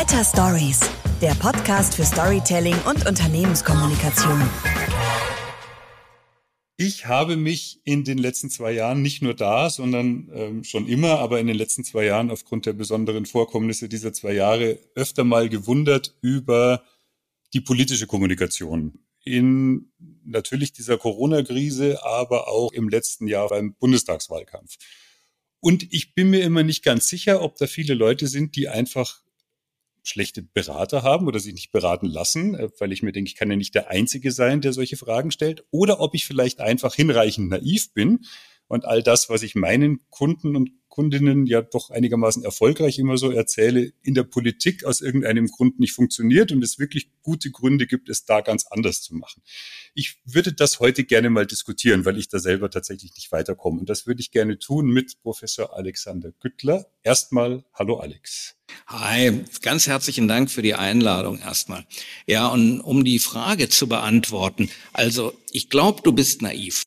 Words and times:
Better 0.00 0.24
Stories, 0.24 0.80
der 1.20 1.34
Podcast 1.34 1.94
für 1.94 2.06
Storytelling 2.06 2.74
und 2.88 3.06
Unternehmenskommunikation. 3.06 4.40
Ich 6.78 7.04
habe 7.04 7.36
mich 7.36 7.82
in 7.84 8.04
den 8.04 8.16
letzten 8.16 8.48
zwei 8.48 8.72
Jahren 8.72 9.02
nicht 9.02 9.20
nur 9.20 9.34
da, 9.34 9.68
sondern 9.68 10.30
ähm, 10.32 10.64
schon 10.64 10.88
immer, 10.88 11.18
aber 11.18 11.38
in 11.38 11.48
den 11.48 11.56
letzten 11.56 11.84
zwei 11.84 12.06
Jahren 12.06 12.30
aufgrund 12.30 12.64
der 12.64 12.72
besonderen 12.72 13.26
Vorkommnisse 13.26 13.90
dieser 13.90 14.14
zwei 14.14 14.32
Jahre 14.32 14.78
öfter 14.94 15.22
mal 15.22 15.50
gewundert 15.50 16.16
über 16.22 16.82
die 17.52 17.60
politische 17.60 18.06
Kommunikation 18.06 19.00
in 19.22 19.92
natürlich 20.24 20.72
dieser 20.72 20.96
Corona-Krise, 20.96 22.02
aber 22.02 22.48
auch 22.48 22.72
im 22.72 22.88
letzten 22.88 23.28
Jahr 23.28 23.50
beim 23.50 23.74
Bundestagswahlkampf. 23.74 24.78
Und 25.60 25.92
ich 25.92 26.14
bin 26.14 26.30
mir 26.30 26.40
immer 26.40 26.62
nicht 26.62 26.82
ganz 26.82 27.06
sicher, 27.08 27.42
ob 27.42 27.56
da 27.56 27.66
viele 27.66 27.92
Leute 27.92 28.28
sind, 28.28 28.56
die 28.56 28.70
einfach 28.70 29.20
schlechte 30.10 30.42
Berater 30.42 31.02
haben 31.02 31.26
oder 31.26 31.40
sich 31.40 31.54
nicht 31.54 31.72
beraten 31.72 32.06
lassen, 32.06 32.54
äh, 32.54 32.68
weil 32.78 32.92
ich 32.92 33.02
mir 33.02 33.12
denke, 33.12 33.28
ich 33.28 33.36
kann 33.36 33.50
ja 33.50 33.56
nicht 33.56 33.74
der 33.74 33.88
Einzige 33.88 34.32
sein, 34.32 34.60
der 34.60 34.72
solche 34.72 34.96
Fragen 34.96 35.30
stellt, 35.30 35.64
oder 35.70 36.00
ob 36.00 36.14
ich 36.14 36.26
vielleicht 36.26 36.60
einfach 36.60 36.94
hinreichend 36.94 37.48
naiv 37.48 37.94
bin 37.94 38.20
und 38.68 38.84
all 38.84 39.02
das, 39.02 39.30
was 39.30 39.42
ich 39.42 39.54
meinen 39.54 40.00
Kunden 40.10 40.56
und 40.56 40.70
Kundinnen 40.90 41.46
ja 41.46 41.62
doch 41.62 41.90
einigermaßen 41.90 42.44
erfolgreich 42.44 42.98
immer 42.98 43.16
so 43.16 43.30
erzähle, 43.30 43.92
in 44.02 44.14
der 44.14 44.24
Politik 44.24 44.84
aus 44.84 45.00
irgendeinem 45.00 45.46
Grund 45.46 45.80
nicht 45.80 45.92
funktioniert 45.92 46.52
und 46.52 46.62
es 46.62 46.78
wirklich 46.78 47.08
gute 47.22 47.50
Gründe 47.50 47.86
gibt, 47.86 48.10
es 48.10 48.24
da 48.24 48.40
ganz 48.42 48.66
anders 48.66 49.00
zu 49.00 49.14
machen. 49.14 49.40
Ich 49.94 50.18
würde 50.24 50.52
das 50.52 50.80
heute 50.80 51.04
gerne 51.04 51.30
mal 51.30 51.46
diskutieren, 51.46 52.04
weil 52.04 52.18
ich 52.18 52.28
da 52.28 52.40
selber 52.40 52.70
tatsächlich 52.70 53.14
nicht 53.14 53.32
weiterkomme. 53.32 53.80
Und 53.80 53.88
das 53.88 54.06
würde 54.06 54.20
ich 54.20 54.32
gerne 54.32 54.58
tun 54.58 54.88
mit 54.88 55.22
Professor 55.22 55.76
Alexander 55.76 56.32
Güttler. 56.32 56.86
Erstmal, 57.02 57.64
hallo 57.72 57.98
Alex. 57.98 58.56
Hi, 58.86 59.44
ganz 59.62 59.86
herzlichen 59.86 60.28
Dank 60.28 60.50
für 60.50 60.62
die 60.62 60.74
Einladung 60.74 61.38
erstmal. 61.38 61.86
Ja, 62.26 62.48
und 62.48 62.80
um 62.80 63.04
die 63.04 63.20
Frage 63.20 63.68
zu 63.68 63.88
beantworten, 63.88 64.68
also 64.92 65.32
ich 65.52 65.70
glaube, 65.70 66.02
du 66.02 66.12
bist 66.12 66.42
naiv. 66.42 66.84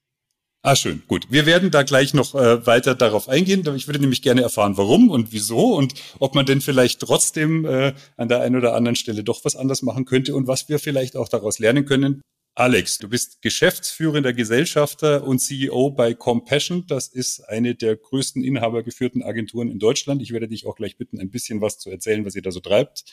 Ah, 0.66 0.78
schön, 0.78 1.04
gut. 1.08 1.28
Wir 1.30 1.46
werden 1.46 1.72
da 1.72 1.84
gleich 1.84 2.14
noch 2.14 2.36
äh, 2.36 2.66
weiter 2.66 2.96
darauf 2.96 3.28
eingehen. 3.28 3.68
Ich 3.76 3.90
würde 3.90 4.00
nämlich 4.00 4.22
gerne 4.22 4.44
erfahren, 4.44 4.78
warum 4.78 5.10
und 5.10 5.34
wieso 5.34 5.76
und 5.76 5.94
ob 6.20 6.36
man 6.36 6.46
denn 6.46 6.62
vielleicht 6.62 7.02
trotzdem 7.02 7.66
äh, 7.66 7.94
an 8.16 8.30
der 8.30 8.40
einen 8.40 8.56
oder 8.56 8.74
anderen 8.74 8.96
Stelle 8.96 9.26
doch 9.26 9.44
was 9.44 9.58
anders 9.58 9.82
machen 9.82 10.06
könnte 10.06 10.34
und 10.34 10.48
was 10.48 10.70
wir 10.70 10.80
vielleicht 10.80 11.18
auch 11.18 11.28
daraus 11.28 11.60
lernen 11.60 11.84
können. 11.84 12.22
Alex, 12.56 12.98
du 12.98 13.10
bist 13.10 13.42
geschäftsführender 13.42 14.32
Gesellschafter 14.32 15.26
und 15.26 15.40
CEO 15.40 15.90
bei 15.90 16.14
Compassion. 16.14 16.86
Das 16.88 17.10
ist 17.10 17.42
eine 17.42 17.76
der 17.76 17.98
größten 17.98 18.42
inhabergeführten 18.42 19.22
Agenturen 19.22 19.70
in 19.70 19.80
Deutschland. 19.80 20.22
Ich 20.22 20.32
werde 20.32 20.48
dich 20.48 20.66
auch 20.66 20.78
gleich 20.78 20.96
bitten, 20.96 21.20
ein 21.20 21.30
bisschen 21.30 21.60
was 21.60 21.78
zu 21.78 21.90
erzählen, 21.90 22.24
was 22.26 22.36
ihr 22.36 22.42
da 22.42 22.52
so 22.52 22.62
treibt. 22.62 23.04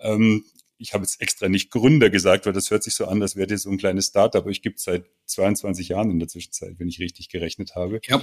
Ähm, 0.00 0.44
ich 0.78 0.94
habe 0.94 1.04
jetzt 1.04 1.20
extra 1.20 1.48
nicht 1.48 1.70
Gründer 1.70 2.10
gesagt, 2.10 2.46
weil 2.46 2.52
das 2.52 2.70
hört 2.70 2.82
sich 2.82 2.94
so 2.94 3.06
an, 3.06 3.20
als 3.20 3.36
wäre 3.36 3.48
das 3.48 3.62
so 3.62 3.70
ein 3.70 3.78
kleines 3.78 4.06
Startup, 4.06 4.42
aber 4.42 4.50
ich 4.50 4.62
gibt 4.62 4.78
seit 4.78 5.04
22 5.26 5.88
Jahren 5.88 6.10
in 6.10 6.18
der 6.18 6.28
Zwischenzeit, 6.28 6.78
wenn 6.78 6.88
ich 6.88 7.00
richtig 7.00 7.28
gerechnet 7.28 7.74
habe. 7.74 8.00
Ja. 8.04 8.22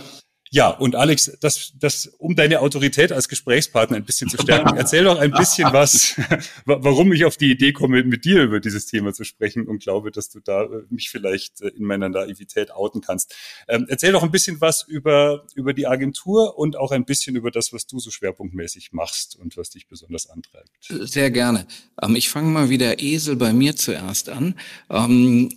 Ja, 0.55 0.69
und 0.69 0.95
Alex, 0.95 1.37
das, 1.41 1.73
das, 1.77 2.05
um 2.17 2.33
deine 2.33 2.61
Autorität 2.61 3.11
als 3.11 3.27
Gesprächspartner 3.27 3.97
ein 3.97 4.05
bisschen 4.05 4.29
zu 4.29 4.37
stärken, 4.41 4.73
erzähl 4.77 5.03
doch 5.03 5.19
ein 5.19 5.31
bisschen 5.31 5.73
was, 5.73 6.15
warum 6.65 7.11
ich 7.11 7.25
auf 7.25 7.35
die 7.35 7.51
Idee 7.51 7.73
komme, 7.73 8.05
mit 8.05 8.23
dir 8.23 8.43
über 8.43 8.61
dieses 8.61 8.85
Thema 8.85 9.11
zu 9.11 9.25
sprechen 9.25 9.67
und 9.67 9.83
glaube, 9.83 10.11
dass 10.11 10.29
du 10.29 10.39
da 10.39 10.63
äh, 10.63 10.83
mich 10.89 11.09
vielleicht 11.09 11.59
äh, 11.59 11.67
in 11.75 11.83
meiner 11.83 12.07
Naivität 12.07 12.71
outen 12.71 13.01
kannst. 13.01 13.35
Ähm, 13.67 13.85
erzähl 13.89 14.13
doch 14.13 14.23
ein 14.23 14.31
bisschen 14.31 14.61
was 14.61 14.83
über, 14.83 15.45
über 15.55 15.73
die 15.73 15.87
Agentur 15.87 16.57
und 16.57 16.77
auch 16.77 16.91
ein 16.91 17.03
bisschen 17.03 17.35
über 17.35 17.51
das, 17.51 17.73
was 17.73 17.85
du 17.85 17.99
so 17.99 18.09
schwerpunktmäßig 18.09 18.93
machst 18.93 19.35
und 19.35 19.57
was 19.57 19.71
dich 19.71 19.89
besonders 19.89 20.29
antreibt. 20.29 20.69
Sehr 20.79 21.31
gerne. 21.31 21.67
Ähm, 22.01 22.15
ich 22.15 22.29
fange 22.29 22.47
mal 22.47 22.69
wieder 22.69 23.01
Esel 23.01 23.35
bei 23.35 23.51
mir 23.51 23.75
zuerst 23.75 24.29
an. 24.29 24.55
Ähm, 24.89 25.49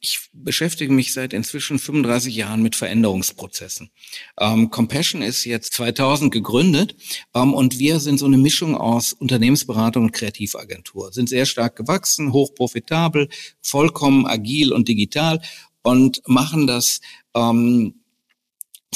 ich 0.00 0.28
beschäftige 0.32 0.92
mich 0.92 1.12
seit 1.12 1.32
inzwischen 1.32 1.78
35 1.78 2.34
Jahren 2.34 2.62
mit 2.62 2.76
Veränderungsprozessen. 2.76 3.90
Ähm, 4.38 4.70
Compassion 4.70 5.22
ist 5.22 5.44
jetzt 5.44 5.72
2000 5.74 6.32
gegründet 6.32 6.96
ähm, 7.34 7.54
und 7.54 7.78
wir 7.78 8.00
sind 8.00 8.18
so 8.18 8.26
eine 8.26 8.38
Mischung 8.38 8.76
aus 8.76 9.12
Unternehmensberatung 9.12 10.04
und 10.04 10.12
Kreativagentur. 10.12 11.12
Sind 11.12 11.28
sehr 11.28 11.46
stark 11.46 11.76
gewachsen, 11.76 12.32
hochprofitabel, 12.32 13.28
vollkommen 13.60 14.26
agil 14.26 14.72
und 14.72 14.88
digital 14.88 15.40
und 15.82 16.22
machen 16.26 16.66
das 16.66 17.00
ähm, 17.34 17.97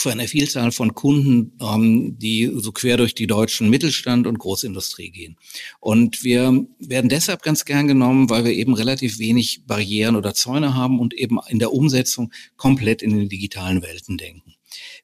für 0.03 0.11
eine 0.11 0.29
Vielzahl 0.29 0.73
von 0.73 0.95
Kunden, 0.95 1.53
ähm, 1.61 2.19
die 2.19 2.51
so 2.55 2.73
quer 2.73 2.97
durch 2.97 3.15
die 3.15 3.27
deutschen 3.27 3.71
Mittelstand 3.71 4.27
und 4.27 4.39
Großindustrie 4.39 5.11
gehen. 5.11 5.37
Und 5.81 6.25
wir 6.25 6.67
werden 6.79 7.09
deshalb 7.09 7.43
ganz 7.43 7.65
gern 7.65 7.89
genommen, 7.89 8.29
weil 8.29 8.45
wir 8.45 8.53
eben 8.53 8.75
relativ 8.75 9.19
wenig 9.19 9.63
Barrieren 9.67 10.17
oder 10.17 10.35
Zäune 10.35 10.75
haben 10.75 10.99
und 11.01 11.15
eben 11.15 11.39
in 11.49 11.59
der 11.59 11.73
Umsetzung 11.73 12.33
komplett 12.57 13.03
in 13.03 13.17
den 13.17 13.29
digitalen 13.29 13.83
Welten 13.83 14.19
denken. 14.19 14.55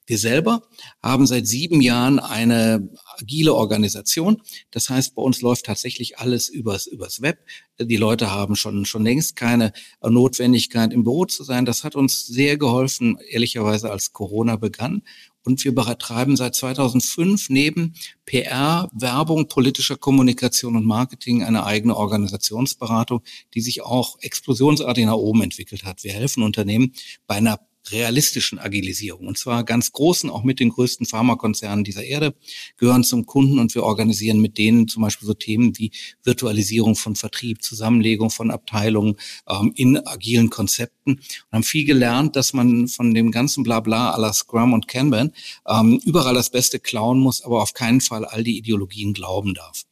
Wir 0.05 0.17
selber 0.17 0.63
haben 1.01 1.27
seit 1.27 1.47
sieben 1.47 1.81
Jahren 1.81 2.19
eine 2.19 2.89
agile 3.17 3.53
Organisation. 3.53 4.41
Das 4.71 4.89
heißt, 4.89 5.15
bei 5.15 5.21
uns 5.21 5.41
läuft 5.41 5.65
tatsächlich 5.65 6.19
alles 6.19 6.49
übers, 6.49 6.87
übers 6.87 7.21
Web. 7.21 7.39
Die 7.79 7.97
Leute 7.97 8.31
haben 8.31 8.55
schon, 8.55 8.85
schon 8.85 9.03
längst 9.03 9.35
keine 9.35 9.71
Notwendigkeit, 10.01 10.93
im 10.93 11.03
Büro 11.03 11.25
zu 11.25 11.43
sein. 11.43 11.65
Das 11.65 11.83
hat 11.83 11.95
uns 11.95 12.25
sehr 12.25 12.57
geholfen, 12.57 13.17
ehrlicherweise, 13.29 13.91
als 13.91 14.11
Corona 14.11 14.55
begann. 14.55 15.03
Und 15.43 15.63
wir 15.63 15.73
betreiben 15.73 16.35
seit 16.35 16.55
2005 16.55 17.49
neben 17.49 17.95
PR, 18.25 18.89
Werbung, 18.93 19.47
politischer 19.47 19.95
Kommunikation 19.95 20.75
und 20.75 20.85
Marketing 20.85 21.43
eine 21.43 21.65
eigene 21.65 21.95
Organisationsberatung, 21.95 23.21
die 23.53 23.61
sich 23.61 23.81
auch 23.81 24.17
explosionsartig 24.19 25.05
nach 25.05 25.13
oben 25.13 25.41
entwickelt 25.43 25.85
hat. 25.85 26.03
Wir 26.03 26.13
helfen 26.13 26.43
Unternehmen 26.43 26.93
bei 27.25 27.35
einer 27.35 27.59
realistischen 27.91 28.59
Agilisierung. 28.59 29.27
Und 29.27 29.37
zwar 29.37 29.63
ganz 29.63 29.91
großen, 29.91 30.29
auch 30.29 30.43
mit 30.43 30.59
den 30.59 30.69
größten 30.69 31.05
Pharmakonzernen 31.05 31.83
dieser 31.83 32.03
Erde, 32.03 32.35
gehören 32.77 33.03
zum 33.03 33.25
Kunden 33.25 33.59
und 33.59 33.73
wir 33.75 33.83
organisieren 33.83 34.39
mit 34.39 34.57
denen 34.57 34.87
zum 34.87 35.03
Beispiel 35.03 35.27
so 35.27 35.33
Themen 35.33 35.77
wie 35.77 35.91
Virtualisierung 36.23 36.95
von 36.95 37.15
Vertrieb, 37.15 37.63
Zusammenlegung 37.63 38.29
von 38.29 38.51
Abteilungen 38.51 39.15
ähm, 39.47 39.71
in 39.75 39.97
agilen 40.05 40.49
Konzepten 40.49 41.13
und 41.13 41.51
haben 41.51 41.63
viel 41.63 41.85
gelernt, 41.85 42.35
dass 42.35 42.53
man 42.53 42.87
von 42.87 43.13
dem 43.13 43.31
ganzen 43.31 43.63
Blabla 43.63 44.11
aller 44.11 44.33
Scrum 44.33 44.73
und 44.73 44.87
Kanban 44.87 45.31
ähm, 45.67 45.99
überall 46.05 46.35
das 46.35 46.49
Beste 46.49 46.79
klauen 46.79 47.19
muss, 47.19 47.41
aber 47.41 47.61
auf 47.61 47.73
keinen 47.73 48.01
Fall 48.01 48.25
all 48.25 48.43
die 48.43 48.57
Ideologien 48.57 49.13
glauben 49.13 49.53
darf. 49.53 49.85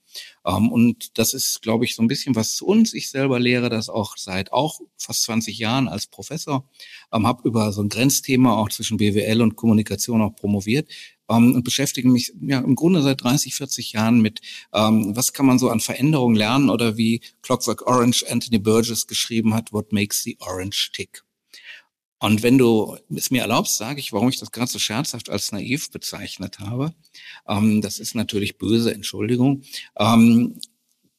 Ähm, 0.47 0.71
und 0.71 1.17
das 1.17 1.33
ist, 1.33 1.61
glaube 1.61 1.85
ich, 1.85 1.95
so 1.95 2.01
ein 2.01 2.07
bisschen 2.07 2.35
was 2.35 2.55
zu 2.55 2.65
uns. 2.65 2.93
Ich 2.93 3.09
selber 3.09 3.39
lehre 3.39 3.69
das 3.69 3.89
auch 3.89 4.15
seit 4.17 4.53
auch 4.53 4.79
fast 4.97 5.23
20 5.23 5.57
Jahren 5.59 5.87
als 5.87 6.07
Professor, 6.07 6.67
ähm, 7.13 7.27
habe 7.27 7.47
über 7.47 7.71
so 7.73 7.81
ein 7.81 7.89
Grenzthema 7.89 8.55
auch 8.55 8.69
zwischen 8.69 8.97
BWL 8.97 9.41
und 9.41 9.55
Kommunikation 9.57 10.21
auch 10.21 10.35
promoviert 10.35 10.89
ähm, 11.29 11.53
und 11.55 11.63
beschäftige 11.63 12.09
mich 12.09 12.33
ja 12.41 12.59
im 12.59 12.75
Grunde 12.75 13.01
seit 13.01 13.21
30, 13.23 13.55
40 13.55 13.91
Jahren 13.93 14.21
mit, 14.21 14.39
ähm, 14.73 15.15
was 15.15 15.33
kann 15.33 15.45
man 15.45 15.59
so 15.59 15.69
an 15.69 15.81
Veränderungen 15.81 16.35
lernen 16.35 16.69
oder 16.69 16.97
wie 16.97 17.21
Clockwork 17.41 17.85
Orange 17.85 18.25
Anthony 18.29 18.59
Burgess 18.59 19.07
geschrieben 19.07 19.53
hat, 19.53 19.73
What 19.73 19.91
makes 19.91 20.23
the 20.23 20.37
orange 20.39 20.91
tick? 20.93 21.26
Und 22.19 22.41
wenn 22.41 22.57
du 22.57 22.97
es 23.15 23.29
mir 23.29 23.41
erlaubst, 23.41 23.77
sage 23.77 23.99
ich, 23.99 24.11
warum 24.11 24.29
ich 24.29 24.39
das 24.39 24.51
gerade 24.51 24.71
so 24.71 24.79
scherzhaft 24.79 25.29
als 25.29 25.51
naiv 25.51 25.91
bezeichnet 25.91 26.59
habe. 26.59 26.93
Ähm, 27.47 27.81
das 27.81 27.99
ist 27.99 28.15
natürlich 28.15 28.57
böse, 28.57 28.93
Entschuldigung. 28.93 29.63
Ähm, 29.97 30.59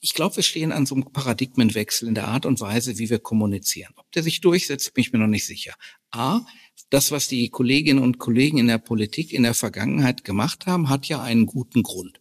ich 0.01 0.15
glaube, 0.15 0.37
wir 0.37 0.43
stehen 0.43 0.73
an 0.73 0.87
so 0.87 0.95
einem 0.95 1.13
Paradigmenwechsel 1.13 2.09
in 2.09 2.15
der 2.15 2.29
Art 2.29 2.47
und 2.47 2.61
Weise, 2.61 2.99
wie 2.99 3.11
wir 3.11 3.19
kommunizieren. 3.19 3.93
Ob 3.97 4.11
der 4.13 4.23
sich 4.23 4.41
durchsetzt, 4.41 4.95
bin 4.95 5.03
ich 5.03 5.13
mir 5.13 5.19
noch 5.19 5.27
nicht 5.27 5.47
sicher. 5.47 5.75
A, 6.11 6.41
das, 6.91 7.11
was 7.11 7.29
die 7.29 7.49
Kolleginnen 7.49 8.03
und 8.03 8.19
Kollegen 8.19 8.59
in 8.59 8.69
der 8.69 8.79
Politik 8.79 9.33
in 9.33 9.43
der 9.43 9.55
Vergangenheit 9.55 10.25
gemacht 10.25 10.67
haben, 10.67 10.89
hat 10.89 11.07
ja 11.07 11.21
einen 11.23 11.47
guten 11.47 11.83
Grund. 11.83 12.21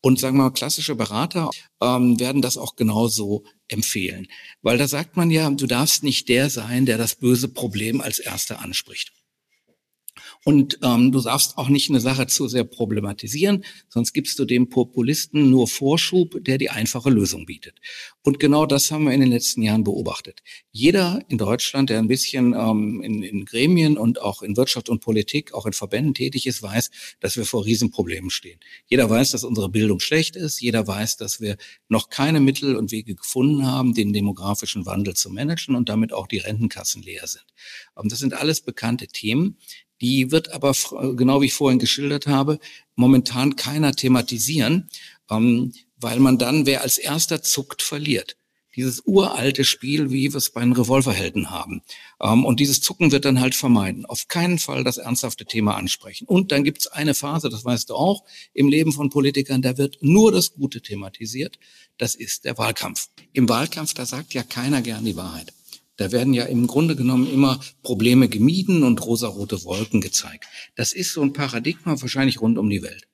Und 0.00 0.20
sagen 0.20 0.36
wir 0.36 0.44
mal, 0.44 0.50
klassische 0.50 0.94
Berater 0.94 1.50
ähm, 1.80 2.20
werden 2.20 2.42
das 2.42 2.58
auch 2.58 2.76
genauso 2.76 3.44
empfehlen. 3.68 4.28
Weil 4.62 4.78
da 4.78 4.86
sagt 4.86 5.16
man 5.16 5.30
ja, 5.30 5.48
du 5.50 5.66
darfst 5.66 6.02
nicht 6.02 6.28
der 6.28 6.50
sein, 6.50 6.84
der 6.86 6.98
das 6.98 7.14
böse 7.14 7.48
Problem 7.48 8.00
als 8.00 8.18
erster 8.18 8.60
anspricht. 8.60 9.13
Und 10.44 10.78
ähm, 10.82 11.10
du 11.10 11.22
darfst 11.22 11.56
auch 11.56 11.70
nicht 11.70 11.88
eine 11.88 12.00
Sache 12.00 12.26
zu 12.26 12.48
sehr 12.48 12.64
problematisieren, 12.64 13.64
sonst 13.88 14.12
gibst 14.12 14.38
du 14.38 14.44
dem 14.44 14.68
Populisten 14.68 15.48
nur 15.50 15.66
Vorschub, 15.66 16.36
der 16.44 16.58
die 16.58 16.68
einfache 16.68 17.08
Lösung 17.08 17.46
bietet. 17.46 17.80
Und 18.22 18.38
genau 18.38 18.66
das 18.66 18.90
haben 18.90 19.04
wir 19.04 19.12
in 19.12 19.20
den 19.20 19.30
letzten 19.30 19.62
Jahren 19.62 19.84
beobachtet. 19.84 20.42
Jeder 20.70 21.20
in 21.28 21.38
Deutschland, 21.38 21.88
der 21.88 21.98
ein 21.98 22.08
bisschen 22.08 22.52
ähm, 22.52 23.00
in, 23.02 23.22
in 23.22 23.46
Gremien 23.46 23.96
und 23.96 24.20
auch 24.20 24.42
in 24.42 24.54
Wirtschaft 24.58 24.90
und 24.90 25.00
Politik, 25.00 25.54
auch 25.54 25.64
in 25.64 25.72
Verbänden 25.72 26.12
tätig 26.12 26.46
ist, 26.46 26.62
weiß, 26.62 26.90
dass 27.20 27.38
wir 27.38 27.46
vor 27.46 27.64
Riesenproblemen 27.64 28.28
stehen. 28.28 28.60
Jeder 28.86 29.08
weiß, 29.08 29.30
dass 29.30 29.44
unsere 29.44 29.70
Bildung 29.70 29.98
schlecht 30.00 30.36
ist. 30.36 30.60
Jeder 30.60 30.86
weiß, 30.86 31.16
dass 31.16 31.40
wir 31.40 31.56
noch 31.88 32.10
keine 32.10 32.40
Mittel 32.40 32.76
und 32.76 32.92
Wege 32.92 33.14
gefunden 33.14 33.66
haben, 33.66 33.94
den 33.94 34.12
demografischen 34.12 34.84
Wandel 34.84 35.14
zu 35.14 35.30
managen 35.30 35.74
und 35.74 35.88
damit 35.88 36.12
auch 36.12 36.26
die 36.26 36.38
Rentenkassen 36.38 37.02
leer 37.02 37.26
sind. 37.26 37.46
Ähm, 37.96 38.10
das 38.10 38.18
sind 38.18 38.34
alles 38.34 38.60
bekannte 38.60 39.06
Themen, 39.06 39.56
die 40.00 40.30
wird 40.30 40.52
aber, 40.52 40.74
genau 41.16 41.40
wie 41.40 41.46
ich 41.46 41.54
vorhin 41.54 41.78
geschildert 41.78 42.26
habe, 42.26 42.58
momentan 42.96 43.56
keiner 43.56 43.92
thematisieren. 43.92 44.88
Ähm, 45.30 45.72
weil 45.96 46.20
man 46.20 46.36
dann, 46.36 46.66
wer 46.66 46.82
als 46.82 46.98
erster 46.98 47.42
zuckt, 47.42 47.80
verliert 47.80 48.36
dieses 48.76 49.02
uralte 49.06 49.64
Spiel, 49.64 50.10
wie 50.10 50.32
wir 50.32 50.36
es 50.36 50.50
bei 50.50 50.60
den 50.60 50.72
Revolverhelden 50.72 51.50
haben. 51.50 51.82
Ähm, 52.20 52.44
und 52.44 52.60
dieses 52.60 52.80
Zucken 52.80 53.12
wird 53.12 53.24
dann 53.24 53.40
halt 53.40 53.54
vermeiden. 53.54 54.04
Auf 54.06 54.28
keinen 54.28 54.58
Fall 54.58 54.84
das 54.84 54.98
ernsthafte 54.98 55.44
Thema 55.44 55.76
ansprechen. 55.76 56.26
Und 56.26 56.52
dann 56.52 56.64
gibt 56.64 56.80
es 56.80 56.86
eine 56.88 57.14
Phase, 57.14 57.48
das 57.48 57.64
weißt 57.64 57.90
du 57.90 57.94
auch, 57.94 58.24
im 58.52 58.68
Leben 58.68 58.92
von 58.92 59.10
Politikern, 59.10 59.62
da 59.62 59.78
wird 59.78 59.98
nur 60.00 60.32
das 60.32 60.54
Gute 60.54 60.80
thematisiert. 60.80 61.58
Das 61.98 62.14
ist 62.14 62.44
der 62.44 62.58
Wahlkampf. 62.58 63.08
Im 63.32 63.48
Wahlkampf, 63.48 63.94
da 63.94 64.06
sagt 64.06 64.34
ja 64.34 64.42
keiner 64.42 64.82
gern 64.82 65.04
die 65.04 65.16
Wahrheit. 65.16 65.52
Da 65.96 66.10
werden 66.10 66.34
ja 66.34 66.44
im 66.44 66.66
Grunde 66.66 66.96
genommen 66.96 67.32
immer 67.32 67.60
Probleme 67.82 68.28
gemieden 68.28 68.82
und 68.82 69.04
rosarote 69.04 69.62
Wolken 69.64 70.00
gezeigt. 70.00 70.46
Das 70.74 70.92
ist 70.92 71.12
so 71.12 71.22
ein 71.22 71.32
Paradigma 71.32 72.00
wahrscheinlich 72.00 72.40
rund 72.40 72.58
um 72.58 72.68
die 72.68 72.82
Welt. 72.82 73.06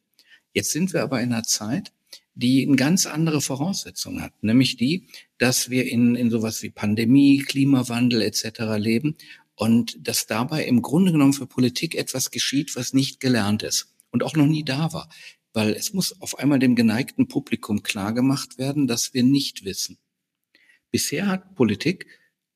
Jetzt 0.53 0.71
sind 0.71 0.93
wir 0.93 1.03
aber 1.03 1.21
in 1.21 1.33
einer 1.33 1.45
Zeit, 1.45 1.93
die 2.35 2.67
eine 2.67 2.77
ganz 2.77 3.07
andere 3.07 3.41
Voraussetzung 3.41 4.23
hat, 4.23 4.43
nämlich 4.43 4.77
die, 4.77 5.07
dass 5.39 5.69
wir 5.69 5.87
in, 5.87 6.15
in 6.15 6.31
sowas 6.31 6.63
wie 6.63 6.71
Pandemie, 6.71 7.39
Klimawandel 7.39 8.23
etc. 8.23 8.61
leben 8.77 9.17
und 9.57 9.97
dass 10.01 10.27
dabei 10.27 10.65
im 10.65 10.81
Grunde 10.81 11.13
genommen 11.13 11.35
für 11.35 11.47
Politik 11.47 11.95
etwas 11.95 12.31
geschieht, 12.31 12.77
was 12.77 12.95
nicht 12.95 13.21
gelernt 13.21 13.63
ist 13.63 13.95
und 14.11 14.23
auch 14.23 14.35
noch 14.35 14.47
nie 14.47 14.65
da 14.65 14.93
war. 14.93 15.11
Weil 15.53 15.75
es 15.75 15.93
muss 15.93 16.19
auf 16.21 16.39
einmal 16.39 16.61
dem 16.61 16.77
geneigten 16.77 17.29
Publikum 17.29 17.83
klargemacht 17.83 18.57
werden, 18.57 18.87
dass 18.87 19.13
wir 19.13 19.23
nicht 19.23 19.65
wissen. 19.65 19.99
Bisher 20.91 21.27
hat 21.27 21.55
Politik 21.57 22.07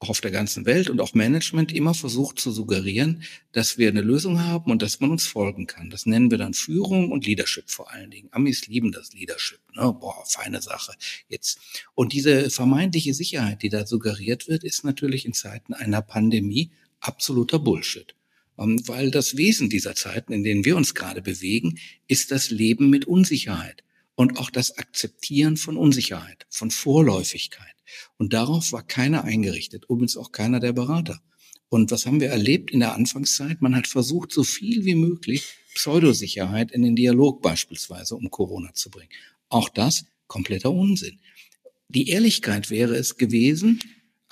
auch 0.00 0.10
auf 0.10 0.20
der 0.20 0.30
ganzen 0.30 0.66
Welt 0.66 0.90
und 0.90 1.00
auch 1.00 1.14
Management 1.14 1.72
immer 1.72 1.94
versucht 1.94 2.38
zu 2.38 2.50
suggerieren, 2.50 3.22
dass 3.52 3.78
wir 3.78 3.88
eine 3.88 4.02
Lösung 4.02 4.42
haben 4.42 4.70
und 4.70 4.82
dass 4.82 5.00
man 5.00 5.10
uns 5.10 5.26
folgen 5.26 5.66
kann. 5.66 5.90
Das 5.90 6.04
nennen 6.06 6.30
wir 6.30 6.38
dann 6.38 6.54
Führung 6.54 7.10
und 7.10 7.26
Leadership 7.26 7.70
vor 7.70 7.90
allen 7.90 8.10
Dingen. 8.10 8.28
Amis 8.32 8.66
lieben 8.66 8.92
das 8.92 9.12
Leadership. 9.12 9.60
Ne? 9.74 9.96
Boah, 9.98 10.24
feine 10.26 10.60
Sache. 10.60 10.92
Jetzt. 11.28 11.58
Und 11.94 12.12
diese 12.12 12.50
vermeintliche 12.50 13.14
Sicherheit, 13.14 13.62
die 13.62 13.68
da 13.68 13.86
suggeriert 13.86 14.48
wird, 14.48 14.64
ist 14.64 14.84
natürlich 14.84 15.24
in 15.24 15.32
Zeiten 15.32 15.72
einer 15.72 16.02
Pandemie 16.02 16.70
absoluter 17.00 17.58
Bullshit. 17.58 18.14
Ähm, 18.58 18.86
weil 18.86 19.10
das 19.10 19.36
Wesen 19.36 19.70
dieser 19.70 19.94
Zeiten, 19.94 20.32
in 20.32 20.44
denen 20.44 20.64
wir 20.64 20.76
uns 20.76 20.94
gerade 20.94 21.22
bewegen, 21.22 21.78
ist 22.08 22.30
das 22.30 22.50
Leben 22.50 22.90
mit 22.90 23.06
Unsicherheit 23.06 23.83
und 24.14 24.38
auch 24.38 24.50
das 24.50 24.78
Akzeptieren 24.78 25.56
von 25.56 25.76
Unsicherheit, 25.76 26.46
von 26.50 26.70
Vorläufigkeit. 26.70 27.74
Und 28.16 28.32
darauf 28.32 28.72
war 28.72 28.82
keiner 28.82 29.24
eingerichtet, 29.24 29.84
übrigens 29.88 30.16
auch 30.16 30.32
keiner 30.32 30.60
der 30.60 30.72
Berater. 30.72 31.20
Und 31.68 31.90
was 31.90 32.06
haben 32.06 32.20
wir 32.20 32.28
erlebt 32.28 32.70
in 32.70 32.80
der 32.80 32.94
Anfangszeit? 32.94 33.60
Man 33.60 33.74
hat 33.74 33.88
versucht, 33.88 34.32
so 34.32 34.44
viel 34.44 34.84
wie 34.84 34.94
möglich 34.94 35.54
Pseudosicherheit 35.74 36.70
in 36.70 36.82
den 36.82 36.94
Dialog 36.94 37.42
beispielsweise 37.42 38.14
um 38.14 38.30
Corona 38.30 38.72
zu 38.74 38.90
bringen. 38.90 39.10
Auch 39.48 39.68
das 39.68 40.04
kompletter 40.28 40.70
Unsinn. 40.70 41.18
Die 41.88 42.08
Ehrlichkeit 42.08 42.70
wäre 42.70 42.94
es 42.94 43.16
gewesen, 43.16 43.80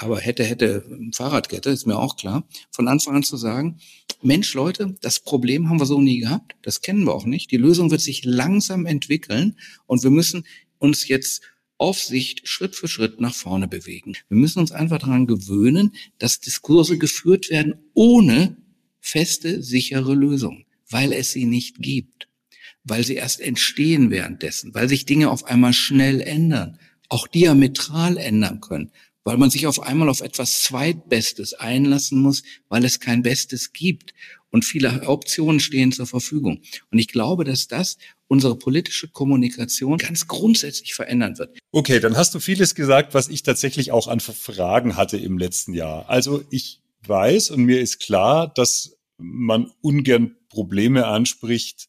aber 0.03 0.21
hätte, 0.21 0.45
hätte 0.45 0.85
Fahrradkette, 1.13 1.71
ist 1.71 1.87
mir 1.87 1.99
auch 1.99 2.17
klar, 2.17 2.47
von 2.71 2.89
Anfang 2.89 3.17
an 3.17 3.23
zu 3.23 3.37
sagen, 3.37 3.79
Mensch, 4.23 4.55
Leute, 4.55 4.95
das 5.01 5.21
Problem 5.21 5.69
haben 5.69 5.81
wir 5.81 5.87
so 5.87 6.01
nie 6.01 6.21
gehabt, 6.21 6.55
das 6.63 6.81
kennen 6.81 7.05
wir 7.05 7.15
auch 7.15 7.25
nicht. 7.25 7.51
Die 7.51 7.57
Lösung 7.57 7.91
wird 7.91 8.01
sich 8.01 8.25
langsam 8.25 8.87
entwickeln 8.87 9.57
und 9.87 10.03
wir 10.03 10.11
müssen 10.11 10.45
uns 10.79 11.09
jetzt 11.09 11.43
auf 11.79 11.99
Sicht 11.99 12.47
Schritt 12.47 12.77
für 12.77 12.87
Schritt 12.87 13.21
nach 13.21 13.35
vorne 13.35 13.67
bewegen. 13.67 14.15
Wir 14.29 14.37
müssen 14.37 14.61
uns 14.61 14.71
einfach 14.71 14.99
daran 14.99 15.27
gewöhnen, 15.27 15.95
dass 16.19 16.39
Diskurse 16.39 16.99
geführt 16.99 17.51
werden 17.51 17.75
ohne 17.95 18.57
feste, 19.01 19.63
sichere 19.63 20.15
Lösungen, 20.15 20.65
weil 20.89 21.13
es 21.13 21.33
sie 21.33 21.45
nicht 21.45 21.79
gibt, 21.81 22.29
weil 22.85 23.05
sie 23.05 23.15
erst 23.15 23.41
entstehen 23.41 24.11
währenddessen, 24.11 24.75
weil 24.75 24.89
sich 24.89 25.07
Dinge 25.07 25.31
auf 25.31 25.45
einmal 25.45 25.73
schnell 25.73 26.21
ändern, 26.21 26.79
auch 27.09 27.27
diametral 27.27 28.17
ändern 28.17 28.61
können, 28.61 28.93
weil 29.25 29.37
man 29.37 29.51
sich 29.51 29.67
auf 29.67 29.81
einmal 29.81 30.09
auf 30.09 30.21
etwas 30.21 30.63
Zweitbestes 30.63 31.55
einlassen 31.55 32.19
muss, 32.19 32.43
weil 32.69 32.85
es 32.85 33.01
kein 33.01 33.23
Bestes 33.23 33.73
gibt 33.73 34.15
und 34.51 34.65
viele 34.65 35.09
Optionen 35.09 35.61
stehen 35.61 35.93
zur 35.93 36.07
Verfügung. 36.07 36.61
Und 36.91 36.99
ich 36.99 37.09
glaube, 37.09 37.45
dass 37.45 37.69
das 37.69 37.97
unsere 38.29 38.57
politische 38.57 39.09
Kommunikation 39.09 39.99
ganz 39.99 40.27
grundsätzlich 40.27 40.95
verändern 40.95 41.39
wird. 41.39 41.59
Okay, 41.71 42.01
dann 42.01 42.17
hast 42.17 42.35
du 42.35 42.41
vieles 42.41 42.75
gesagt, 42.75 43.15
was 43.15 43.29
ich 43.29 43.43
tatsächlich 43.43 43.93
auch 43.93 44.09
an 44.09 44.21
Fragen 44.21 44.97
hatte 44.97 45.17
im 45.17 45.39
letzten 45.39 45.75
Jahr. 45.75 46.09
Also 46.09 46.45
ich 46.51 46.81
weiß 47.07 47.51
und 47.51 47.65
mir 47.65 47.81
ist 47.81 48.01
klar, 48.01 48.53
dass 48.55 48.97
man 49.19 49.71
ungern 49.81 50.37
Probleme 50.49 51.07
anspricht, 51.07 51.89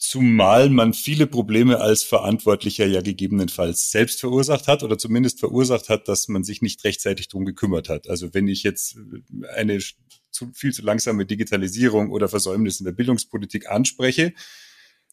zumal 0.00 0.70
man 0.70 0.94
viele 0.94 1.26
Probleme 1.26 1.78
als 1.78 2.02
Verantwortlicher 2.02 2.86
ja 2.86 3.02
gegebenenfalls 3.02 3.90
selbst 3.90 4.18
verursacht 4.20 4.66
hat 4.66 4.82
oder 4.82 4.96
zumindest 4.96 5.40
verursacht 5.40 5.90
hat, 5.90 6.08
dass 6.08 6.26
man 6.26 6.42
sich 6.42 6.62
nicht 6.62 6.82
rechtzeitig 6.84 7.28
drum 7.28 7.44
gekümmert 7.44 7.90
hat. 7.90 8.08
Also 8.08 8.32
wenn 8.32 8.48
ich 8.48 8.62
jetzt 8.62 8.96
eine 9.54 9.78
zu, 10.30 10.50
viel 10.54 10.72
zu 10.72 10.80
langsame 10.80 11.26
Digitalisierung 11.26 12.10
oder 12.10 12.28
Versäumnis 12.28 12.80
in 12.80 12.86
der 12.86 12.92
Bildungspolitik 12.92 13.68
anspreche, 13.68 14.32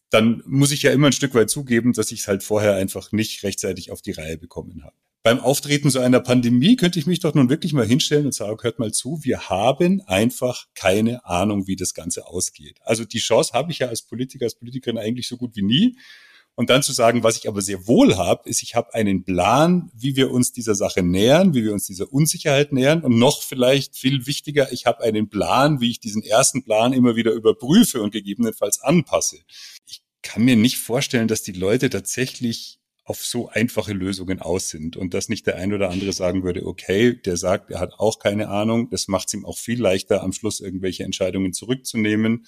dann 0.08 0.42
muss 0.46 0.72
ich 0.72 0.82
ja 0.82 0.90
immer 0.90 1.08
ein 1.08 1.12
Stück 1.12 1.34
weit 1.34 1.50
zugeben, 1.50 1.92
dass 1.92 2.10
ich 2.10 2.20
es 2.20 2.28
halt 2.28 2.42
vorher 2.42 2.76
einfach 2.76 3.12
nicht 3.12 3.42
rechtzeitig 3.42 3.90
auf 3.90 4.00
die 4.00 4.12
Reihe 4.12 4.38
bekommen 4.38 4.84
habe. 4.84 4.96
Beim 5.28 5.40
Auftreten 5.40 5.90
so 5.90 5.98
einer 5.98 6.20
Pandemie 6.20 6.76
könnte 6.76 6.98
ich 6.98 7.04
mich 7.04 7.20
doch 7.20 7.34
nun 7.34 7.50
wirklich 7.50 7.74
mal 7.74 7.84
hinstellen 7.84 8.24
und 8.24 8.32
sagen, 8.32 8.56
hört 8.62 8.78
mal 8.78 8.92
zu, 8.92 9.20
wir 9.24 9.50
haben 9.50 10.00
einfach 10.06 10.64
keine 10.74 11.22
Ahnung, 11.26 11.66
wie 11.66 11.76
das 11.76 11.92
Ganze 11.92 12.28
ausgeht. 12.28 12.78
Also 12.80 13.04
die 13.04 13.18
Chance 13.18 13.52
habe 13.52 13.70
ich 13.70 13.80
ja 13.80 13.88
als 13.88 14.00
Politiker, 14.00 14.46
als 14.46 14.54
Politikerin 14.54 14.96
eigentlich 14.96 15.28
so 15.28 15.36
gut 15.36 15.54
wie 15.54 15.60
nie. 15.60 15.98
Und 16.54 16.70
dann 16.70 16.82
zu 16.82 16.94
sagen, 16.94 17.24
was 17.24 17.36
ich 17.36 17.46
aber 17.46 17.60
sehr 17.60 17.86
wohl 17.86 18.16
habe, 18.16 18.48
ist, 18.48 18.62
ich 18.62 18.74
habe 18.74 18.94
einen 18.94 19.22
Plan, 19.24 19.90
wie 19.92 20.16
wir 20.16 20.30
uns 20.30 20.52
dieser 20.52 20.74
Sache 20.74 21.02
nähern, 21.02 21.52
wie 21.52 21.62
wir 21.62 21.74
uns 21.74 21.84
dieser 21.84 22.10
Unsicherheit 22.10 22.72
nähern. 22.72 23.02
Und 23.02 23.18
noch 23.18 23.42
vielleicht 23.42 23.98
viel 23.98 24.26
wichtiger, 24.26 24.72
ich 24.72 24.86
habe 24.86 25.02
einen 25.02 25.28
Plan, 25.28 25.82
wie 25.82 25.90
ich 25.90 26.00
diesen 26.00 26.22
ersten 26.22 26.64
Plan 26.64 26.94
immer 26.94 27.16
wieder 27.16 27.32
überprüfe 27.32 28.00
und 28.00 28.12
gegebenenfalls 28.12 28.80
anpasse. 28.80 29.40
Ich 29.86 30.00
kann 30.22 30.46
mir 30.46 30.56
nicht 30.56 30.78
vorstellen, 30.78 31.28
dass 31.28 31.42
die 31.42 31.52
Leute 31.52 31.90
tatsächlich 31.90 32.77
auf 33.08 33.24
so 33.24 33.48
einfache 33.48 33.92
Lösungen 33.92 34.40
aus 34.40 34.68
sind 34.68 34.96
und 34.96 35.14
dass 35.14 35.28
nicht 35.28 35.46
der 35.46 35.56
ein 35.56 35.72
oder 35.72 35.90
andere 35.90 36.12
sagen 36.12 36.42
würde, 36.42 36.66
okay, 36.66 37.14
der 37.14 37.36
sagt, 37.36 37.70
er 37.70 37.80
hat 37.80 37.94
auch 37.98 38.18
keine 38.18 38.48
Ahnung, 38.48 38.90
das 38.90 39.08
macht 39.08 39.28
es 39.28 39.34
ihm 39.34 39.46
auch 39.46 39.56
viel 39.56 39.80
leichter, 39.80 40.22
am 40.22 40.32
Schluss 40.32 40.60
irgendwelche 40.60 41.04
Entscheidungen 41.04 41.52
zurückzunehmen 41.52 42.46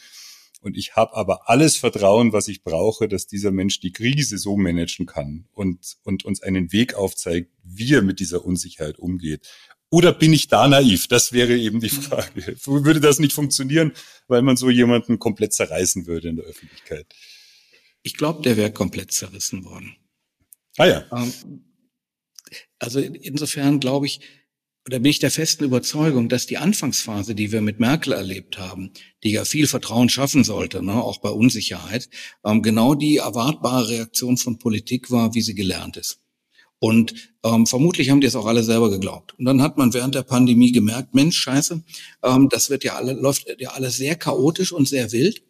und 0.60 0.76
ich 0.76 0.94
habe 0.94 1.16
aber 1.16 1.48
alles 1.48 1.76
Vertrauen, 1.76 2.32
was 2.32 2.46
ich 2.48 2.62
brauche, 2.62 3.08
dass 3.08 3.26
dieser 3.26 3.50
Mensch 3.50 3.80
die 3.80 3.92
Krise 3.92 4.36
so 4.36 4.56
managen 4.56 5.06
kann 5.06 5.46
und, 5.52 5.96
und 6.04 6.24
uns 6.24 6.42
einen 6.42 6.72
Weg 6.72 6.94
aufzeigt, 6.94 7.50
wie 7.64 7.94
er 7.94 8.02
mit 8.02 8.20
dieser 8.20 8.44
Unsicherheit 8.44 8.98
umgeht. 8.98 9.48
Oder 9.88 10.12
bin 10.12 10.32
ich 10.32 10.48
da 10.48 10.68
naiv? 10.68 11.08
Das 11.08 11.32
wäre 11.32 11.56
eben 11.56 11.80
die 11.80 11.88
Frage. 11.88 12.56
Würde 12.64 13.00
das 13.00 13.18
nicht 13.18 13.32
funktionieren, 13.32 13.92
weil 14.28 14.42
man 14.42 14.56
so 14.56 14.70
jemanden 14.70 15.18
komplett 15.18 15.54
zerreißen 15.54 16.06
würde 16.06 16.28
in 16.28 16.36
der 16.36 16.44
Öffentlichkeit? 16.44 17.06
Ich 18.02 18.16
glaube, 18.16 18.42
der 18.42 18.56
wäre 18.56 18.72
komplett 18.72 19.12
zerrissen 19.12 19.64
worden. 19.64 19.96
Ah 20.78 20.86
ja. 20.86 21.04
Ähm, 21.12 21.64
also 22.78 23.00
insofern 23.00 23.80
glaube 23.80 24.06
ich, 24.06 24.20
da 24.84 24.98
bin 24.98 25.10
ich 25.10 25.18
der 25.18 25.30
festen 25.30 25.64
Überzeugung, 25.64 26.28
dass 26.28 26.46
die 26.46 26.56
Anfangsphase, 26.56 27.34
die 27.34 27.52
wir 27.52 27.60
mit 27.60 27.80
Merkel 27.80 28.12
erlebt 28.12 28.58
haben, 28.58 28.90
die 29.22 29.30
ja 29.30 29.44
viel 29.44 29.66
Vertrauen 29.66 30.08
schaffen 30.08 30.42
sollte, 30.42 30.82
ne, 30.82 30.94
auch 30.94 31.18
bei 31.18 31.28
Unsicherheit, 31.28 32.08
ähm, 32.44 32.62
genau 32.62 32.94
die 32.94 33.18
erwartbare 33.18 33.90
Reaktion 33.90 34.36
von 34.36 34.58
Politik 34.58 35.10
war, 35.10 35.34
wie 35.34 35.42
sie 35.42 35.54
gelernt 35.54 35.96
ist. 35.96 36.20
Und 36.78 37.14
ähm, 37.44 37.66
vermutlich 37.66 38.08
haben 38.08 38.22
die 38.22 38.26
es 38.26 38.34
auch 38.34 38.46
alle 38.46 38.64
selber 38.64 38.90
geglaubt. 38.90 39.38
Und 39.38 39.44
dann 39.44 39.60
hat 39.60 39.76
man 39.76 39.92
während 39.92 40.14
der 40.14 40.22
Pandemie 40.22 40.72
gemerkt, 40.72 41.14
Mensch, 41.14 41.38
scheiße, 41.38 41.84
ähm, 42.22 42.48
das 42.48 42.70
wird 42.70 42.84
ja 42.84 42.94
alle, 42.94 43.12
läuft 43.12 43.46
ja 43.58 43.72
alles 43.72 43.96
sehr 43.96 44.16
chaotisch 44.16 44.72
und 44.72 44.88
sehr 44.88 45.12
wild. 45.12 45.42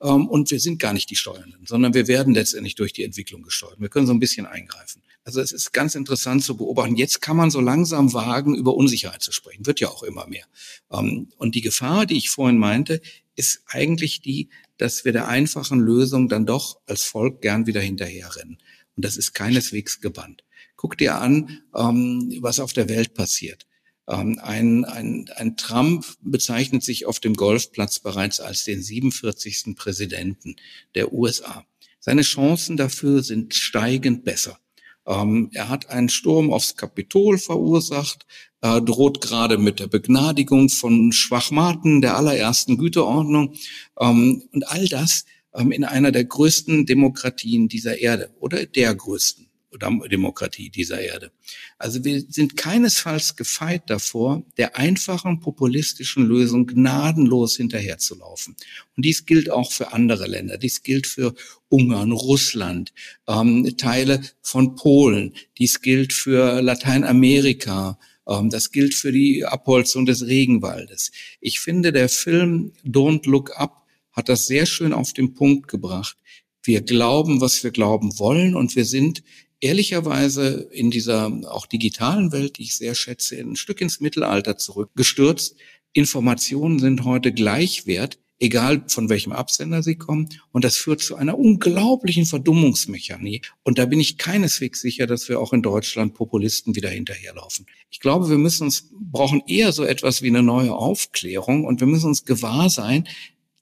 Ähm, 0.00 0.28
und 0.28 0.50
wir 0.50 0.60
sind 0.60 0.78
gar 0.78 0.92
nicht 0.92 1.10
die 1.10 1.16
Steuernden, 1.16 1.66
sondern 1.66 1.94
wir 1.94 2.08
werden 2.08 2.34
letztendlich 2.34 2.74
durch 2.74 2.92
die 2.92 3.04
Entwicklung 3.04 3.42
gesteuert. 3.42 3.80
Wir 3.80 3.88
können 3.88 4.06
so 4.06 4.12
ein 4.12 4.20
bisschen 4.20 4.46
eingreifen. 4.46 5.02
Also 5.24 5.40
es 5.40 5.52
ist 5.52 5.72
ganz 5.72 5.94
interessant 5.94 6.42
zu 6.42 6.56
beobachten. 6.56 6.96
Jetzt 6.96 7.20
kann 7.20 7.36
man 7.36 7.50
so 7.50 7.60
langsam 7.60 8.12
wagen, 8.14 8.54
über 8.54 8.74
Unsicherheit 8.74 9.22
zu 9.22 9.32
sprechen. 9.32 9.66
Wird 9.66 9.80
ja 9.80 9.88
auch 9.88 10.02
immer 10.02 10.26
mehr. 10.26 10.46
Ähm, 10.90 11.28
und 11.36 11.54
die 11.54 11.60
Gefahr, 11.60 12.06
die 12.06 12.16
ich 12.16 12.30
vorhin 12.30 12.58
meinte, 12.58 13.00
ist 13.36 13.62
eigentlich 13.66 14.20
die, 14.20 14.48
dass 14.78 15.04
wir 15.04 15.12
der 15.12 15.28
einfachen 15.28 15.80
Lösung 15.80 16.28
dann 16.28 16.46
doch 16.46 16.80
als 16.86 17.04
Volk 17.04 17.42
gern 17.42 17.66
wieder 17.66 17.80
hinterherrennen. 17.80 18.58
Und 18.96 19.04
das 19.04 19.16
ist 19.16 19.32
keineswegs 19.32 20.00
gebannt. 20.00 20.44
Guck 20.76 20.96
dir 20.96 21.20
an, 21.20 21.60
ähm, 21.76 22.32
was 22.40 22.58
auf 22.58 22.72
der 22.72 22.88
Welt 22.88 23.14
passiert. 23.14 23.67
Ähm, 24.08 24.40
ein, 24.42 24.84
ein, 24.84 25.30
ein 25.36 25.56
Trump 25.56 26.06
bezeichnet 26.22 26.82
sich 26.82 27.06
auf 27.06 27.20
dem 27.20 27.34
Golfplatz 27.34 27.98
bereits 27.98 28.40
als 28.40 28.64
den 28.64 28.82
47. 28.82 29.76
Präsidenten 29.76 30.56
der 30.94 31.12
USA. 31.12 31.64
Seine 32.00 32.22
Chancen 32.22 32.76
dafür 32.76 33.22
sind 33.22 33.54
steigend 33.54 34.24
besser. 34.24 34.58
Ähm, 35.06 35.50
er 35.52 35.68
hat 35.68 35.90
einen 35.90 36.08
Sturm 36.08 36.52
aufs 36.52 36.76
Kapitol 36.76 37.38
verursacht, 37.38 38.26
äh, 38.62 38.80
droht 38.80 39.20
gerade 39.20 39.58
mit 39.58 39.78
der 39.78 39.88
Begnadigung 39.88 40.68
von 40.68 41.12
Schwachmaten 41.12 42.00
der 42.00 42.16
allerersten 42.16 42.78
Güteordnung 42.78 43.54
ähm, 44.00 44.42
und 44.52 44.68
all 44.68 44.88
das 44.88 45.26
ähm, 45.54 45.70
in 45.70 45.84
einer 45.84 46.12
der 46.12 46.24
größten 46.24 46.86
Demokratien 46.86 47.68
dieser 47.68 47.98
Erde 47.98 48.30
oder 48.40 48.64
der 48.64 48.94
größten. 48.94 49.47
Demokratie 49.78 50.70
dieser 50.70 51.00
Erde. 51.00 51.30
Also 51.78 52.04
wir 52.04 52.22
sind 52.28 52.56
keinesfalls 52.56 53.36
gefeit 53.36 53.84
davor, 53.86 54.42
der 54.56 54.76
einfachen 54.76 55.40
populistischen 55.40 56.26
Lösung 56.26 56.66
gnadenlos 56.66 57.56
hinterherzulaufen. 57.56 58.56
Und 58.96 59.04
dies 59.04 59.26
gilt 59.26 59.50
auch 59.50 59.72
für 59.72 59.92
andere 59.92 60.26
Länder. 60.26 60.58
Dies 60.58 60.82
gilt 60.82 61.06
für 61.06 61.34
Ungarn, 61.68 62.12
Russland, 62.12 62.92
ähm, 63.26 63.76
Teile 63.76 64.22
von 64.42 64.74
Polen. 64.76 65.34
Dies 65.58 65.80
gilt 65.80 66.12
für 66.12 66.60
Lateinamerika. 66.62 67.98
Ähm, 68.28 68.50
das 68.50 68.70
gilt 68.70 68.94
für 68.94 69.12
die 69.12 69.44
Abholzung 69.44 70.06
des 70.06 70.26
Regenwaldes. 70.26 71.10
Ich 71.40 71.60
finde, 71.60 71.92
der 71.92 72.08
Film 72.08 72.72
Don't 72.84 73.28
Look 73.28 73.58
Up 73.58 73.86
hat 74.12 74.28
das 74.28 74.46
sehr 74.46 74.66
schön 74.66 74.92
auf 74.92 75.12
den 75.12 75.34
Punkt 75.34 75.68
gebracht. 75.68 76.16
Wir 76.62 76.82
glauben, 76.82 77.40
was 77.40 77.62
wir 77.64 77.70
glauben 77.70 78.18
wollen 78.18 78.54
und 78.54 78.76
wir 78.76 78.84
sind 78.84 79.22
ehrlicherweise 79.60 80.68
in 80.72 80.90
dieser 80.90 81.26
auch 81.48 81.66
digitalen 81.66 82.32
Welt, 82.32 82.58
die 82.58 82.62
ich 82.62 82.76
sehr 82.76 82.94
schätze, 82.94 83.36
ein 83.36 83.56
Stück 83.56 83.80
ins 83.80 84.00
Mittelalter 84.00 84.56
zurückgestürzt. 84.56 85.56
Informationen 85.92 86.78
sind 86.78 87.04
heute 87.04 87.32
gleichwert, 87.32 88.18
egal 88.38 88.84
von 88.86 89.08
welchem 89.08 89.32
Absender 89.32 89.82
sie 89.82 89.96
kommen. 89.96 90.28
Und 90.52 90.64
das 90.64 90.76
führt 90.76 91.00
zu 91.00 91.16
einer 91.16 91.38
unglaublichen 91.38 92.24
Verdummungsmechanik. 92.24 93.52
Und 93.64 93.78
da 93.78 93.86
bin 93.86 93.98
ich 93.98 94.16
keineswegs 94.16 94.80
sicher, 94.80 95.06
dass 95.06 95.28
wir 95.28 95.40
auch 95.40 95.52
in 95.52 95.62
Deutschland 95.62 96.14
Populisten 96.14 96.76
wieder 96.76 96.90
hinterherlaufen. 96.90 97.66
Ich 97.90 98.00
glaube, 98.00 98.30
wir 98.30 98.38
müssen 98.38 98.64
uns, 98.64 98.90
brauchen 98.92 99.42
eher 99.46 99.72
so 99.72 99.84
etwas 99.84 100.22
wie 100.22 100.28
eine 100.28 100.42
neue 100.42 100.74
Aufklärung 100.74 101.64
und 101.64 101.80
wir 101.80 101.88
müssen 101.88 102.06
uns 102.06 102.24
gewahr 102.24 102.70
sein, 102.70 103.08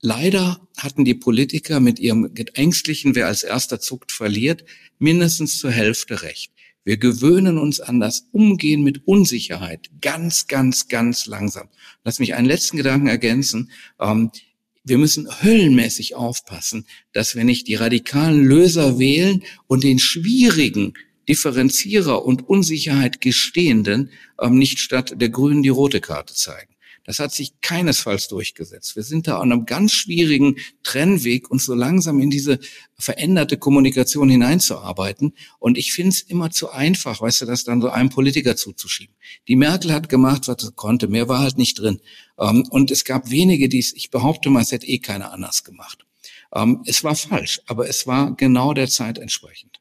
Leider 0.00 0.60
hatten 0.76 1.04
die 1.04 1.14
Politiker 1.14 1.80
mit 1.80 1.98
ihrem 1.98 2.30
ängstlichen, 2.54 3.14
wer 3.14 3.26
als 3.26 3.42
erster 3.42 3.80
zuckt, 3.80 4.12
verliert, 4.12 4.64
mindestens 4.98 5.58
zur 5.58 5.70
Hälfte 5.70 6.22
recht. 6.22 6.52
Wir 6.84 6.98
gewöhnen 6.98 7.58
uns 7.58 7.80
an 7.80 7.98
das 7.98 8.28
Umgehen 8.30 8.84
mit 8.84 9.08
Unsicherheit 9.08 9.90
ganz, 10.00 10.46
ganz, 10.46 10.86
ganz 10.86 11.26
langsam. 11.26 11.68
Lass 12.04 12.20
mich 12.20 12.34
einen 12.34 12.46
letzten 12.46 12.76
Gedanken 12.76 13.08
ergänzen. 13.08 13.72
Ähm, 13.98 14.30
wir 14.84 14.98
müssen 14.98 15.28
höllenmäßig 15.42 16.14
aufpassen, 16.14 16.86
dass 17.12 17.34
wir 17.34 17.42
nicht 17.42 17.66
die 17.66 17.74
radikalen 17.74 18.44
Löser 18.44 19.00
wählen 19.00 19.42
und 19.66 19.82
den 19.82 19.98
schwierigen 19.98 20.94
Differenzierer 21.28 22.24
und 22.24 22.48
Unsicherheit 22.48 23.20
gestehenden 23.20 24.10
ähm, 24.40 24.56
nicht 24.56 24.78
statt 24.78 25.14
der 25.16 25.30
Grünen 25.30 25.64
die 25.64 25.70
rote 25.70 26.00
Karte 26.00 26.34
zeigen. 26.34 26.75
Das 27.06 27.20
hat 27.20 27.32
sich 27.32 27.60
keinesfalls 27.60 28.28
durchgesetzt. 28.28 28.96
Wir 28.96 29.04
sind 29.04 29.28
da 29.28 29.38
an 29.38 29.52
einem 29.52 29.64
ganz 29.64 29.92
schwierigen 29.92 30.56
Trennweg, 30.82 31.50
uns 31.50 31.64
so 31.64 31.74
langsam 31.74 32.20
in 32.20 32.30
diese 32.30 32.58
veränderte 32.98 33.56
Kommunikation 33.56 34.28
hineinzuarbeiten. 34.28 35.34
Und 35.60 35.78
ich 35.78 35.92
finde 35.92 36.10
es 36.10 36.20
immer 36.20 36.50
zu 36.50 36.70
einfach, 36.70 37.20
weißt 37.20 37.42
du, 37.42 37.46
das 37.46 37.64
dann 37.64 37.80
so 37.80 37.90
einem 37.90 38.10
Politiker 38.10 38.56
zuzuschieben. 38.56 39.14
Die 39.46 39.56
Merkel 39.56 39.92
hat 39.92 40.08
gemacht, 40.08 40.48
was 40.48 40.62
sie 40.62 40.72
konnte. 40.72 41.06
Mehr 41.06 41.28
war 41.28 41.38
halt 41.38 41.58
nicht 41.58 41.78
drin. 41.78 42.00
Ähm, 42.38 42.66
und 42.70 42.90
es 42.90 43.04
gab 43.04 43.30
wenige, 43.30 43.68
die 43.68 43.78
es, 43.78 43.94
ich 43.94 44.10
behaupte 44.10 44.50
mal, 44.50 44.62
es 44.62 44.72
hätte 44.72 44.86
eh 44.86 44.98
keiner 44.98 45.32
anders 45.32 45.62
gemacht. 45.62 46.04
Ähm, 46.52 46.82
es 46.86 47.04
war 47.04 47.14
falsch, 47.14 47.60
aber 47.66 47.88
es 47.88 48.06
war 48.06 48.34
genau 48.34 48.74
der 48.74 48.88
Zeit 48.88 49.18
entsprechend. 49.18 49.80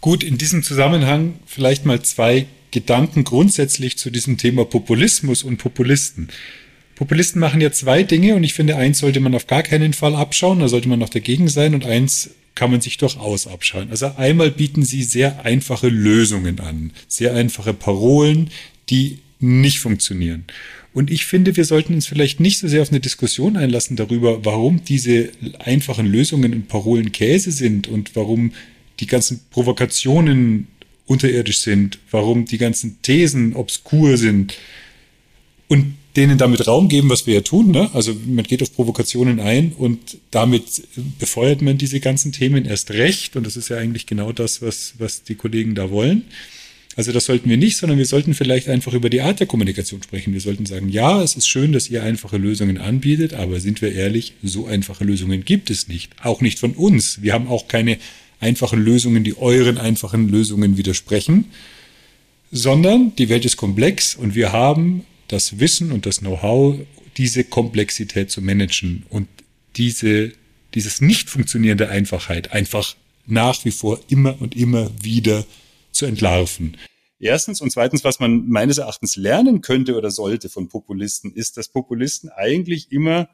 Gut, 0.00 0.22
in 0.22 0.38
diesem 0.38 0.62
Zusammenhang 0.62 1.40
vielleicht 1.44 1.84
mal 1.84 2.00
zwei 2.02 2.46
Gedanken 2.70 3.24
grundsätzlich 3.24 3.98
zu 3.98 4.10
diesem 4.10 4.36
Thema 4.36 4.64
Populismus 4.64 5.42
und 5.42 5.58
Populisten. 5.58 6.28
Populisten 6.94 7.40
machen 7.40 7.60
ja 7.60 7.70
zwei 7.70 8.02
Dinge 8.02 8.34
und 8.34 8.42
ich 8.42 8.54
finde, 8.54 8.76
eins 8.76 8.98
sollte 8.98 9.20
man 9.20 9.34
auf 9.34 9.46
gar 9.46 9.62
keinen 9.62 9.92
Fall 9.92 10.14
abschauen, 10.14 10.58
da 10.58 10.68
sollte 10.68 10.88
man 10.88 10.98
noch 10.98 11.08
dagegen 11.08 11.48
sein 11.48 11.74
und 11.74 11.86
eins 11.86 12.30
kann 12.54 12.72
man 12.72 12.80
sich 12.80 12.96
durchaus 12.96 13.46
abschauen. 13.46 13.88
Also 13.90 14.12
einmal 14.16 14.50
bieten 14.50 14.82
sie 14.82 15.04
sehr 15.04 15.44
einfache 15.44 15.88
Lösungen 15.88 16.58
an, 16.58 16.90
sehr 17.06 17.34
einfache 17.34 17.72
Parolen, 17.72 18.50
die 18.90 19.20
nicht 19.38 19.78
funktionieren. 19.78 20.44
Und 20.92 21.12
ich 21.12 21.26
finde, 21.26 21.56
wir 21.56 21.64
sollten 21.64 21.94
uns 21.94 22.08
vielleicht 22.08 22.40
nicht 22.40 22.58
so 22.58 22.66
sehr 22.66 22.82
auf 22.82 22.90
eine 22.90 22.98
Diskussion 22.98 23.56
einlassen 23.56 23.96
darüber, 23.96 24.44
warum 24.44 24.84
diese 24.84 25.28
einfachen 25.60 26.06
Lösungen 26.06 26.52
und 26.52 26.68
Parolen 26.68 27.12
Käse 27.12 27.52
sind 27.52 27.86
und 27.86 28.16
warum 28.16 28.52
die 28.98 29.06
ganzen 29.06 29.40
Provokationen 29.50 30.66
unterirdisch 31.08 31.58
sind, 31.60 31.98
warum 32.10 32.44
die 32.44 32.58
ganzen 32.58 33.02
Thesen 33.02 33.56
obskur 33.56 34.16
sind 34.16 34.54
und 35.66 35.94
denen 36.16 36.38
damit 36.38 36.66
Raum 36.66 36.88
geben, 36.88 37.10
was 37.10 37.26
wir 37.26 37.34
ja 37.34 37.40
tun. 37.42 37.70
Ne? 37.70 37.90
Also 37.94 38.14
man 38.26 38.44
geht 38.44 38.62
auf 38.62 38.74
Provokationen 38.74 39.40
ein 39.40 39.72
und 39.72 40.18
damit 40.30 40.82
befeuert 41.18 41.62
man 41.62 41.78
diese 41.78 42.00
ganzen 42.00 42.32
Themen 42.32 42.64
erst 42.64 42.90
recht. 42.90 43.36
Und 43.36 43.46
das 43.46 43.56
ist 43.56 43.68
ja 43.68 43.76
eigentlich 43.76 44.06
genau 44.06 44.32
das, 44.32 44.60
was, 44.60 44.94
was 44.98 45.22
die 45.22 45.36
Kollegen 45.36 45.74
da 45.74 45.90
wollen. 45.90 46.24
Also 46.96 47.12
das 47.12 47.26
sollten 47.26 47.48
wir 47.48 47.56
nicht, 47.56 47.76
sondern 47.76 47.98
wir 47.98 48.06
sollten 48.06 48.34
vielleicht 48.34 48.68
einfach 48.68 48.92
über 48.92 49.08
die 49.08 49.20
Art 49.20 49.38
der 49.38 49.46
Kommunikation 49.46 50.02
sprechen. 50.02 50.32
Wir 50.32 50.40
sollten 50.40 50.66
sagen, 50.66 50.88
ja, 50.88 51.22
es 51.22 51.36
ist 51.36 51.46
schön, 51.46 51.70
dass 51.70 51.88
ihr 51.88 52.02
einfache 52.02 52.38
Lösungen 52.38 52.78
anbietet, 52.78 53.34
aber 53.34 53.60
sind 53.60 53.80
wir 53.80 53.92
ehrlich, 53.92 54.32
so 54.42 54.66
einfache 54.66 55.04
Lösungen 55.04 55.44
gibt 55.44 55.70
es 55.70 55.86
nicht. 55.86 56.10
Auch 56.24 56.40
nicht 56.40 56.58
von 56.58 56.72
uns. 56.72 57.22
Wir 57.22 57.34
haben 57.34 57.46
auch 57.46 57.68
keine 57.68 57.98
einfachen 58.40 58.80
Lösungen, 58.80 59.24
die 59.24 59.36
euren 59.36 59.78
einfachen 59.78 60.28
Lösungen 60.28 60.76
widersprechen, 60.76 61.46
sondern 62.50 63.14
die 63.16 63.28
Welt 63.28 63.44
ist 63.44 63.56
komplex 63.56 64.14
und 64.14 64.34
wir 64.34 64.52
haben 64.52 65.04
das 65.28 65.58
Wissen 65.60 65.92
und 65.92 66.06
das 66.06 66.18
Know-how, 66.18 66.78
diese 67.16 67.44
Komplexität 67.44 68.30
zu 68.30 68.40
managen 68.40 69.04
und 69.10 69.28
diese, 69.76 70.32
dieses 70.74 71.00
Nicht-Funktionieren 71.00 71.78
der 71.78 71.90
Einfachheit 71.90 72.52
einfach 72.52 72.96
nach 73.26 73.64
wie 73.64 73.70
vor 73.70 74.00
immer 74.08 74.40
und 74.40 74.56
immer 74.56 74.90
wieder 75.02 75.44
zu 75.92 76.06
entlarven. 76.06 76.76
Erstens 77.20 77.60
und 77.60 77.70
zweitens, 77.70 78.04
was 78.04 78.20
man 78.20 78.48
meines 78.48 78.78
Erachtens 78.78 79.16
lernen 79.16 79.60
könnte 79.60 79.96
oder 79.96 80.10
sollte 80.10 80.48
von 80.48 80.68
Populisten, 80.68 81.32
ist, 81.32 81.56
dass 81.56 81.68
Populisten 81.68 82.30
eigentlich 82.30 82.92
immer 82.92 83.28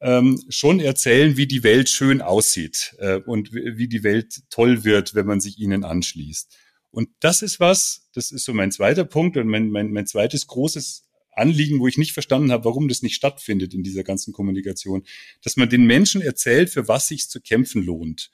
ähm, 0.00 0.42
schon 0.48 0.80
erzählen, 0.80 1.36
wie 1.36 1.46
die 1.46 1.62
Welt 1.62 1.88
schön 1.88 2.22
aussieht 2.22 2.94
äh, 2.98 3.16
und 3.16 3.52
wie 3.52 3.88
die 3.88 4.02
Welt 4.02 4.42
toll 4.50 4.84
wird, 4.84 5.14
wenn 5.14 5.26
man 5.26 5.40
sich 5.40 5.58
ihnen 5.58 5.84
anschließt. 5.84 6.56
Und 6.90 7.08
das 7.20 7.42
ist 7.42 7.60
was, 7.60 8.08
das 8.14 8.32
ist 8.32 8.44
so 8.44 8.54
mein 8.54 8.72
zweiter 8.72 9.04
Punkt 9.04 9.36
und 9.36 9.46
mein, 9.46 9.70
mein, 9.70 9.92
mein 9.92 10.06
zweites 10.06 10.46
großes 10.46 11.06
Anliegen, 11.32 11.78
wo 11.78 11.86
ich 11.86 11.98
nicht 11.98 12.12
verstanden 12.12 12.50
habe, 12.50 12.64
warum 12.64 12.88
das 12.88 13.02
nicht 13.02 13.14
stattfindet 13.14 13.74
in 13.74 13.82
dieser 13.82 14.02
ganzen 14.02 14.32
Kommunikation, 14.32 15.04
dass 15.42 15.56
man 15.56 15.68
den 15.68 15.84
Menschen 15.84 16.20
erzählt, 16.20 16.70
für 16.70 16.88
was 16.88 17.06
sich 17.06 17.28
zu 17.28 17.40
kämpfen 17.40 17.82
lohnt. 17.82 18.30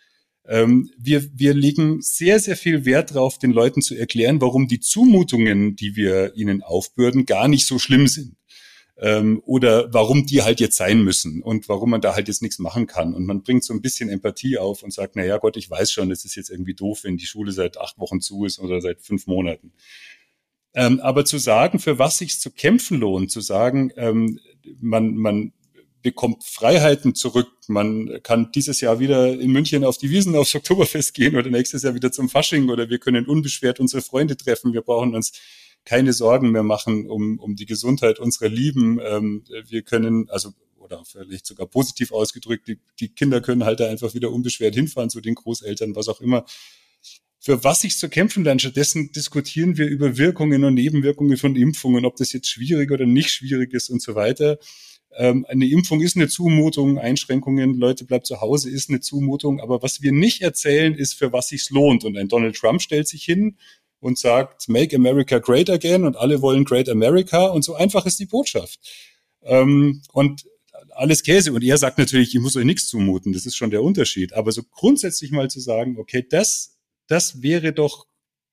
Ähm, 0.47 0.91
wir, 0.97 1.29
wir 1.35 1.53
legen 1.53 2.01
sehr, 2.01 2.39
sehr 2.39 2.57
viel 2.57 2.85
Wert 2.85 3.11
darauf, 3.11 3.39
den 3.39 3.51
Leuten 3.51 3.83
zu 3.83 3.97
erklären, 3.97 4.41
warum 4.41 4.69
die 4.69 4.81
Zumutungen, 4.81 5.77
die 5.77 5.97
wir 5.97 6.35
ihnen 6.37 6.63
aufbürden, 6.63 7.27
gar 7.27 7.49
nicht 7.49 7.67
so 7.67 7.79
schlimm 7.79 8.07
sind 8.07 8.37
ähm, 8.99 9.43
oder 9.45 9.93
warum 9.93 10.26
die 10.26 10.43
halt 10.43 10.61
jetzt 10.61 10.76
sein 10.76 11.03
müssen 11.03 11.43
und 11.43 11.69
warum 11.69 11.91
man 11.91 12.00
da 12.00 12.15
halt 12.15 12.29
jetzt 12.29 12.43
nichts 12.43 12.59
machen 12.59 12.87
kann. 12.87 13.15
Und 13.15 13.26
man 13.26 13.43
bringt 13.43 13.65
so 13.65 13.75
ein 13.75 13.83
bisschen 13.83 14.09
Empathie 14.09 14.59
auf 14.59 14.83
und 14.83 14.93
sagt, 14.93 15.17
na 15.17 15.25
ja 15.25 15.38
Gott, 15.38 15.57
ich 15.57 15.71
weiß 15.71 15.93
schon, 15.93 16.11
es 16.11 16.25
ist 16.25 16.35
jetzt 16.35 16.50
irgendwie 16.50 16.75
doof, 16.75 17.00
wenn 17.05 17.17
die 17.17 17.26
Schule 17.26 17.53
seit 17.53 17.79
acht 17.79 17.99
Wochen 17.99 18.21
zu 18.21 18.45
ist 18.45 18.59
oder 18.59 18.81
seit 18.81 19.03
fünf 19.03 19.26
Monaten. 19.26 19.73
Ähm, 20.75 21.00
aber 21.00 21.25
zu 21.25 21.38
sagen, 21.38 21.79
für 21.79 21.99
was 21.99 22.19
sich 22.19 22.38
zu 22.38 22.50
kämpfen 22.50 23.00
lohnt, 23.00 23.31
zu 23.31 23.41
sagen, 23.41 23.93
ähm, 23.97 24.41
man, 24.81 25.17
man 25.17 25.53
bekommt 26.03 26.45
Freiheiten 26.45 27.15
zurück. 27.15 27.49
Man 27.67 28.21
kann 28.23 28.53
dieses 28.55 28.81
Jahr 28.81 29.00
wieder 29.00 29.33
in 29.41 29.50
München 29.50 29.85
auf 29.85 29.99
die 29.99 30.11
Wiesen 30.11 30.37
aufs 30.37 30.55
Oktoberfest 30.55 31.15
gehen 31.15 31.35
oder 31.35 31.50
nächstes 31.50 31.83
Jahr 31.83 31.95
wieder 31.95 32.12
zum 32.12 32.29
Fasching 32.29 32.71
oder 32.71 32.88
wir 32.88 32.99
können 32.99 33.26
unbeschwert 33.26 33.81
unsere 33.81 34.03
Freunde 34.03 34.37
treffen. 34.37 34.73
Wir 34.73 34.83
brauchen 34.83 35.15
uns 35.15 35.33
keine 35.87 36.12
Sorgen 36.12 36.50
mehr 36.50 36.64
machen 36.64 37.09
um, 37.09 37.38
um 37.38 37.57
die 37.57 37.64
Gesundheit 37.64 38.19
unserer 38.19 38.49
Lieben. 38.49 39.00
Ähm, 39.02 39.45
wir 39.69 39.83
können, 39.83 40.28
also 40.28 40.52
oder 40.78 41.02
vielleicht 41.05 41.47
sogar 41.47 41.66
positiv 41.66 42.12
ausgedrückt, 42.12 42.69
die, 42.69 42.78
die 43.00 43.09
Kinder 43.09 43.40
können 43.40 43.64
halt 43.64 43.81
da 43.81 43.88
einfach 43.88 44.14
wieder 44.14 44.31
unbeschwert 44.31 44.75
hinfahren 44.75 45.11
zu 45.11 45.21
den 45.21 45.35
Großeltern, 45.35 45.97
was 45.97 46.09
auch 46.09 46.21
immer. 46.21 46.45
Für 47.38 47.62
was 47.62 47.83
sich 47.83 47.97
zu 47.97 48.09
kämpfen 48.09 48.45
lernen. 48.45 48.59
Stattdessen 48.59 49.12
diskutieren 49.12 49.78
wir 49.78 49.87
über 49.87 50.16
Wirkungen 50.16 50.64
und 50.64 50.75
Nebenwirkungen 50.75 51.37
von 51.37 51.55
Impfungen, 51.55 52.05
ob 52.05 52.16
das 52.16 52.33
jetzt 52.33 52.49
schwierig 52.49 52.90
oder 52.90 53.07
nicht 53.07 53.31
schwierig 53.31 53.73
ist 53.73 53.88
und 53.88 54.02
so 54.02 54.14
weiter. 54.14 54.59
Ähm, 55.16 55.47
eine 55.49 55.69
Impfung 55.69 56.00
ist 56.00 56.16
eine 56.16 56.28
Zumutung, 56.28 56.99
Einschränkungen, 56.99 57.78
Leute 57.78 58.05
bleibt 58.05 58.26
zu 58.26 58.40
Hause 58.40 58.71
ist 58.71 58.90
eine 58.90 59.00
Zumutung. 59.00 59.61
Aber 59.61 59.83
was 59.83 60.02
wir 60.02 60.12
nicht 60.12 60.43
erzählen, 60.43 60.95
ist, 60.95 61.14
für 61.14 61.33
was 61.33 61.49
sich's 61.49 61.71
lohnt. 61.71 62.05
Und 62.05 62.16
ein 62.16 62.28
Donald 62.28 62.57
Trump 62.57 62.83
stellt 62.83 63.07
sich 63.07 63.25
hin 63.25 63.57
und 64.00 64.19
sagt, 64.19 64.69
Make 64.69 64.97
America 64.97 65.38
Great 65.38 65.71
Again 65.71 66.05
und 66.05 66.17
alle 66.17 66.43
wollen 66.43 66.65
Great 66.65 66.88
America 66.88 67.47
und 67.47 67.62
so 67.62 67.75
einfach 67.75 68.07
ist 68.07 68.19
die 68.19 68.26
Botschaft. 68.26 68.79
Ähm, 69.43 70.03
und 70.12 70.45
alles 70.97 71.23
Käse. 71.23 71.53
Und 71.53 71.62
er 71.62 71.79
sagt 71.79 71.99
natürlich, 71.99 72.35
ich 72.35 72.41
muss 72.41 72.57
euch 72.57 72.65
nichts 72.65 72.88
zumuten, 72.88 73.33
das 73.33 73.47
ist 73.47 73.57
schon 73.57 73.71
der 73.71 73.83
Unterschied. 73.83 74.33
Aber 74.33 74.53
so 74.53 74.62
grundsätzlich 74.62 75.31
mal 75.31 75.49
zu 75.50 75.61
sagen, 75.61 75.99
okay, 75.99 76.26
das, 76.29 76.79
das 77.07 77.43
wäre 77.43 77.73
doch, 77.73 78.07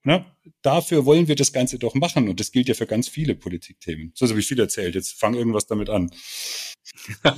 ne, 0.03 0.25
dafür 0.61 1.05
wollen 1.05 1.27
wir 1.27 1.35
das 1.35 1.53
Ganze 1.53 1.79
doch 1.79 1.95
machen. 1.95 2.29
Und 2.29 2.39
das 2.39 2.51
gilt 2.51 2.67
ja 2.67 2.73
für 2.73 2.87
ganz 2.87 3.07
viele 3.07 3.35
Politikthemen. 3.35 4.11
So 4.15 4.27
habe 4.27 4.39
ich 4.39 4.47
viel 4.47 4.59
erzählt. 4.59 4.95
Jetzt 4.95 5.19
fang 5.19 5.33
irgendwas 5.33 5.67
damit 5.67 5.89
an. 5.89 6.11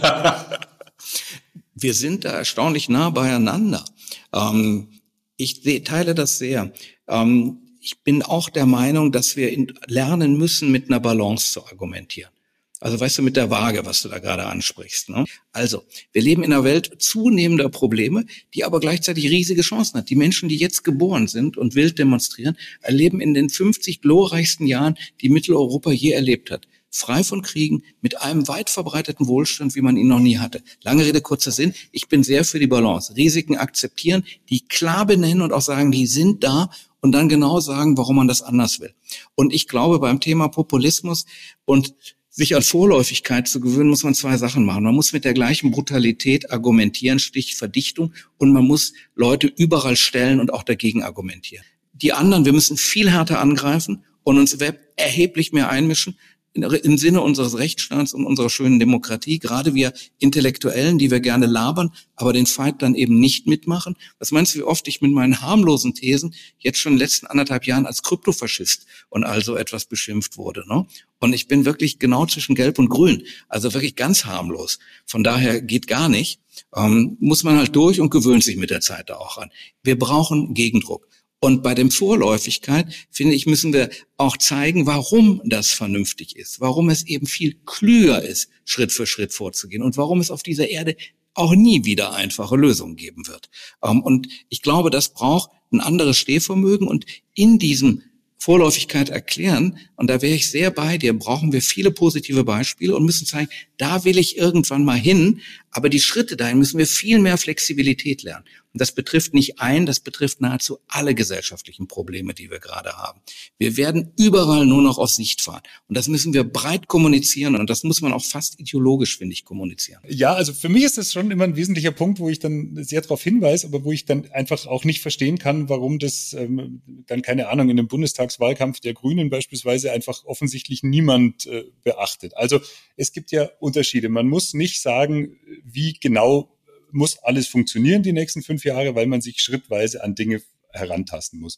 wir 1.75 1.93
sind 1.93 2.25
da 2.25 2.31
erstaunlich 2.31 2.89
nah 2.89 3.09
beieinander. 3.09 3.85
Ähm, 4.33 4.89
Ich 5.38 5.62
teile 5.83 6.15
das 6.15 6.38
sehr. 6.38 6.71
Ähm, 7.07 7.64
ich 7.85 7.99
bin 7.99 8.23
auch 8.23 8.49
der 8.49 8.65
Meinung, 8.65 9.11
dass 9.11 9.35
wir 9.35 9.55
lernen 9.85 10.37
müssen, 10.37 10.71
mit 10.71 10.89
einer 10.89 10.99
Balance 10.99 11.51
zu 11.51 11.63
argumentieren. 11.67 12.31
Also 12.79 12.99
weißt 12.99 13.19
du, 13.19 13.21
mit 13.21 13.37
der 13.37 13.51
Waage, 13.51 13.85
was 13.85 14.01
du 14.01 14.09
da 14.09 14.17
gerade 14.17 14.45
ansprichst. 14.45 15.09
Ne? 15.09 15.25
Also, 15.51 15.83
wir 16.11 16.23
leben 16.23 16.43
in 16.43 16.51
einer 16.51 16.63
Welt 16.63 16.95
zunehmender 16.97 17.69
Probleme, 17.69 18.25
die 18.55 18.63
aber 18.63 18.79
gleichzeitig 18.79 19.29
riesige 19.29 19.61
Chancen 19.61 19.99
hat. 19.99 20.09
Die 20.09 20.15
Menschen, 20.15 20.49
die 20.49 20.57
jetzt 20.57 20.83
geboren 20.83 21.27
sind 21.27 21.57
und 21.57 21.75
wild 21.75 21.99
demonstrieren, 21.99 22.57
erleben 22.81 23.21
in 23.21 23.35
den 23.35 23.49
50 23.49 24.01
glorreichsten 24.01 24.65
Jahren, 24.65 24.97
die 25.21 25.29
Mitteleuropa 25.29 25.91
je 25.91 26.11
erlebt 26.11 26.49
hat 26.49 26.67
frei 26.95 27.23
von 27.23 27.41
Kriegen, 27.41 27.83
mit 28.01 28.21
einem 28.21 28.47
weit 28.47 28.69
verbreiteten 28.69 29.27
Wohlstand, 29.27 29.75
wie 29.75 29.81
man 29.81 29.97
ihn 29.97 30.07
noch 30.07 30.19
nie 30.19 30.37
hatte. 30.37 30.61
Lange 30.81 31.05
Rede, 31.05 31.19
kurzer 31.19 31.51
Sinn. 31.51 31.73
Ich 31.91 32.07
bin 32.07 32.23
sehr 32.23 32.45
für 32.45 32.57
die 32.57 32.67
Balance. 32.67 33.15
Risiken 33.15 33.57
akzeptieren, 33.57 34.23
die 34.49 34.61
klar 34.61 35.05
benennen 35.05 35.41
und 35.41 35.51
auch 35.51 35.61
sagen, 35.61 35.91
die 35.91 36.07
sind 36.07 36.43
da 36.43 36.69
und 37.05 37.12
dann 37.12 37.29
genau 37.29 37.59
sagen, 37.59 38.00
warum 38.00 38.15
man 38.15 38.27
das 38.27 38.41
anders 38.41 38.79
will. 38.79 38.91
Und 39.35 39.53
ich 39.53 39.67
glaube, 39.67 40.00
beim 40.00 40.19
Thema 40.19 40.47
Populismus 40.47 41.25
und 41.63 41.93
sich 42.31 42.55
an 42.55 42.63
Vorläufigkeit 42.63 43.47
zu 43.47 43.59
gewöhnen, 43.59 43.91
muss 43.91 44.03
man 44.03 44.15
zwei 44.15 44.38
Sachen 44.38 44.65
machen. 44.65 44.85
Man 44.85 44.95
muss 44.95 45.13
mit 45.13 45.24
der 45.24 45.35
gleichen 45.35 45.69
Brutalität 45.69 46.51
argumentieren, 46.51 47.19
Stich 47.19 47.57
Verdichtung, 47.57 48.12
und 48.38 48.51
man 48.53 48.65
muss 48.65 48.93
Leute 49.13 49.45
überall 49.45 49.95
stellen 49.95 50.39
und 50.39 50.51
auch 50.51 50.63
dagegen 50.63 51.03
argumentieren. 51.03 51.63
Die 51.93 52.12
anderen, 52.12 52.43
wir 52.43 52.53
müssen 52.53 52.75
viel 52.75 53.12
härter 53.12 53.39
angreifen 53.39 54.03
und 54.24 54.39
uns 54.39 54.57
erheblich 54.95 55.53
mehr 55.53 55.69
einmischen, 55.69 56.17
im 56.55 56.97
Sinne 56.97 57.21
unseres 57.21 57.57
Rechtsstaats 57.57 58.13
und 58.13 58.25
unserer 58.25 58.50
schönen 58.50 58.79
Demokratie, 58.79 59.39
gerade 59.39 59.75
wir 59.75 59.91
Intellektuellen, 60.19 60.97
die 60.97 61.12
wir 61.12 61.19
gerne 61.19 61.47
labern, 61.47 61.91
aber 62.15 62.31
den 62.31 62.45
Fight 62.45 62.81
dann 62.81 62.95
eben 62.95 63.19
nicht 63.19 63.45
mitmachen. 63.45 63.95
Was 64.19 64.31
meinst 64.31 64.55
du, 64.55 64.59
wie 64.59 64.63
oft 64.63 64.88
ich 64.88 65.01
mit 65.01 65.12
meinen 65.12 65.41
harmlosen 65.41 65.93
Thesen 65.93 66.33
jetzt 66.59 66.79
schon 66.79 66.93
in 66.93 66.97
den 66.97 67.03
letzten 67.03 67.27
anderthalb 67.27 67.65
Jahren 67.65 67.85
als 67.85 68.03
Kryptofaschist 68.03 68.85
und 69.09 69.25
also 69.25 69.57
etwas 69.57 69.85
beschimpft 69.85 70.38
wurde? 70.38 70.63
Ne? 70.67 70.85
Und 71.19 71.33
ich 71.33 71.47
bin 71.47 71.65
wirklich 71.65 72.00
genau 72.00 72.25
zwischen 72.25 72.55
Gelb 72.55 72.79
und 72.79 72.89
Grün, 72.89 73.24
also 73.50 73.74
wirklich 73.74 73.95
ganz 73.95 74.25
harmlos. 74.25 74.79
Von 75.05 75.24
daher 75.24 75.62
geht 75.62 75.88
gar 75.88 76.07
nicht. 76.07 76.39
Ähm, 76.74 77.17
muss 77.19 77.43
man 77.43 77.57
halt 77.57 77.75
durch 77.75 78.00
und 78.00 78.12
gewöhnt 78.12 78.43
sich 78.43 78.55
mit 78.55 78.69
der 78.69 78.79
Zeit 78.79 79.09
da 79.09 79.15
auch 79.17 79.38
an. 79.38 79.51
Wir 79.83 80.00
brauchen 80.00 80.53
Gegendruck. 80.53 81.07
Und 81.39 81.61
bei 81.61 81.75
dem 81.75 81.91
Vorläufigkeit, 81.91 82.87
finde 83.11 83.35
ich, 83.35 83.45
müssen 83.45 83.73
wir 83.73 83.89
auch 84.17 84.37
zeigen, 84.37 84.87
warum 84.87 85.41
das 85.45 85.71
vernünftig 85.71 86.35
ist, 86.35 86.59
warum 86.59 86.89
es 86.89 87.03
eben 87.05 87.27
viel 87.27 87.55
klüger 87.65 88.23
ist, 88.23 88.49
Schritt 88.63 88.91
für 88.91 89.05
Schritt 89.05 89.33
vorzugehen 89.33 89.83
und 89.83 89.97
warum 89.97 90.19
es 90.19 90.31
auf 90.31 90.43
dieser 90.43 90.69
Erde 90.69 90.95
auch 91.35 91.53
nie 91.53 91.85
wieder 91.85 92.13
einfache 92.13 92.55
Lösungen 92.55 92.95
geben 92.95 93.27
wird. 93.27 93.49
Ähm, 93.83 94.01
und 94.01 94.27
ich 94.49 94.61
glaube, 94.61 94.89
das 94.89 95.09
braucht 95.09 95.51
ein 95.71 95.81
anderes 95.81 96.17
Stehvermögen 96.17 96.87
und 96.87 97.05
in 97.33 97.59
diesem 97.59 98.01
Vorläufigkeit 98.37 99.09
erklären, 99.09 99.79
und 99.95 100.07
da 100.07 100.21
wäre 100.21 100.35
ich 100.35 100.51
sehr 100.51 100.69
bei 100.69 100.97
dir, 100.97 101.17
brauchen 101.17 101.51
wir 101.51 101.61
viele 101.61 101.89
positive 101.89 102.43
Beispiele 102.43 102.95
und 102.95 103.03
müssen 103.03 103.25
zeigen, 103.25 103.49
da 103.77 104.05
will 104.05 104.17
ich 104.19 104.37
irgendwann 104.37 104.85
mal 104.85 104.97
hin, 104.97 105.41
aber 105.75 105.89
die 105.89 106.00
Schritte 106.00 106.38
dahin 106.38 106.58
müssen 106.58 106.77
wir 106.77 106.88
viel 106.88 107.20
mehr 107.20 107.38
Flexibilität 107.38 108.24
lernen. 108.24 108.46
Und 108.75 108.82
das 108.82 108.94
betrifft 108.94 109.34
nicht 109.34 109.60
ein, 109.60 109.86
das 109.86 110.01
betrifft 110.01 110.41
nahezu 110.41 110.79
alle 110.88 111.15
gesellschaftlichen 111.15 111.88
Probleme, 111.88 112.34
die 112.34 112.50
wir 112.50 112.60
gerade 112.60 112.98
haben. 112.98 113.22
Wir 113.58 113.77
werden 113.77 114.12
überall 114.17 114.65
nur 114.65 114.82
noch 114.82 114.98
auf 114.98 115.10
Sicht 115.10 115.41
fahren. 115.41 115.62
Und 115.88 115.98
das 115.98 116.10
müssen 116.10 116.34
wir 116.34 116.44
breit 116.44 116.88
kommunizieren 116.88 117.55
und 117.55 117.70
das 117.70 117.84
muss 117.84 118.01
man 118.01 118.12
auch 118.12 118.24
fast 118.24 118.60
ideologisch, 118.60 119.17
finde 119.17 119.32
ich, 119.32 119.46
kommunizieren. 119.46 120.01
Ja, 120.08 120.34
also 120.34 120.53
für 120.53 120.67
mich 120.67 120.84
ist 120.84 120.98
das 120.98 121.13
schon 121.13 121.32
immer 121.32 121.46
ein 121.46 121.55
wesentlicher 121.55 121.91
Punkt, 121.91 122.20
wo 122.20 122.29
ich 122.29 122.39
dann 122.39 122.84
sehr 122.84 123.00
darauf 123.00 123.22
hinweise, 123.22 123.67
aber 123.67 123.84
wo 123.84 123.94
ich 123.94 124.05
dann 124.05 124.29
einfach 124.32 124.65
auch 124.65 124.86
nicht 124.86 125.01
verstehen 125.01 125.38
kann, 125.38 125.70
warum 125.70 126.00
das 126.00 126.34
ähm, 126.34 126.82
dann, 127.08 127.22
keine 127.22 127.48
Ahnung, 127.50 127.70
in 127.70 127.77
dem 127.77 127.88
Bundestagswahlkampf 127.88 128.81
der 128.81 128.94
Grünen 128.94 129.29
beispielsweise 129.29 129.94
einfach 129.94 130.25
offensichtlich 130.25 130.83
niemand 130.83 131.46
äh, 131.46 131.64
beachtet. 131.83 132.35
Also 132.35 132.59
es 132.98 133.14
gibt 133.14 133.31
ja 133.31 133.50
Unterschiede. 133.59 134.09
Man 134.09 134.27
muss 134.27 134.53
nicht 134.53 134.81
sagen, 134.81 135.38
wie 135.65 135.93
genau 135.93 136.55
muss 136.91 137.17
alles 137.23 137.47
funktionieren 137.47 138.03
die 138.03 138.13
nächsten 138.13 138.41
fünf 138.41 138.63
Jahre, 138.63 138.95
weil 138.95 139.07
man 139.07 139.21
sich 139.21 139.41
schrittweise 139.41 140.03
an 140.03 140.15
Dinge 140.15 140.41
herantasten 140.71 141.39
muss. 141.39 141.57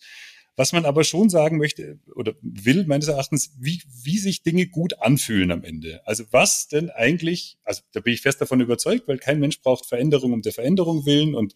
Was 0.55 0.73
man 0.73 0.85
aber 0.85 1.03
schon 1.03 1.29
sagen 1.29 1.57
möchte 1.57 1.99
oder 2.15 2.33
will, 2.41 2.85
meines 2.87 3.07
Erachtens, 3.07 3.51
wie, 3.59 3.83
wie 4.03 4.17
sich 4.17 4.41
Dinge 4.41 4.65
gut 4.65 4.99
anfühlen 4.99 5.51
am 5.51 5.63
Ende. 5.63 6.01
Also 6.07 6.23
was 6.31 6.67
denn 6.67 6.89
eigentlich, 6.89 7.59
also 7.63 7.83
da 7.91 7.99
bin 7.99 8.13
ich 8.13 8.21
fest 8.21 8.41
davon 8.41 8.59
überzeugt, 8.59 9.07
weil 9.07 9.19
kein 9.19 9.39
Mensch 9.39 9.61
braucht 9.61 9.85
Veränderung 9.85 10.33
um 10.33 10.41
der 10.41 10.53
Veränderung 10.53 11.05
willen 11.05 11.35
und 11.35 11.53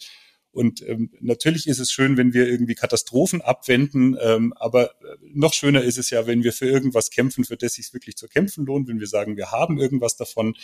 und 0.54 0.86
ähm, 0.86 1.12
natürlich 1.22 1.66
ist 1.66 1.80
es 1.80 1.94
schön, 1.94 2.18
wenn 2.18 2.34
wir 2.34 2.46
irgendwie 2.46 2.76
Katastrophen 2.76 3.40
abwenden, 3.42 4.18
ähm, 4.22 4.54
aber 4.58 4.92
äh, 5.02 5.16
noch 5.34 5.54
schöner 5.54 5.82
ist 5.82 5.98
es 5.98 6.10
ja, 6.10 6.28
wenn 6.28 6.44
wir 6.44 6.52
für 6.52 6.66
irgendwas 6.66 7.10
kämpfen, 7.10 7.46
für 7.46 7.56
das 7.56 7.76
sich 7.76 7.94
wirklich 7.94 8.18
zu 8.18 8.28
kämpfen 8.28 8.66
lohnt, 8.66 8.90
wenn 8.90 9.00
wir 9.00 9.08
sagen, 9.08 9.38
wir 9.38 9.52
haben 9.52 9.80
irgendwas 9.80 10.18
davon. 10.18 10.56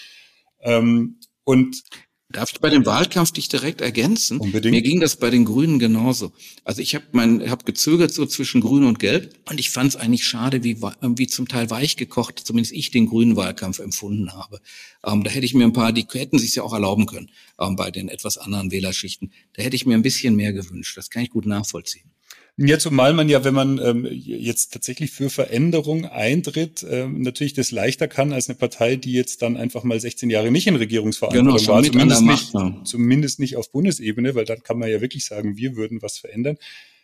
Ähm, 0.60 1.19
und 1.48 1.84
Darf 2.30 2.52
ich 2.52 2.60
bei 2.60 2.70
dem 2.70 2.86
Wahlkampf 2.86 3.32
dich 3.32 3.48
direkt 3.48 3.80
ergänzen? 3.80 4.40
Unbedingt. 4.40 4.76
Mir 4.76 4.82
ging 4.82 5.00
das 5.00 5.16
bei 5.16 5.30
den 5.30 5.46
Grünen 5.46 5.80
genauso. 5.80 6.34
Also 6.66 6.82
ich 6.82 6.94
habe 6.94 7.06
mein, 7.14 7.50
hab 7.50 7.66
gezögert 7.66 8.14
so 8.14 8.26
zwischen 8.26 8.60
Grün 8.60 8.84
und 8.84 9.00
Gelb 9.00 9.34
und 9.50 9.62
ich 9.62 9.70
fand 9.70 9.92
es 9.92 9.96
eigentlich 9.96 10.28
schade, 10.28 10.62
wie, 10.62 10.82
wie 10.82 11.28
zum 11.28 11.48
Teil 11.48 11.70
weich 11.70 11.96
gekocht, 11.96 12.40
zumindest 12.40 12.74
ich 12.74 12.92
den 12.92 13.06
grünen 13.06 13.38
Wahlkampf 13.38 13.80
empfunden 13.80 14.34
habe. 14.34 14.60
Ähm, 15.06 15.24
da 15.24 15.32
hätte 15.32 15.46
ich 15.46 15.54
mir 15.54 15.64
ein 15.64 15.72
paar, 15.72 15.94
die 15.94 16.06
hätten 16.12 16.38
sich 16.38 16.54
ja 16.54 16.64
auch 16.64 16.74
erlauben 16.74 17.06
können 17.06 17.32
ähm, 17.62 17.78
bei 17.78 17.92
den 17.92 18.10
etwas 18.10 18.38
anderen 18.38 18.72
Wählerschichten. 18.72 19.32
Da 19.54 19.64
hätte 19.64 19.78
ich 19.78 19.86
mir 19.86 19.96
ein 19.96 20.02
bisschen 20.04 20.36
mehr 20.36 20.52
gewünscht. 20.52 20.98
Das 20.98 21.10
kann 21.10 21.24
ich 21.24 21.30
gut 21.30 21.46
nachvollziehen. 21.46 22.12
Ja, 22.60 22.80
zumal 22.80 23.13
man 23.13 23.30
ja, 23.30 23.43
wenn 23.43 23.54
man 23.54 23.78
ähm, 23.78 24.08
jetzt 24.12 24.74
tatsächlich 24.74 25.12
für 25.12 25.30
Veränderung 25.30 26.06
eintritt, 26.06 26.84
ähm, 26.89 27.22
natürlich 27.22 27.54
das 27.54 27.70
leichter 27.70 28.08
kann 28.08 28.34
als 28.34 28.50
eine 28.50 28.58
Partei, 28.58 28.96
die 28.96 29.13
jetzt 29.13 29.43
dann 29.43 29.58
einfach 29.58 29.84
mal 29.84 30.00
16 30.00 30.32
Jahre 30.32 30.50
nicht 30.50 30.65
in 30.65 30.76
Regierungsverantwortung 30.76 31.56
genau, 31.56 31.67
war, 31.67 31.84
zumindest 31.84 32.24
nicht, 32.24 32.88
zumindest 32.88 33.39
nicht 33.39 33.58
auf 33.58 33.72
Bundesebene, 33.72 34.34
weil 34.34 34.46
dann 34.46 34.63
kann 34.63 34.80
man 34.80 34.89
ja 34.89 35.02
wirklich 35.02 35.26
sagen, 35.26 35.56
wir 35.56 35.76
würden 35.76 36.02
was 36.02 36.17
verändern. 36.17 36.58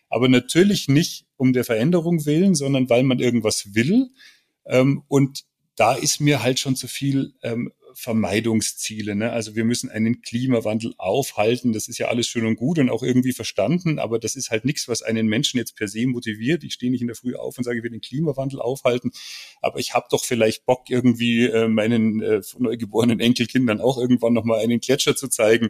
Aber 0.10 0.28
natürlich 0.28 0.88
nicht 0.88 1.26
um 1.38 1.54
der 1.54 1.64
Veränderung 1.64 2.26
willen, 2.26 2.56
sondern 2.56 2.90
weil 2.90 3.04
man 3.04 3.20
irgendwas 3.20 3.76
will. 3.76 4.10
Ähm, 4.66 5.04
und 5.08 5.44
da 5.76 5.94
ist 5.94 6.20
mir 6.20 6.42
halt 6.42 6.60
schon 6.60 6.76
zu 6.76 6.88
viel 6.88 7.34
ähm, 7.44 7.72
Vermeidungsziele. 7.96 9.16
Ne? 9.16 9.32
Also 9.32 9.56
wir 9.56 9.66
müssen 9.66 9.90
einen 9.90 10.22
Klimawandel 10.22 10.94
aufhalten. 10.98 11.74
Das 11.74 11.88
ist 11.88 11.98
ja 11.98 12.08
alles 12.08 12.28
schön 12.28 12.46
und 12.46 12.56
gut 12.56 12.80
und 12.80 12.90
auch 12.90 13.04
irgendwie 13.04 13.34
verstanden, 13.34 14.00
aber 14.00 14.20
das 14.20 14.36
ist 14.36 14.52
halt 14.52 14.66
nichts, 14.66 14.88
was 14.88 15.02
einen 15.02 15.28
Menschen 15.28 15.58
jetzt 15.58 15.76
per 15.76 15.88
se 15.88 16.06
motiviert. 16.08 16.64
Ich 16.64 16.74
stehe 16.74 16.92
nicht 16.92 17.02
in 17.02 17.08
der 17.08 17.16
Früh 17.16 17.36
auf 17.36 17.58
und 17.58 17.64
sage, 17.64 17.78
ich 17.78 17.84
will 17.84 17.92
den 17.92 18.02
Klimawandel 18.02 18.60
aufhalten, 18.60 19.12
aber 19.62 19.80
ich 19.80 19.94
habe 19.94 20.08
doch 20.10 20.24
vielleicht 20.24 20.66
Bock, 20.66 20.90
irgendwie 20.90 21.46
äh, 21.46 21.68
meinen 21.68 22.22
äh, 22.22 22.42
neugeborenen 22.58 23.20
Enkelkindern 23.20 23.82
auch 23.82 23.98
irgendwann 23.98 24.34
nochmal 24.34 24.60
einen 24.60 24.80
Gletscher 24.80 25.16
zu 25.16 25.28
zeigen. 25.28 25.70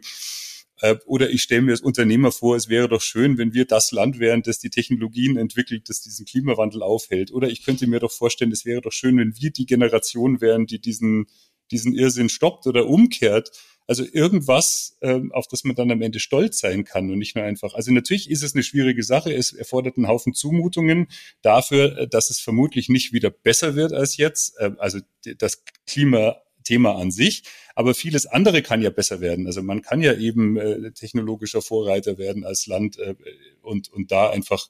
Äh, 0.80 0.96
oder 1.06 1.30
ich 1.30 1.42
stelle 1.42 1.62
mir 1.62 1.72
als 1.72 1.80
Unternehmer 1.80 2.32
vor, 2.32 2.56
es 2.56 2.68
wäre 2.68 2.88
doch 2.88 3.00
schön, 3.00 3.38
wenn 3.38 3.54
wir 3.54 3.64
das 3.64 3.92
Land 3.92 4.18
wären, 4.18 4.42
das 4.42 4.58
die 4.58 4.70
Technologien 4.70 5.36
entwickelt, 5.36 5.88
das 5.88 6.00
diesen 6.00 6.26
Klimawandel 6.26 6.82
aufhält. 6.82 7.32
Oder 7.32 7.48
ich 7.48 7.64
könnte 7.64 7.86
mir 7.86 8.00
doch 8.00 8.12
vorstellen, 8.12 8.52
es 8.52 8.64
wäre 8.64 8.80
doch 8.80 8.92
schön, 8.92 9.16
wenn 9.16 9.34
wir 9.38 9.50
die 9.50 9.66
Generation 9.66 10.40
wären, 10.40 10.66
die 10.66 10.80
diesen 10.80 11.26
diesen 11.70 11.94
Irrsinn 11.94 12.28
stoppt 12.28 12.66
oder 12.66 12.86
umkehrt. 12.86 13.50
Also 13.86 14.04
irgendwas, 14.10 14.96
ähm, 15.02 15.30
auf 15.32 15.46
das 15.46 15.64
man 15.64 15.76
dann 15.76 15.90
am 15.90 16.00
Ende 16.00 16.18
stolz 16.18 16.58
sein 16.58 16.84
kann 16.84 17.10
und 17.10 17.18
nicht 17.18 17.36
nur 17.36 17.44
einfach. 17.44 17.74
Also 17.74 17.92
natürlich 17.92 18.30
ist 18.30 18.42
es 18.42 18.54
eine 18.54 18.62
schwierige 18.62 19.02
Sache. 19.02 19.34
Es 19.34 19.52
erfordert 19.52 19.98
einen 19.98 20.08
Haufen 20.08 20.32
Zumutungen 20.32 21.08
dafür, 21.42 21.98
äh, 21.98 22.08
dass 22.08 22.30
es 22.30 22.40
vermutlich 22.40 22.88
nicht 22.88 23.12
wieder 23.12 23.30
besser 23.30 23.74
wird 23.74 23.92
als 23.92 24.16
jetzt. 24.16 24.54
Ähm, 24.58 24.76
also 24.78 25.00
das 25.36 25.64
Klimathema 25.86 26.92
an 26.92 27.10
sich. 27.10 27.42
Aber 27.74 27.94
vieles 27.94 28.24
andere 28.24 28.62
kann 28.62 28.80
ja 28.80 28.88
besser 28.88 29.20
werden. 29.20 29.46
Also 29.46 29.62
man 29.62 29.82
kann 29.82 30.00
ja 30.00 30.14
eben 30.14 30.56
äh, 30.56 30.92
technologischer 30.92 31.60
Vorreiter 31.60 32.16
werden 32.16 32.44
als 32.44 32.66
Land 32.66 32.98
äh, 32.98 33.14
und, 33.60 33.92
und 33.92 34.10
da 34.10 34.30
einfach 34.30 34.68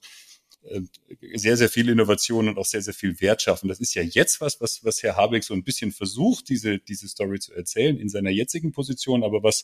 sehr, 1.33 1.57
sehr 1.57 1.69
viel 1.69 1.89
Innovation 1.89 2.47
und 2.47 2.57
auch 2.57 2.65
sehr, 2.65 2.81
sehr 2.81 2.93
viel 2.93 3.19
Wert 3.21 3.41
schaffen. 3.41 3.67
Das 3.67 3.79
ist 3.79 3.93
ja 3.93 4.01
jetzt 4.01 4.41
was, 4.41 4.59
was, 4.61 4.83
was 4.83 5.03
Herr 5.03 5.15
Habeck 5.15 5.43
so 5.43 5.53
ein 5.53 5.63
bisschen 5.63 5.91
versucht, 5.91 6.49
diese, 6.49 6.79
diese 6.79 7.07
Story 7.07 7.39
zu 7.39 7.53
erzählen 7.53 7.97
in 7.99 8.09
seiner 8.09 8.31
jetzigen 8.31 8.71
Position, 8.71 9.23
aber 9.23 9.43
was, 9.43 9.63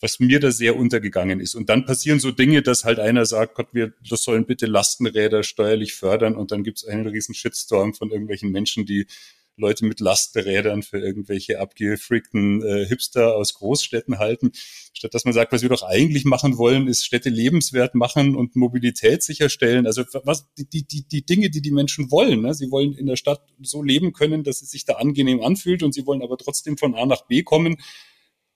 was 0.00 0.20
mir 0.20 0.38
da 0.38 0.50
sehr 0.50 0.76
untergegangen 0.76 1.40
ist. 1.40 1.54
Und 1.54 1.68
dann 1.68 1.84
passieren 1.84 2.20
so 2.20 2.30
Dinge, 2.30 2.62
dass 2.62 2.84
halt 2.84 3.00
einer 3.00 3.26
sagt, 3.26 3.54
Gott, 3.54 3.68
wir 3.72 3.92
das 4.08 4.22
sollen 4.22 4.46
bitte 4.46 4.66
Lastenräder 4.66 5.42
steuerlich 5.42 5.94
fördern 5.94 6.36
und 6.36 6.52
dann 6.52 6.62
gibt 6.62 6.78
es 6.78 6.86
einen 6.86 7.06
riesen 7.06 7.34
Shitstorm 7.34 7.94
von 7.94 8.10
irgendwelchen 8.10 8.50
Menschen, 8.50 8.86
die 8.86 9.06
Leute 9.58 9.84
mit 9.84 10.00
Lastenrädern 10.00 10.82
für 10.82 10.98
irgendwelche 10.98 11.60
abgefreakten 11.60 12.62
äh, 12.62 12.86
Hipster 12.86 13.34
aus 13.34 13.54
Großstädten 13.54 14.18
halten, 14.18 14.52
statt 14.92 15.14
dass 15.14 15.24
man 15.24 15.34
sagt, 15.34 15.52
was 15.52 15.62
wir 15.62 15.68
doch 15.68 15.82
eigentlich 15.82 16.24
machen 16.24 16.58
wollen, 16.58 16.88
ist 16.88 17.04
Städte 17.04 17.28
lebenswert 17.28 17.94
machen 17.94 18.36
und 18.36 18.56
Mobilität 18.56 19.22
sicherstellen. 19.22 19.86
Also 19.86 20.04
was 20.24 20.46
die 20.56 20.86
die 20.86 21.06
die 21.08 21.26
Dinge, 21.26 21.50
die 21.50 21.62
die 21.62 21.70
Menschen 21.70 22.10
wollen. 22.10 22.42
Ne? 22.42 22.54
Sie 22.54 22.70
wollen 22.70 22.94
in 22.94 23.06
der 23.06 23.16
Stadt 23.16 23.42
so 23.60 23.82
leben 23.82 24.12
können, 24.12 24.44
dass 24.44 24.62
es 24.62 24.70
sich 24.70 24.84
da 24.84 24.94
angenehm 24.94 25.42
anfühlt 25.42 25.82
und 25.82 25.92
sie 25.92 26.06
wollen 26.06 26.22
aber 26.22 26.38
trotzdem 26.38 26.78
von 26.78 26.94
A 26.94 27.06
nach 27.06 27.26
B 27.26 27.42
kommen. 27.42 27.76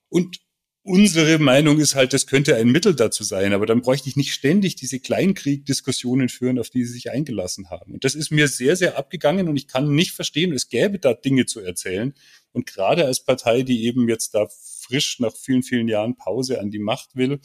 Und 0.08 0.40
unsere 0.84 1.38
Meinung 1.38 1.78
ist 1.78 1.94
halt, 1.94 2.12
das 2.12 2.26
könnte 2.26 2.56
ein 2.56 2.68
Mittel 2.68 2.94
dazu 2.94 3.22
sein, 3.24 3.52
aber 3.52 3.66
dann 3.66 3.82
bräuchte 3.82 4.08
ich 4.08 4.16
nicht 4.16 4.32
ständig 4.32 4.74
diese 4.76 4.98
Kleinkrieg-Diskussionen 5.00 6.28
führen, 6.28 6.58
auf 6.58 6.70
die 6.70 6.84
sie 6.84 6.92
sich 6.92 7.10
eingelassen 7.10 7.70
haben. 7.70 7.92
Und 7.94 8.04
das 8.04 8.14
ist 8.14 8.30
mir 8.30 8.48
sehr, 8.48 8.76
sehr 8.76 8.98
abgegangen 8.98 9.48
und 9.48 9.56
ich 9.56 9.68
kann 9.68 9.94
nicht 9.94 10.12
verstehen, 10.12 10.52
es 10.52 10.68
gäbe 10.68 10.98
da 10.98 11.14
Dinge 11.14 11.46
zu 11.46 11.60
erzählen. 11.60 12.14
Und 12.52 12.66
gerade 12.66 13.06
als 13.06 13.24
Partei, 13.24 13.62
die 13.62 13.84
eben 13.84 14.08
jetzt 14.08 14.34
da 14.34 14.48
frisch 14.48 15.20
nach 15.20 15.34
vielen, 15.34 15.62
vielen 15.62 15.88
Jahren 15.88 16.16
Pause 16.16 16.60
an 16.60 16.70
die 16.70 16.80
Macht 16.80 17.14
will, 17.14 17.40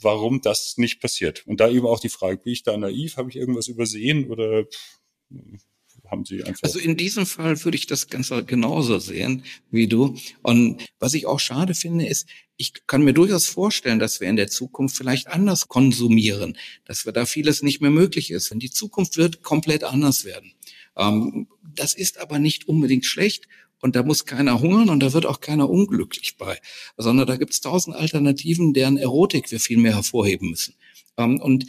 warum 0.00 0.40
das 0.40 0.78
nicht 0.78 1.00
passiert. 1.00 1.46
Und 1.46 1.60
da 1.60 1.68
eben 1.68 1.86
auch 1.86 2.00
die 2.00 2.08
Frage, 2.08 2.38
bin 2.38 2.52
ich 2.52 2.62
da 2.62 2.76
naiv, 2.76 3.18
habe 3.18 3.28
ich 3.28 3.36
irgendwas 3.36 3.68
übersehen 3.68 4.30
oder 4.30 4.64
haben 6.14 6.24
Sie 6.24 6.44
einfach. 6.44 6.62
Also 6.62 6.78
in 6.78 6.96
diesem 6.96 7.26
Fall 7.26 7.62
würde 7.64 7.76
ich 7.76 7.86
das 7.86 8.08
Ganze 8.08 8.44
genauso 8.44 8.98
sehen 8.98 9.44
wie 9.70 9.88
du. 9.88 10.16
Und 10.42 10.82
was 10.98 11.14
ich 11.14 11.26
auch 11.26 11.40
schade 11.40 11.74
finde, 11.74 12.06
ist, 12.06 12.28
ich 12.56 12.72
kann 12.86 13.02
mir 13.02 13.12
durchaus 13.12 13.46
vorstellen, 13.46 13.98
dass 13.98 14.20
wir 14.20 14.28
in 14.28 14.36
der 14.36 14.48
Zukunft 14.48 14.96
vielleicht 14.96 15.26
anders 15.26 15.66
konsumieren, 15.68 16.56
dass 16.84 17.04
wir 17.04 17.12
da 17.12 17.26
vieles 17.26 17.62
nicht 17.62 17.80
mehr 17.80 17.90
möglich 17.90 18.30
ist. 18.30 18.50
Denn 18.50 18.60
die 18.60 18.70
Zukunft 18.70 19.16
wird 19.16 19.42
komplett 19.42 19.82
anders 19.82 20.24
werden. 20.24 20.52
Ähm, 20.96 21.48
das 21.62 21.94
ist 21.94 22.18
aber 22.18 22.38
nicht 22.38 22.68
unbedingt 22.68 23.06
schlecht. 23.06 23.48
Und 23.80 23.96
da 23.96 24.02
muss 24.02 24.24
keiner 24.24 24.60
hungern 24.60 24.88
und 24.88 25.00
da 25.00 25.12
wird 25.12 25.26
auch 25.26 25.40
keiner 25.40 25.68
unglücklich 25.68 26.38
bei, 26.38 26.58
sondern 26.96 27.26
da 27.26 27.36
gibt 27.36 27.52
es 27.52 27.60
tausend 27.60 27.94
Alternativen, 27.94 28.72
deren 28.72 28.96
Erotik 28.96 29.50
wir 29.50 29.60
viel 29.60 29.76
mehr 29.76 29.94
hervorheben 29.94 30.48
müssen. 30.48 30.74
Ähm, 31.18 31.38
und 31.40 31.66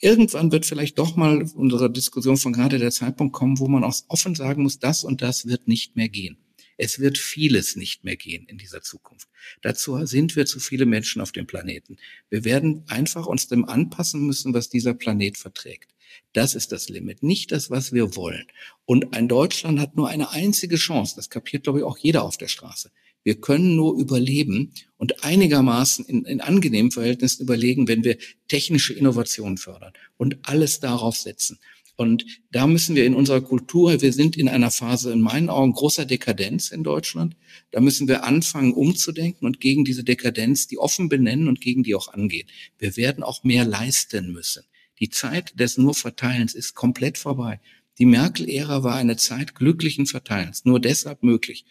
irgendwann 0.00 0.52
wird 0.52 0.66
vielleicht 0.66 0.98
doch 0.98 1.16
mal 1.16 1.42
unsere 1.54 1.90
Diskussion 1.90 2.36
von 2.36 2.52
gerade 2.52 2.78
der 2.78 2.90
Zeitpunkt 2.90 3.32
kommen, 3.32 3.58
wo 3.58 3.68
man 3.68 3.84
auch 3.84 3.94
offen 4.08 4.34
sagen 4.34 4.62
muss, 4.62 4.78
das 4.78 5.04
und 5.04 5.22
das 5.22 5.46
wird 5.46 5.68
nicht 5.68 5.96
mehr 5.96 6.08
gehen. 6.08 6.38
Es 6.78 6.98
wird 6.98 7.16
vieles 7.16 7.76
nicht 7.76 8.04
mehr 8.04 8.16
gehen 8.16 8.46
in 8.46 8.58
dieser 8.58 8.82
Zukunft. 8.82 9.28
Dazu 9.62 10.04
sind 10.04 10.36
wir 10.36 10.44
zu 10.44 10.60
viele 10.60 10.84
Menschen 10.84 11.22
auf 11.22 11.32
dem 11.32 11.46
Planeten. 11.46 11.96
Wir 12.28 12.44
werden 12.44 12.84
einfach 12.88 13.26
uns 13.26 13.48
dem 13.48 13.64
anpassen 13.64 14.26
müssen, 14.26 14.52
was 14.52 14.68
dieser 14.68 14.92
Planet 14.92 15.38
verträgt. 15.38 15.94
Das 16.32 16.54
ist 16.54 16.72
das 16.72 16.88
Limit, 16.88 17.22
nicht 17.22 17.52
das, 17.52 17.70
was 17.70 17.92
wir 17.92 18.14
wollen. 18.14 18.46
Und 18.84 19.14
ein 19.16 19.28
Deutschland 19.28 19.80
hat 19.80 19.96
nur 19.96 20.08
eine 20.08 20.30
einzige 20.30 20.76
Chance. 20.76 21.16
Das 21.16 21.30
kapiert, 21.30 21.64
glaube 21.64 21.78
ich, 21.78 21.84
auch 21.84 21.98
jeder 21.98 22.24
auf 22.24 22.36
der 22.36 22.48
Straße. 22.48 22.90
Wir 23.26 23.40
können 23.40 23.74
nur 23.74 23.98
überleben 23.98 24.72
und 24.98 25.24
einigermaßen 25.24 26.04
in, 26.04 26.24
in 26.26 26.40
angenehmen 26.40 26.92
Verhältnissen 26.92 27.42
überlegen, 27.42 27.88
wenn 27.88 28.04
wir 28.04 28.18
technische 28.46 28.94
Innovationen 28.94 29.56
fördern 29.56 29.94
und 30.16 30.38
alles 30.42 30.78
darauf 30.78 31.16
setzen. 31.16 31.58
Und 31.96 32.24
da 32.52 32.68
müssen 32.68 32.94
wir 32.94 33.04
in 33.04 33.16
unserer 33.16 33.40
Kultur, 33.40 34.00
wir 34.00 34.12
sind 34.12 34.36
in 34.36 34.48
einer 34.48 34.70
Phase 34.70 35.10
in 35.12 35.20
meinen 35.20 35.48
Augen 35.48 35.72
großer 35.72 36.04
Dekadenz 36.04 36.70
in 36.70 36.84
Deutschland. 36.84 37.34
Da 37.72 37.80
müssen 37.80 38.06
wir 38.06 38.22
anfangen 38.22 38.72
umzudenken 38.72 39.44
und 39.44 39.58
gegen 39.58 39.84
diese 39.84 40.04
Dekadenz 40.04 40.68
die 40.68 40.78
offen 40.78 41.08
benennen 41.08 41.48
und 41.48 41.60
gegen 41.60 41.82
die 41.82 41.96
auch 41.96 42.06
angehen. 42.06 42.46
Wir 42.78 42.96
werden 42.96 43.24
auch 43.24 43.42
mehr 43.42 43.64
leisten 43.64 44.30
müssen. 44.30 44.62
Die 45.00 45.10
Zeit 45.10 45.58
des 45.58 45.78
nur 45.78 45.96
Verteilens 45.96 46.54
ist 46.54 46.74
komplett 46.74 47.18
vorbei. 47.18 47.58
Die 47.98 48.06
Merkel-Ära 48.06 48.84
war 48.84 48.94
eine 48.94 49.16
Zeit 49.16 49.56
glücklichen 49.56 50.06
Verteilens, 50.06 50.64
nur 50.64 50.78
deshalb 50.78 51.24
möglich 51.24 51.64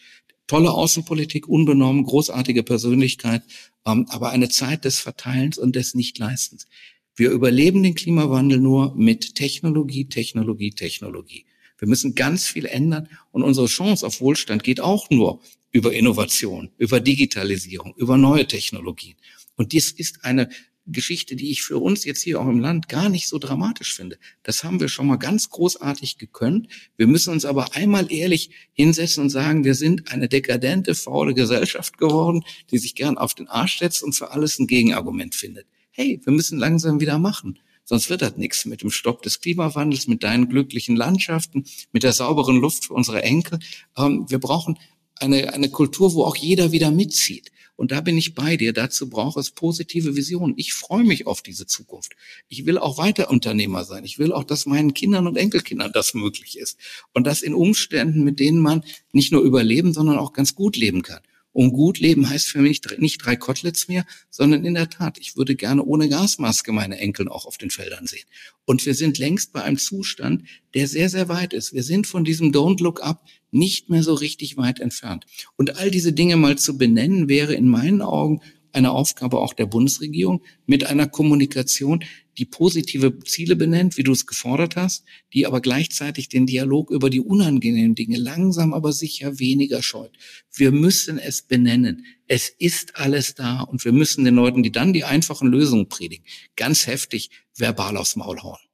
tolle 0.47 0.71
Außenpolitik, 0.71 1.47
unbenommen, 1.47 2.03
großartige 2.03 2.63
Persönlichkeit, 2.63 3.43
ähm, 3.86 4.05
aber 4.10 4.29
eine 4.29 4.49
Zeit 4.49 4.86
des 4.86 4.99
Verteilens 4.99 5.58
und 5.58 5.75
des 5.75 5.95
Nichtleistens. 5.95 6.67
Wir 7.15 7.31
überleben 7.31 7.81
den 7.81 7.95
Klimawandel 7.95 8.60
nur 8.60 8.93
mit 8.95 9.36
Technologie, 9.36 10.05
Technologie, 10.05 10.71
Technologie. 10.71 11.45
Wir 11.77 11.88
müssen 11.88 12.15
ganz 12.15 12.47
viel 12.47 12.65
ändern 12.65 13.08
und 13.31 13.43
unsere 13.43 13.67
Chance 13.67 14.05
auf 14.05 14.21
Wohlstand 14.21 14.63
geht 14.63 14.81
auch 14.81 15.10
nur 15.10 15.41
über 15.71 15.93
Innovation, 15.93 16.71
über 16.77 16.99
Digitalisierung, 16.99 17.93
über 17.97 18.17
neue 18.17 18.47
Technologien. 18.47 19.15
Und 19.55 19.71
dies 19.71 19.91
ist 19.91 20.23
eine 20.23 20.49
Geschichte, 20.88 21.36
die 21.36 21.52
ich 21.52 21.63
für 21.63 21.80
uns 21.80 22.06
jetzt 22.06 22.21
hier 22.21 22.39
auch 22.39 22.48
im 22.48 22.60
Land 22.60 22.89
gar 22.89 23.10
nicht 23.10 23.28
so 23.28 23.39
dramatisch 23.39 23.95
finde. 23.95 24.17
Das 24.43 24.63
haben 24.63 24.80
wir 24.80 24.88
schon 24.88 25.08
mal 25.08 25.17
ganz 25.17 25.50
großartig 25.50 26.17
gekönnt. 26.17 26.67
Wir 26.95 27.08
müssen 27.08 27.34
uns 27.34 27.45
aber 27.45 27.76
einmal 27.76 28.12
ehrlich 28.12 28.52
hinsetzen 28.74 29.24
und 29.24 29.30
sagen, 29.30 29.63
wir 29.63 29.76
sind 29.76 30.12
eine 30.12 30.30
dekadente, 30.30 30.93
faule 30.93 31.34
Gesellschaft 31.34 31.98
geworden, 31.98 32.43
die 32.71 32.78
sich 32.78 32.95
gern 32.95 33.17
auf 33.17 33.34
den 33.34 33.48
Arsch 33.48 33.80
setzt 33.80 34.04
und 34.04 34.13
für 34.13 34.32
alles 34.32 34.60
ein 34.60 34.67
Gegenargument 34.67 35.34
findet. 35.34 35.65
Hey, 35.91 36.21
wir 36.24 36.34
müssen 36.34 36.60
langsam 36.60 37.00
wieder 37.00 37.17
machen. 37.17 37.60
Sonst 37.84 38.10
wird 38.10 38.21
das 38.21 38.36
nichts 38.36 38.65
mit 38.65 38.82
dem 38.82 38.89
Stopp 38.89 39.21
des 39.21 39.39
Klimawandels, 39.41 40.08
mit 40.08 40.24
deinen 40.24 40.50
glücklichen 40.50 40.95
Landschaften, 40.95 41.65
mit 41.91 42.04
der 42.04 42.13
sauberen 42.13 42.58
Luft 42.58 42.86
für 42.86 42.93
unsere 42.93 43.21
Enkel. 43.21 43.60
Ähm, 43.95 44.26
wir 44.28 44.39
brauchen 44.39 44.78
eine, 45.15 45.54
eine 45.54 45.69
Kultur, 45.69 46.13
wo 46.13 46.24
auch 46.24 46.36
jeder 46.36 46.71
wieder 46.71 46.91
mitzieht. 46.91 47.52
Und 47.75 47.91
da 47.91 48.01
bin 48.01 48.17
ich 48.17 48.35
bei 48.35 48.57
dir. 48.57 48.73
Dazu 48.73 49.09
braucht 49.09 49.38
es 49.38 49.51
positive 49.51 50.15
Visionen. 50.15 50.53
Ich 50.57 50.73
freue 50.73 51.03
mich 51.03 51.27
auf 51.27 51.41
diese 51.41 51.65
Zukunft. 51.65 52.15
Ich 52.47 52.65
will 52.65 52.77
auch 52.77 52.97
weiter 52.97 53.29
Unternehmer 53.29 53.83
sein. 53.83 54.05
Ich 54.05 54.17
will 54.17 54.31
auch, 54.31 54.43
dass 54.43 54.65
meinen 54.65 54.93
Kindern 54.93 55.27
und 55.27 55.35
Enkelkindern 55.35 55.91
das 55.91 56.13
möglich 56.13 56.57
ist. 56.57 56.77
Und 57.13 57.27
das 57.27 57.41
in 57.41 57.53
Umständen, 57.53 58.23
mit 58.23 58.39
denen 58.39 58.59
man 58.59 58.83
nicht 59.11 59.31
nur 59.31 59.41
überleben, 59.41 59.93
sondern 59.93 60.17
auch 60.17 60.33
ganz 60.33 60.55
gut 60.55 60.77
leben 60.77 61.01
kann. 61.01 61.21
Und 61.55 61.71
gut 61.71 61.99
leben 61.99 62.29
heißt 62.29 62.49
für 62.49 62.59
mich 62.59 62.81
nicht 62.97 63.25
drei 63.25 63.37
Koteletts 63.37 63.87
mehr, 63.87 64.05
sondern 64.29 64.65
in 64.65 64.73
der 64.73 64.89
Tat, 64.89 65.17
ich 65.19 65.37
würde 65.37 65.55
gerne 65.55 65.85
ohne 65.85 66.09
Gasmaske 66.09 66.73
meine 66.73 66.97
Enkeln 66.97 67.29
auch 67.29 67.45
auf 67.45 67.57
den 67.57 67.69
Feldern 67.69 68.07
sehen. 68.07 68.25
Und 68.65 68.85
wir 68.85 68.93
sind 68.93 69.19
längst 69.19 69.53
bei 69.53 69.63
einem 69.63 69.77
Zustand, 69.77 70.43
der 70.73 70.89
sehr, 70.89 71.07
sehr 71.07 71.29
weit 71.29 71.53
ist. 71.53 71.71
Wir 71.71 71.83
sind 71.83 72.07
von 72.07 72.25
diesem 72.25 72.51
Don't 72.51 72.83
Look 72.83 73.01
Up 73.01 73.23
nicht 73.51 73.89
mehr 73.89 74.03
so 74.03 74.15
richtig 74.15 74.57
weit 74.57 74.81
entfernt. 74.81 75.27
Und 75.55 75.77
all 75.77 75.89
diese 75.91 76.11
Dinge 76.11 76.35
mal 76.35 76.57
zu 76.57 76.77
benennen, 76.77 77.29
wäre 77.29 77.53
in 77.53 77.69
meinen 77.69 78.01
Augen 78.01 78.41
eine 78.75 78.91
Aufgabe 78.91 79.39
auch 79.39 79.53
der 79.53 79.65
Bundesregierung 79.65 80.43
mit 80.65 80.85
einer 80.85 81.07
Kommunikation, 81.07 82.03
die 82.38 82.45
positive 82.45 83.17
Ziele 83.19 83.55
benennt, 83.55 83.97
wie 83.97 84.03
du 84.03 84.11
es 84.11 84.27
gefordert 84.27 84.75
hast, 84.75 85.05
die 85.33 85.47
aber 85.47 85.61
gleichzeitig 85.61 86.29
den 86.29 86.45
Dialog 86.45 86.91
über 86.91 87.09
die 87.09 87.21
unangenehmen 87.21 87.95
Dinge 87.95 88.17
langsam 88.17 88.73
aber 88.73 88.91
sicher 88.91 89.39
weniger 89.39 89.81
scheut. 89.81 90.11
Wir 90.53 90.71
müssen 90.71 91.17
es 91.17 91.41
benennen. 91.41 92.05
Es 92.27 92.49
ist 92.49 92.97
alles 92.97 93.35
da 93.35 93.61
und 93.61 93.85
wir 93.85 93.91
müssen 93.91 94.25
den 94.25 94.35
Leuten, 94.35 94.63
die 94.63 94.71
dann 94.71 94.93
die 94.93 95.03
einfachen 95.03 95.47
Lösungen 95.47 95.88
predigen, 95.89 96.25
ganz 96.55 96.88
heftig 96.88 97.29
verbal 97.55 97.97
aufs 97.97 98.15
Maul 98.15 98.41
hauen. 98.41 98.64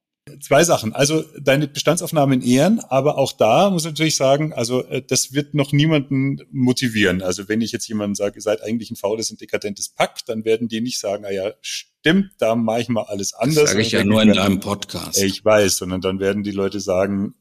Zwei 0.41 0.63
Sachen. 0.63 0.93
Also 0.93 1.23
deine 1.39 1.67
Bestandsaufnahme 1.67 2.33
in 2.33 2.41
Ehren, 2.41 2.79
aber 2.79 3.17
auch 3.17 3.31
da 3.31 3.69
muss 3.69 3.83
ich 3.83 3.91
natürlich 3.91 4.15
sagen, 4.15 4.53
also 4.53 4.83
äh, 4.85 5.03
das 5.05 5.33
wird 5.33 5.53
noch 5.53 5.71
niemanden 5.71 6.41
motivieren. 6.51 7.21
Also 7.21 7.47
wenn 7.47 7.61
ich 7.61 7.71
jetzt 7.71 7.87
jemandem 7.87 8.15
sage, 8.15 8.35
ihr 8.35 8.41
seid 8.41 8.63
eigentlich 8.63 8.89
ein 8.91 8.95
faules 8.95 9.29
und 9.29 9.39
dekadentes 9.39 9.89
Pack, 9.89 10.25
dann 10.25 10.43
werden 10.43 10.67
die 10.67 10.81
nicht 10.81 10.99
sagen, 10.99 11.25
ah 11.25 11.31
ja, 11.31 11.51
stimmt, 11.61 12.31
da 12.39 12.55
mache 12.55 12.81
ich 12.81 12.89
mal 12.89 13.03
alles 13.03 13.33
anders. 13.33 13.55
Das 13.55 13.69
sage 13.71 13.81
ich 13.81 13.91
ja 13.91 14.03
nur 14.03 14.21
in 14.21 14.33
deinem 14.33 14.59
Podcast. 14.59 15.21
Ich 15.21 15.45
weiß, 15.45 15.77
sondern 15.77 16.01
dann 16.01 16.19
werden 16.19 16.43
die 16.43 16.51
Leute 16.51 16.79
sagen, 16.79 17.35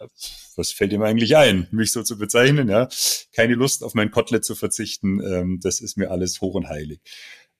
äh, 0.00 0.06
was 0.56 0.72
fällt 0.72 0.92
ihm 0.92 1.02
eigentlich 1.02 1.36
ein, 1.36 1.68
mich 1.70 1.92
so 1.92 2.02
zu 2.02 2.16
bezeichnen, 2.16 2.68
ja? 2.68 2.88
Keine 3.32 3.54
Lust 3.54 3.84
auf 3.84 3.94
mein 3.94 4.10
Kotelett 4.10 4.44
zu 4.44 4.54
verzichten, 4.54 5.20
ähm, 5.20 5.60
das 5.62 5.80
ist 5.80 5.98
mir 5.98 6.10
alles 6.10 6.40
hoch 6.40 6.54
und 6.54 6.68
heilig. 6.68 7.00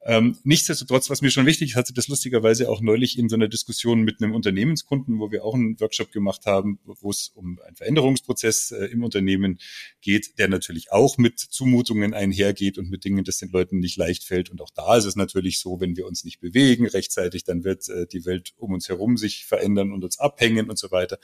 Ähm, 0.08 0.38
nichtsdestotrotz, 0.44 1.10
was 1.10 1.20
mir 1.20 1.32
schon 1.32 1.46
wichtig 1.46 1.70
ist, 1.70 1.76
hatte 1.76 1.92
das 1.92 2.06
lustigerweise 2.06 2.70
auch 2.70 2.80
neulich 2.80 3.18
in 3.18 3.28
so 3.28 3.34
einer 3.34 3.48
Diskussion 3.48 4.02
mit 4.02 4.22
einem 4.22 4.36
Unternehmenskunden, 4.36 5.18
wo 5.18 5.32
wir 5.32 5.44
auch 5.44 5.54
einen 5.54 5.80
Workshop 5.80 6.12
gemacht 6.12 6.46
haben, 6.46 6.78
wo 6.84 7.10
es 7.10 7.32
um 7.34 7.58
einen 7.66 7.74
Veränderungsprozess 7.74 8.70
äh, 8.70 8.84
im 8.84 9.02
Unternehmen 9.02 9.58
geht, 10.02 10.38
der 10.38 10.46
natürlich 10.46 10.92
auch 10.92 11.18
mit 11.18 11.40
Zumutungen 11.40 12.14
einhergeht 12.14 12.78
und 12.78 12.88
mit 12.88 13.02
Dingen, 13.04 13.24
das 13.24 13.38
den 13.38 13.50
Leuten 13.50 13.80
nicht 13.80 13.96
leicht 13.96 14.22
fällt. 14.22 14.48
Und 14.48 14.60
auch 14.62 14.70
da 14.70 14.96
ist 14.96 15.06
es 15.06 15.16
natürlich 15.16 15.58
so, 15.58 15.80
wenn 15.80 15.96
wir 15.96 16.06
uns 16.06 16.24
nicht 16.24 16.38
bewegen 16.38 16.86
rechtzeitig, 16.86 17.42
dann 17.42 17.64
wird 17.64 17.88
äh, 17.88 18.06
die 18.06 18.24
Welt 18.24 18.54
um 18.58 18.74
uns 18.74 18.88
herum 18.88 19.16
sich 19.16 19.44
verändern 19.44 19.92
und 19.92 20.04
uns 20.04 20.20
abhängen 20.20 20.70
und 20.70 20.78
so 20.78 20.92
weiter. 20.92 21.18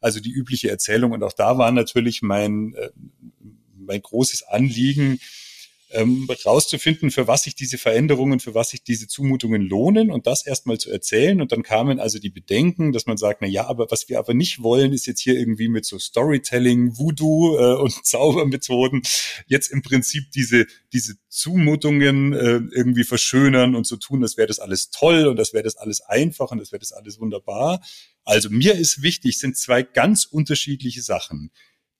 Also 0.00 0.18
die 0.18 0.32
übliche 0.32 0.70
Erzählung. 0.70 1.12
Und 1.12 1.22
auch 1.22 1.34
da 1.34 1.56
war 1.56 1.70
natürlich 1.70 2.20
mein, 2.20 2.74
äh, 2.74 2.90
mein 3.76 4.02
großes 4.02 4.42
Anliegen, 4.42 5.20
ähm, 5.94 6.28
rauszufinden, 6.44 7.10
für 7.10 7.26
was 7.26 7.44
sich 7.44 7.54
diese 7.54 7.78
Veränderungen, 7.78 8.40
für 8.40 8.54
was 8.54 8.70
sich 8.70 8.82
diese 8.82 9.06
Zumutungen 9.06 9.62
lohnen 9.62 10.10
und 10.10 10.26
das 10.26 10.46
erstmal 10.46 10.78
zu 10.78 10.90
erzählen. 10.90 11.40
Und 11.40 11.52
dann 11.52 11.62
kamen 11.62 12.00
also 12.00 12.18
die 12.18 12.30
Bedenken, 12.30 12.92
dass 12.92 13.06
man 13.06 13.16
sagt, 13.16 13.40
na 13.40 13.46
ja, 13.46 13.66
aber 13.66 13.90
was 13.90 14.08
wir 14.08 14.18
aber 14.18 14.34
nicht 14.34 14.62
wollen, 14.62 14.92
ist 14.92 15.06
jetzt 15.06 15.20
hier 15.20 15.38
irgendwie 15.38 15.68
mit 15.68 15.84
so 15.84 15.98
Storytelling, 15.98 16.98
Voodoo 16.98 17.56
äh, 17.58 17.80
und 17.80 17.92
Zaubermethoden 18.04 19.02
jetzt 19.46 19.70
im 19.72 19.82
Prinzip 19.82 20.30
diese, 20.32 20.66
diese 20.92 21.14
Zumutungen 21.28 22.32
äh, 22.32 22.60
irgendwie 22.72 23.04
verschönern 23.04 23.74
und 23.74 23.86
so 23.86 23.96
tun, 23.96 24.20
das 24.20 24.36
wäre 24.36 24.48
das 24.48 24.58
alles 24.58 24.90
toll 24.90 25.26
und 25.26 25.36
das 25.36 25.52
wäre 25.52 25.64
das 25.64 25.76
alles 25.76 26.00
einfach 26.00 26.50
und 26.50 26.58
das 26.58 26.72
wäre 26.72 26.80
das 26.80 26.92
alles 26.92 27.20
wunderbar. 27.20 27.80
Also 28.24 28.50
mir 28.50 28.74
ist 28.74 29.02
wichtig, 29.02 29.38
sind 29.38 29.56
zwei 29.56 29.82
ganz 29.82 30.24
unterschiedliche 30.24 31.02
Sachen 31.02 31.50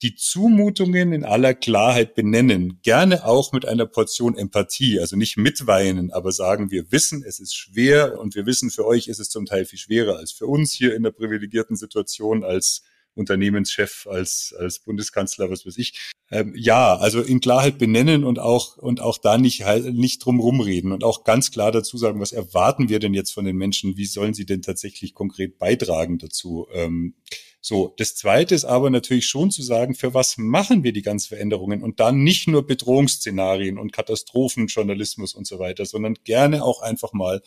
die 0.01 0.15
Zumutungen 0.15 1.13
in 1.13 1.23
aller 1.23 1.53
Klarheit 1.53 2.15
benennen, 2.15 2.79
gerne 2.83 3.25
auch 3.25 3.53
mit 3.53 3.65
einer 3.65 3.85
Portion 3.85 4.37
Empathie, 4.37 4.99
also 4.99 5.15
nicht 5.15 5.37
mitweinen, 5.37 6.11
aber 6.11 6.31
sagen, 6.31 6.69
wir 6.71 6.91
wissen, 6.91 7.23
es 7.25 7.39
ist 7.39 7.55
schwer 7.55 8.19
und 8.19 8.35
wir 8.35 8.45
wissen, 8.45 8.69
für 8.69 8.85
euch 8.85 9.07
ist 9.07 9.19
es 9.19 9.29
zum 9.29 9.45
Teil 9.45 9.65
viel 9.65 9.79
schwerer 9.79 10.17
als 10.17 10.31
für 10.31 10.47
uns 10.47 10.73
hier 10.73 10.95
in 10.95 11.03
der 11.03 11.11
privilegierten 11.11 11.75
Situation 11.75 12.43
als 12.43 12.83
Unternehmenschef, 13.15 14.07
als, 14.07 14.53
als 14.57 14.79
Bundeskanzler, 14.79 15.49
was 15.49 15.65
weiß 15.65 15.77
ich. 15.77 16.11
Ähm, 16.31 16.53
ja, 16.55 16.95
also 16.97 17.21
in 17.21 17.39
Klarheit 17.39 17.77
benennen 17.77 18.23
und 18.23 18.39
auch 18.39 18.77
und 18.77 18.99
auch 18.99 19.19
da 19.19 19.37
nicht 19.37 19.63
nicht 19.91 20.25
drum 20.25 20.39
rumreden 20.39 20.91
und 20.91 21.03
auch 21.03 21.23
ganz 21.23 21.51
klar 21.51 21.71
dazu 21.71 21.97
sagen, 21.97 22.19
was 22.19 22.31
erwarten 22.31 22.89
wir 22.89 22.97
denn 22.99 23.13
jetzt 23.13 23.31
von 23.31 23.45
den 23.45 23.57
Menschen? 23.57 23.95
Wie 23.95 24.05
sollen 24.05 24.33
sie 24.33 24.45
denn 24.45 24.63
tatsächlich 24.63 25.13
konkret 25.13 25.59
beitragen 25.59 26.17
dazu? 26.17 26.67
Ähm, 26.73 27.13
so, 27.61 27.93
das 27.97 28.15
Zweite 28.15 28.55
ist 28.55 28.65
aber 28.65 28.89
natürlich 28.89 29.27
schon 29.27 29.51
zu 29.51 29.61
sagen, 29.61 29.95
für 29.95 30.13
was 30.13 30.37
machen 30.37 30.83
wir 30.83 30.93
die 30.93 31.01
ganzen 31.01 31.29
Veränderungen 31.29 31.83
und 31.83 31.99
dann 31.99 32.23
nicht 32.23 32.47
nur 32.47 32.65
Bedrohungsszenarien 32.65 33.77
und 33.77 33.91
Katastrophenjournalismus 33.91 35.33
und 35.33 35.45
so 35.47 35.59
weiter, 35.59 35.85
sondern 35.85 36.15
gerne 36.23 36.63
auch 36.63 36.81
einfach 36.81 37.13
mal, 37.13 37.41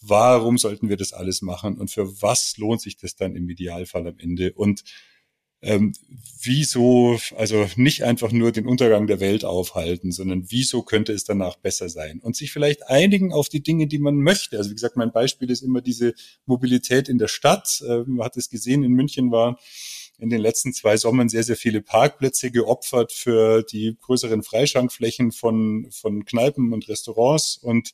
warum 0.00 0.58
sollten 0.58 0.88
wir 0.88 0.96
das 0.96 1.12
alles 1.12 1.42
machen 1.42 1.76
und 1.76 1.90
für 1.90 2.22
was 2.22 2.56
lohnt 2.56 2.80
sich 2.80 2.96
das 2.96 3.16
dann 3.16 3.34
im 3.34 3.48
Idealfall 3.48 4.06
am 4.06 4.18
Ende 4.18 4.52
und 4.52 4.84
ähm, 5.60 5.92
wieso, 6.40 7.18
also 7.36 7.66
nicht 7.76 8.04
einfach 8.04 8.30
nur 8.30 8.52
den 8.52 8.66
Untergang 8.66 9.06
der 9.06 9.18
Welt 9.18 9.44
aufhalten, 9.44 10.12
sondern 10.12 10.44
wieso 10.48 10.82
könnte 10.82 11.12
es 11.12 11.24
danach 11.24 11.56
besser 11.56 11.88
sein? 11.88 12.20
Und 12.20 12.36
sich 12.36 12.52
vielleicht 12.52 12.86
einigen 12.88 13.32
auf 13.32 13.48
die 13.48 13.62
Dinge, 13.62 13.88
die 13.88 13.98
man 13.98 14.16
möchte. 14.16 14.56
Also 14.56 14.70
wie 14.70 14.74
gesagt, 14.74 14.96
mein 14.96 15.12
Beispiel 15.12 15.50
ist 15.50 15.62
immer 15.62 15.80
diese 15.80 16.14
Mobilität 16.46 17.08
in 17.08 17.18
der 17.18 17.28
Stadt. 17.28 17.82
Äh, 17.86 18.04
man 18.06 18.24
hat 18.24 18.36
es 18.36 18.50
gesehen, 18.50 18.84
in 18.84 18.92
München 18.92 19.32
waren 19.32 19.56
in 20.18 20.30
den 20.30 20.40
letzten 20.40 20.72
zwei 20.72 20.96
Sommern 20.96 21.28
sehr, 21.28 21.44
sehr 21.44 21.56
viele 21.56 21.80
Parkplätze 21.80 22.50
geopfert 22.50 23.12
für 23.12 23.62
die 23.62 23.96
größeren 24.00 24.42
Freischankflächen 24.42 25.32
von, 25.32 25.88
von 25.90 26.24
Kneipen 26.24 26.72
und 26.72 26.88
Restaurants 26.88 27.56
und 27.56 27.92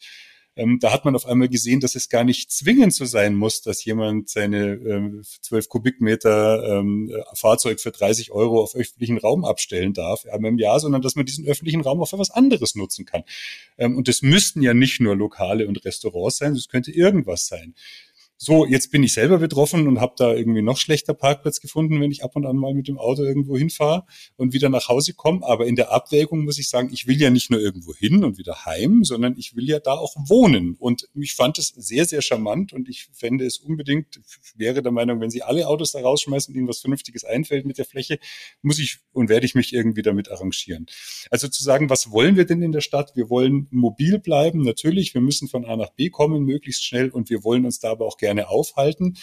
ähm, 0.57 0.79
da 0.81 0.93
hat 0.93 1.05
man 1.05 1.17
auf 1.17 1.27
einmal 1.27 1.49
gesehen, 1.49 1.81
dass 1.81 1.95
es 1.95 2.09
gar 2.09 2.25
nicht 2.25 2.51
zwingend 2.53 2.95
so 2.95 3.05
sein 3.05 3.35
muss, 3.35 3.61
dass 3.62 3.85
jemand 3.85 4.29
seine 4.29 4.75
ähm, 4.75 5.23
12 5.40 5.69
Kubikmeter 5.69 6.79
ähm, 6.79 7.12
Fahrzeug 7.35 7.81
für 7.81 7.90
30 7.90 8.31
Euro 8.31 8.62
auf 8.62 8.75
öffentlichen 8.75 9.19
Raum 9.19 9.45
abstellen 9.45 9.93
darf 9.93 10.25
einmal 10.27 10.53
im 10.53 10.59
Jahr, 10.59 10.79
sondern 10.79 11.03
dass 11.03 11.17
man 11.17 11.27
diesen 11.27 11.47
öffentlichen 11.47 11.81
Raum 11.81 12.01
auch 12.01 12.09
für 12.09 12.19
was 12.19 12.31
anderes 12.31 12.75
nutzen 12.75 13.05
kann. 13.05 13.25
Ähm, 13.79 13.97
und 13.97 14.07
das 14.09 14.23
müssten 14.23 14.62
ja 14.62 14.75
nicht 14.75 15.01
nur 15.01 15.17
Lokale 15.17 15.67
und 15.67 15.85
Restaurants 15.85 16.38
sein, 16.38 16.55
das 16.55 16.69
könnte 16.69 16.93
irgendwas 16.93 17.47
sein 17.47 17.75
so, 18.45 18.67
jetzt 18.67 18.91
bin 18.91 19.03
ich 19.03 19.15
selber 19.15 19.39
betroffen 19.39 19.89
und 19.89 20.03
habe 20.03 20.13
da 20.19 20.35
irgendwie 20.35 20.61
noch 20.61 20.77
schlechter 20.77 21.15
Parkplatz 21.15 21.61
gefunden, 21.61 21.99
wenn 22.03 22.11
ich 22.11 22.23
ab 22.23 22.37
und 22.37 22.45
an 22.45 22.57
mal 22.57 22.75
mit 22.75 22.89
dem 22.89 22.99
Auto 22.99 23.23
irgendwo 23.23 23.57
hinfahre 23.57 24.05
und 24.37 24.53
wieder 24.53 24.69
nach 24.69 24.89
Hause 24.89 25.15
komme. 25.15 25.41
Aber 25.47 25.67
in 25.67 25.77
der 25.77 25.93
Abwägung 25.93 26.45
muss 26.45 26.59
ich 26.59 26.69
sagen, 26.69 26.91
ich 26.93 27.07
will 27.07 27.19
ja 27.19 27.31
nicht 27.31 27.51
nur 27.51 27.59
irgendwo 27.59 27.95
hin 27.95 28.23
und 28.23 28.37
wieder 28.37 28.67
heim, 28.67 29.03
sondern 29.03 29.35
ich 29.39 29.57
will 29.57 29.67
ja 29.67 29.81
da 29.81 29.93
auch 29.93 30.15
wohnen. 30.29 30.77
Und 30.79 31.09
ich 31.15 31.33
fand 31.33 31.57
es 31.57 31.69
sehr, 31.69 32.05
sehr 32.05 32.21
charmant 32.21 32.75
und 32.75 32.91
ich 32.91 33.09
fände 33.13 33.47
es 33.47 33.57
unbedingt, 33.57 34.21
wäre 34.57 34.83
der 34.83 34.93
Meinung, 34.93 35.21
wenn 35.21 35.31
Sie 35.31 35.43
alle 35.43 35.67
Autos 35.67 35.93
da 35.93 36.01
rausschmeißen 36.01 36.53
und 36.53 36.59
Ihnen 36.59 36.69
was 36.69 36.81
Vernünftiges 36.81 37.25
einfällt 37.25 37.65
mit 37.65 37.79
der 37.79 37.87
Fläche, 37.87 38.19
muss 38.61 38.79
ich 38.79 38.99
und 39.13 39.31
werde 39.31 39.47
ich 39.47 39.55
mich 39.55 39.73
irgendwie 39.73 40.03
damit 40.03 40.31
arrangieren. 40.31 40.85
Also 41.31 41.49
zu 41.49 41.65
sagen, 41.65 41.89
was 41.89 42.11
wollen 42.11 42.37
wir 42.37 42.45
denn 42.45 42.61
in 42.61 42.73
der 42.73 42.83
Stadt? 42.83 43.13
Wir 43.17 43.31
wollen 43.31 43.69
mobil 43.71 44.19
bleiben, 44.19 44.61
natürlich. 44.61 45.15
Wir 45.15 45.23
müssen 45.23 45.49
von 45.49 45.65
A 45.65 45.77
nach 45.77 45.91
B 45.91 46.11
kommen, 46.11 46.45
möglichst 46.45 46.85
schnell 46.85 47.09
und 47.09 47.31
wir 47.31 47.43
wollen 47.43 47.65
uns 47.65 47.79
da 47.79 47.93
aber 47.93 48.05
auch 48.05 48.19
gerne 48.19 48.34
aufhalten, 48.42 49.16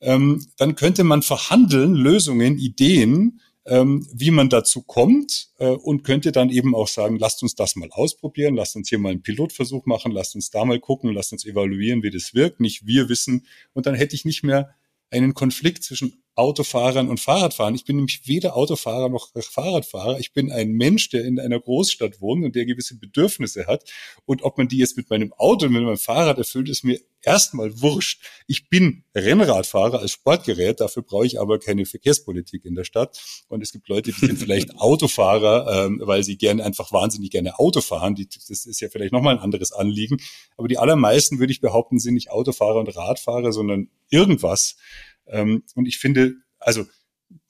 ähm, 0.00 0.46
dann 0.56 0.74
könnte 0.74 1.04
man 1.04 1.22
verhandeln, 1.22 1.94
Lösungen, 1.94 2.58
Ideen, 2.58 3.40
ähm, 3.66 4.06
wie 4.12 4.30
man 4.30 4.48
dazu 4.48 4.82
kommt 4.82 5.48
äh, 5.58 5.68
und 5.68 6.04
könnte 6.04 6.32
dann 6.32 6.50
eben 6.50 6.74
auch 6.74 6.88
sagen, 6.88 7.18
lasst 7.18 7.42
uns 7.42 7.54
das 7.54 7.76
mal 7.76 7.90
ausprobieren, 7.90 8.54
lasst 8.54 8.76
uns 8.76 8.88
hier 8.88 8.98
mal 8.98 9.10
einen 9.10 9.22
Pilotversuch 9.22 9.86
machen, 9.86 10.12
lasst 10.12 10.34
uns 10.34 10.50
da 10.50 10.64
mal 10.64 10.78
gucken, 10.78 11.12
lasst 11.12 11.32
uns 11.32 11.44
evaluieren, 11.44 12.02
wie 12.02 12.10
das 12.10 12.34
wirkt, 12.34 12.60
nicht 12.60 12.86
wir 12.86 13.08
wissen. 13.08 13.46
Und 13.72 13.86
dann 13.86 13.94
hätte 13.94 14.14
ich 14.14 14.24
nicht 14.24 14.44
mehr 14.44 14.70
einen 15.10 15.34
Konflikt 15.34 15.82
zwischen 15.82 16.22
Autofahrern 16.36 17.08
und 17.08 17.18
Fahrradfahrern. 17.18 17.74
Ich 17.74 17.86
bin 17.86 17.96
nämlich 17.96 18.28
weder 18.28 18.56
Autofahrer 18.56 19.08
noch 19.08 19.30
Fahrradfahrer. 19.34 20.20
Ich 20.20 20.34
bin 20.34 20.52
ein 20.52 20.72
Mensch, 20.72 21.08
der 21.08 21.24
in 21.24 21.40
einer 21.40 21.58
Großstadt 21.58 22.20
wohnt 22.20 22.44
und 22.44 22.54
der 22.54 22.66
gewisse 22.66 22.98
Bedürfnisse 22.98 23.66
hat. 23.66 23.90
Und 24.26 24.42
ob 24.42 24.58
man 24.58 24.68
die 24.68 24.76
jetzt 24.76 24.98
mit 24.98 25.08
meinem 25.08 25.32
Auto 25.32 25.66
und 25.66 25.72
mit 25.72 25.82
meinem 25.82 25.96
Fahrrad 25.96 26.36
erfüllt, 26.36 26.68
ist 26.68 26.84
mir 26.84 27.00
erstmal 27.22 27.80
wurscht. 27.80 28.22
Ich 28.46 28.68
bin 28.68 29.04
Rennradfahrer 29.14 30.00
als 30.00 30.12
Sportgerät, 30.12 30.80
dafür 30.80 31.02
brauche 31.02 31.26
ich 31.26 31.40
aber 31.40 31.58
keine 31.58 31.86
Verkehrspolitik 31.86 32.66
in 32.66 32.74
der 32.74 32.84
Stadt. 32.84 33.18
Und 33.48 33.62
es 33.62 33.72
gibt 33.72 33.88
Leute, 33.88 34.12
die 34.12 34.26
sind 34.26 34.38
vielleicht 34.38 34.76
Autofahrer, 34.78 35.86
ähm, 35.86 36.02
weil 36.04 36.22
sie 36.22 36.36
gerne 36.36 36.64
einfach 36.64 36.92
wahnsinnig 36.92 37.30
gerne 37.30 37.58
Auto 37.58 37.80
fahren. 37.80 38.14
Die, 38.14 38.28
das 38.28 38.66
ist 38.66 38.80
ja 38.80 38.90
vielleicht 38.90 39.12
nochmal 39.12 39.36
ein 39.36 39.42
anderes 39.42 39.72
Anliegen. 39.72 40.18
Aber 40.58 40.68
die 40.68 40.76
allermeisten, 40.78 41.38
würde 41.38 41.52
ich 41.52 41.62
behaupten, 41.62 41.98
sind 41.98 42.14
nicht 42.14 42.30
Autofahrer 42.30 42.78
und 42.78 42.94
Radfahrer, 42.94 43.52
sondern 43.52 43.88
irgendwas. 44.10 44.76
Ähm, 45.26 45.64
und 45.74 45.86
ich 45.86 45.98
finde, 45.98 46.34
also 46.58 46.86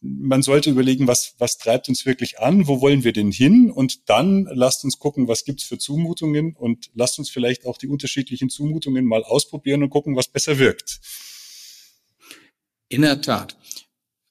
man 0.01 0.43
sollte 0.43 0.71
überlegen, 0.71 1.07
was, 1.07 1.35
was 1.39 1.59
treibt 1.59 1.89
uns 1.89 2.07
wirklich 2.07 2.39
an, 2.39 2.67
wo 2.67 2.81
wollen 2.81 3.05
wir 3.05 3.13
denn 3.13 3.31
hin 3.31 3.71
und 3.71 4.09
dann 4.09 4.49
lasst 4.53 4.85
uns 4.85 4.99
gucken, 4.99 5.29
was 5.29 5.45
gibt's 5.45 5.65
für 5.65 5.79
Zumutungen 5.79 6.55
und 6.55 6.91
lasst 6.95 7.19
uns 7.19 7.31
vielleicht 7.31 7.67
auch 7.67 7.79
die 7.79 7.89
unterschiedlichen 7.89 8.49
Zumutungen 8.49 9.05
mal 9.05 9.23
ausprobieren 9.23 9.83
und 9.83 9.91
gucken, 9.91 10.17
was 10.17 10.29
besser 10.29 10.59
wirkt. 10.59 11.01
In 12.89 13.03
der 13.03 13.21
Tat. 13.21 13.57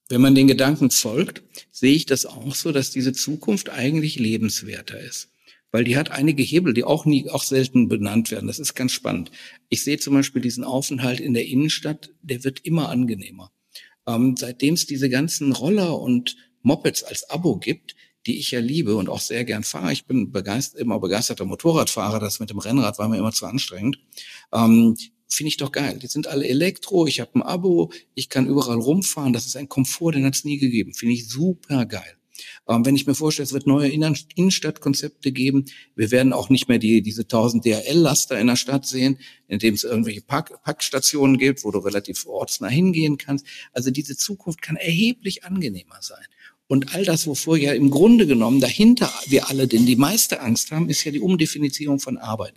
Wenn 0.08 0.22
man 0.22 0.36
den 0.36 0.48
Gedanken 0.48 0.92
folgt, 0.92 1.42
sehe 1.72 1.96
ich 1.96 2.06
das 2.06 2.28
auch 2.28 2.54
so, 2.54 2.72
dass 2.72 2.92
diese 2.92 3.12
Zukunft 3.12 3.70
eigentlich 3.70 4.20
lebenswerter 4.20 5.00
ist. 5.00 5.30
Weil 5.76 5.84
die 5.84 5.98
hat 5.98 6.10
einige 6.10 6.42
Hebel, 6.42 6.74
die 6.74 6.86
auch 6.86 7.04
nie, 7.04 7.30
auch 7.30 7.44
selten 7.44 7.90
benannt 7.90 8.32
werden. 8.32 8.48
Das 8.48 8.60
ist 8.60 8.76
ganz 8.76 8.94
spannend. 8.94 9.30
Ich 9.68 9.84
sehe 9.84 9.98
zum 9.98 10.14
Beispiel 10.14 10.42
diesen 10.42 10.64
Aufenthalt 10.64 11.20
in 11.20 11.34
der 11.34 11.46
Innenstadt, 11.46 12.14
der 12.22 12.46
wird 12.46 12.62
immer 12.62 12.88
angenehmer. 12.88 13.52
Ähm, 14.08 14.38
Seitdem 14.38 14.76
es 14.76 14.86
diese 14.86 15.10
ganzen 15.10 15.52
Roller 15.52 16.00
und 16.00 16.38
Mopeds 16.62 17.04
als 17.04 17.30
Abo 17.30 17.58
gibt, 17.58 17.98
die 18.26 18.40
ich 18.40 18.52
ja 18.52 18.62
liebe 18.62 18.96
und 18.96 19.10
auch 19.10 19.20
sehr 19.20 19.44
gern 19.44 19.64
fahre. 19.64 19.92
Ich 19.92 20.06
bin 20.06 20.32
begeistert, 20.32 20.80
immer 20.80 20.98
begeisterter 20.98 21.44
Motorradfahrer. 21.44 22.22
Das 22.22 22.40
mit 22.40 22.52
dem 22.52 22.60
Rennrad 22.60 22.98
war 22.98 23.10
mir 23.10 23.18
immer 23.18 23.34
zu 23.34 23.46
anstrengend. 23.46 24.00
Ähm, 24.54 24.96
Finde 25.28 25.50
ich 25.50 25.58
doch 25.58 25.74
geil. 25.74 26.00
Die 26.02 26.08
sind 26.08 26.28
alle 26.28 26.48
Elektro. 26.48 27.06
Ich 27.06 27.20
habe 27.20 27.36
ein 27.36 27.42
Abo. 27.42 27.92
Ich 28.14 28.30
kann 28.30 28.48
überall 28.48 28.80
rumfahren. 28.80 29.34
Das 29.34 29.46
ist 29.46 29.58
ein 29.58 29.68
Komfort, 29.68 30.14
den 30.14 30.24
hat 30.24 30.36
es 30.36 30.46
nie 30.46 30.58
gegeben. 30.58 30.94
Finde 30.94 31.16
ich 31.16 31.28
super 31.28 31.86
geil. 31.86 32.16
Ähm, 32.68 32.86
wenn 32.86 32.96
ich 32.96 33.08
mir 33.08 33.16
vorstelle, 33.16 33.46
es 33.46 33.54
wird 33.54 33.68
neue 33.68 33.90
Innenstadtkonzepte 33.90 35.32
geben, 35.32 35.66
wir 35.96 36.12
werden 36.12 36.34
auch 36.34 36.50
nicht 36.50 36.68
mehr 36.68 36.80
die, 36.80 37.02
diese 37.02 37.24
1000 37.24 37.66
DHL-Laster 37.66 38.40
in 38.40 38.48
der 38.48 38.56
Stadt 38.56 38.86
sehen, 38.86 39.20
in 39.48 39.60
dem 39.60 39.74
es 39.74 39.84
irgendwelche 39.84 40.22
Pack, 40.22 40.62
Packstationen 40.64 41.38
gibt, 41.38 41.64
wo 41.64 41.72
du 41.72 41.80
relativ 41.80 42.26
ortsnah 42.26 42.70
hingehen 42.70 43.18
kannst. 43.18 43.46
Also 43.74 43.92
diese 43.92 44.18
Zukunft 44.18 44.62
kann 44.62 44.76
erheblich 44.76 45.44
angenehmer 45.44 45.98
sein. 46.02 46.26
Und 46.68 46.96
all 46.96 47.06
das, 47.06 47.28
wovor 47.28 47.58
ja 47.58 47.74
im 47.74 47.92
Grunde 47.92 48.26
genommen 48.26 48.60
dahinter 48.60 49.12
wir 49.28 49.50
alle 49.50 49.68
denn 49.68 49.86
die 49.86 49.96
meiste 49.96 50.42
Angst 50.42 50.72
haben, 50.72 50.90
ist 50.90 51.04
ja 51.04 51.12
die 51.12 51.20
Umdefinizierung 51.20 52.00
von 52.00 52.18
Arbeit. 52.18 52.56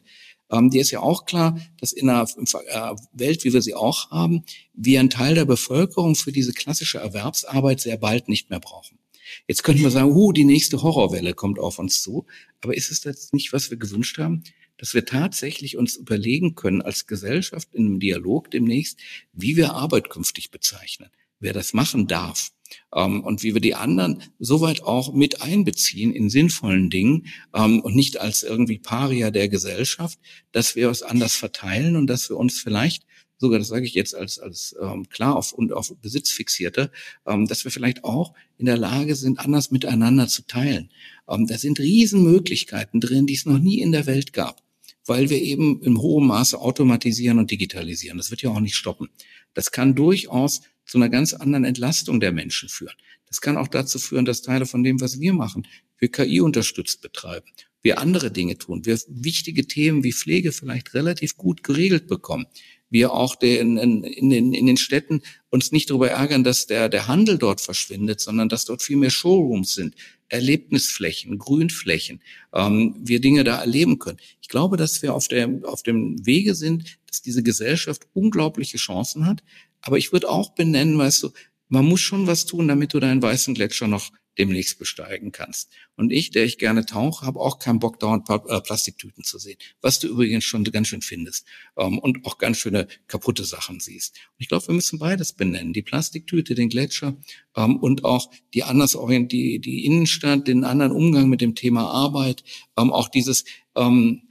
Ähm, 0.51 0.71
dir 0.71 0.81
ist 0.81 0.91
ja 0.91 1.01
auch 1.01 1.27
klar, 1.27 1.61
dass 1.79 1.93
in 1.93 2.09
einer 2.09 2.25
äh, 2.25 2.95
Welt, 3.12 3.45
wie 3.45 3.53
wir 3.53 3.61
sie 3.61 3.75
auch 3.75 4.11
haben, 4.11 4.45
wir 4.73 5.01
einen 5.01 5.11
Teil 5.11 5.35
der 5.35 5.45
Bevölkerung 5.45 6.14
für 6.14 6.33
diese 6.33 6.53
klassische 6.53 6.99
Erwerbsarbeit 6.99 7.81
sehr 7.81 7.99
bald 7.99 8.29
nicht 8.29 8.49
mehr 8.49 8.61
brauchen. 8.61 8.99
Jetzt 9.47 9.62
könnten 9.62 9.83
wir 9.83 9.91
sagen, 9.91 10.12
uh, 10.12 10.33
die 10.33 10.45
nächste 10.45 10.83
Horrorwelle 10.83 11.35
kommt 11.35 11.59
auf 11.59 11.79
uns 11.79 12.03
zu. 12.03 12.27
Aber 12.61 12.77
ist 12.77 12.91
es 12.91 13.01
das 13.01 13.33
nicht, 13.33 13.53
was 13.53 13.71
wir 13.71 13.79
gewünscht 13.79 14.19
haben? 14.19 14.43
Dass 14.77 14.95
wir 14.95 15.05
tatsächlich 15.05 15.77
uns 15.77 15.97
überlegen 15.97 16.55
können 16.55 16.83
als 16.83 17.07
Gesellschaft 17.07 17.75
in 17.75 17.87
einem 17.87 18.01
Dialog 18.01 18.51
demnächst, 18.51 19.01
wie 19.33 19.57
wir 19.57 19.75
Arbeit 19.75 20.11
künftig 20.11 20.51
bezeichnen, 20.51 21.11
wer 21.41 21.53
das 21.53 21.73
machen 21.73 22.07
darf. 22.07 22.51
Ähm, 22.95 23.25
und 23.25 23.43
wie 23.43 23.55
wir 23.55 23.61
die 23.61 23.75
anderen 23.75 24.23
soweit 24.38 24.83
auch 24.83 25.12
mit 25.12 25.43
einbeziehen 25.43 26.12
in 26.12 26.31
sinnvollen 26.31 26.91
Dingen 26.91 27.27
ähm, 27.55 27.81
und 27.81 27.97
nicht 27.97 28.21
als 28.21 28.43
irgendwie 28.43 28.79
Paria 28.79 29.31
der 29.31 29.49
Gesellschaft, 29.49 30.19
dass 30.53 30.77
wir 30.77 30.91
es 30.91 31.03
anders 31.03 31.35
verteilen 31.35 31.97
und 31.97 32.07
dass 32.07 32.29
wir 32.29 32.37
uns 32.37 32.61
vielleicht 32.61 33.05
sogar, 33.38 33.59
das 33.59 33.68
sage 33.68 33.87
ich 33.87 33.94
jetzt 33.94 34.14
als, 34.14 34.38
als 34.38 34.77
ähm, 34.81 35.09
klar 35.09 35.37
auf, 35.37 35.53
und 35.53 35.72
auf 35.72 35.94
Besitz 36.03 36.31
fixierte, 36.31 36.90
ähm, 37.27 37.46
dass 37.46 37.64
wir 37.64 37.70
vielleicht 37.70 38.05
auch 38.05 38.35
in 38.59 38.66
der 38.66 38.77
Lage 38.77 39.14
sind, 39.14 39.38
anders 39.38 39.70
miteinander 39.70 40.29
zu 40.29 40.42
teilen. 40.42 40.90
Ähm, 41.29 41.46
da 41.46 41.57
sind 41.57 41.79
Riesenmöglichkeiten 41.79 43.01
drin, 43.01 43.27
die 43.27 43.35
es 43.35 43.46
noch 43.46 43.59
nie 43.59 43.81
in 43.81 43.92
der 43.92 44.07
Welt 44.07 44.33
gab, 44.33 44.62
weil 45.07 45.31
wir 45.31 45.40
eben 45.40 45.81
im 45.83 46.01
hohen 46.01 46.27
Maße 46.27 46.59
automatisieren 46.59 47.38
und 47.38 47.51
digitalisieren. 47.51 48.18
Das 48.18 48.31
wird 48.31 48.42
ja 48.42 48.51
auch 48.51 48.61
nicht 48.61 48.77
stoppen. 48.77 49.09
Das 49.55 49.70
kann 49.70 49.94
durchaus 49.94 50.62
zu 50.85 50.98
einer 50.98 51.09
ganz 51.09 51.35
anderen 51.35 51.64
Entlastung 51.64 52.20
der 52.20 52.33
Menschen 52.33 52.68
führen. 52.68 52.94
Das 53.29 53.40
kann 53.40 53.57
auch 53.57 53.68
dazu 53.68 53.98
führen, 53.98 54.24
dass 54.24 54.42
Teile 54.42 54.66
von 54.66 54.83
dem, 54.83 55.01
was 55.01 55.20
wir 55.20 55.33
machen, 55.33 55.66
wir 55.98 56.11
KI 56.11 56.40
unterstützt 56.40 57.03
betreiben, 57.03 57.46
wir 57.83 57.98
andere 57.98 58.31
Dinge 58.31 58.57
tun, 58.57 58.85
wir 58.87 58.98
wichtige 59.09 59.66
Themen 59.66 60.03
wie 60.03 60.12
Pflege 60.12 60.53
vielleicht 60.53 60.94
relativ 60.94 61.37
gut 61.37 61.62
geregelt 61.62 62.07
bekommen, 62.07 62.46
wir 62.90 63.12
auch 63.12 63.37
den, 63.37 63.77
in, 63.77 64.31
den, 64.31 64.53
in 64.53 64.66
den 64.66 64.77
Städten 64.77 65.22
uns 65.51 65.72
nicht 65.72 65.90
darüber 65.90 66.11
ärgern, 66.11 66.44
dass 66.44 66.66
der, 66.66 66.88
der 66.88 67.07
Handel 67.07 67.38
dort 67.38 67.61
verschwindet, 67.61 68.20
sondern 68.20 68.48
dass 68.48 68.64
dort 68.64 68.83
viel 68.83 68.96
mehr 68.96 69.11
Showrooms 69.11 69.74
sind, 69.74 69.94
Erlebnisflächen, 70.29 71.38
Grünflächen, 71.38 72.20
ähm, 72.53 72.94
wir 72.98 73.20
Dinge 73.20 73.44
da 73.44 73.61
erleben 73.61 73.98
können. 73.98 74.18
Ich 74.40 74.48
glaube, 74.48 74.77
dass 74.77 75.03
wir 75.03 75.14
auf, 75.14 75.29
der, 75.29 75.48
auf 75.64 75.83
dem 75.83 76.24
Wege 76.27 76.55
sind, 76.55 76.98
dass 77.07 77.22
diese 77.22 77.42
Gesellschaft 77.42 78.07
unglaubliche 78.12 78.77
Chancen 78.77 79.27
hat. 79.27 79.42
Aber 79.81 79.98
ich 79.98 80.12
würde 80.12 80.29
auch 80.29 80.51
benennen, 80.51 80.98
weißt 80.98 81.22
du, 81.22 81.31
man 81.68 81.85
muss 81.85 82.01
schon 82.01 82.27
was 82.27 82.46
tun, 82.46 82.68
damit 82.68 82.94
du 82.94 83.01
deinen 83.01 83.22
weißen 83.22 83.55
Gletscher 83.55 83.88
noch 83.88 84.11
demnächst 84.38 84.79
besteigen 84.79 85.33
kannst. 85.33 85.70
Und 85.96 86.12
ich, 86.12 86.31
der 86.31 86.44
ich 86.44 86.59
gerne 86.59 86.87
tauche, 86.87 87.27
habe 87.27 87.40
auch 87.40 87.59
keinen 87.59 87.79
Bock, 87.79 87.98
dauernd 87.98 88.29
äh, 88.31 88.61
Plastiktüten 88.61 89.24
zu 89.24 89.38
sehen. 89.38 89.59
Was 89.81 89.98
du 89.98 90.09
übrigens 90.09 90.44
schon 90.44 90.64
ganz 90.64 90.88
schön 90.88 91.03
findest 91.03 91.46
ähm, 91.77 91.98
und 91.98 92.24
auch 92.24 92.38
ganz 92.38 92.59
schöne 92.59 92.87
kaputte 93.09 93.44
Sachen 93.44 93.81
siehst. 93.81 94.16
Und 94.16 94.37
ich 94.38 94.48
glaube, 94.48 94.68
wir 94.68 94.74
müssen 94.74 94.98
beides 94.98 95.33
benennen. 95.33 95.72
Die 95.72 95.83
Plastiktüte, 95.83 96.55
den 96.55 96.68
Gletscher 96.68 97.16
ähm, 97.57 97.77
und 97.77 98.05
auch 98.05 98.31
die 98.55 98.62
anders 98.62 98.96
die, 99.29 99.59
die 99.59 99.85
Innenstadt, 99.85 100.46
den 100.46 100.64
anderen 100.64 100.92
Umgang 100.92 101.29
mit 101.29 101.40
dem 101.40 101.55
Thema 101.55 101.90
Arbeit, 101.90 102.44
ähm, 102.79 102.92
auch 102.92 103.09
dieses 103.09 103.44
ähm, 103.74 104.28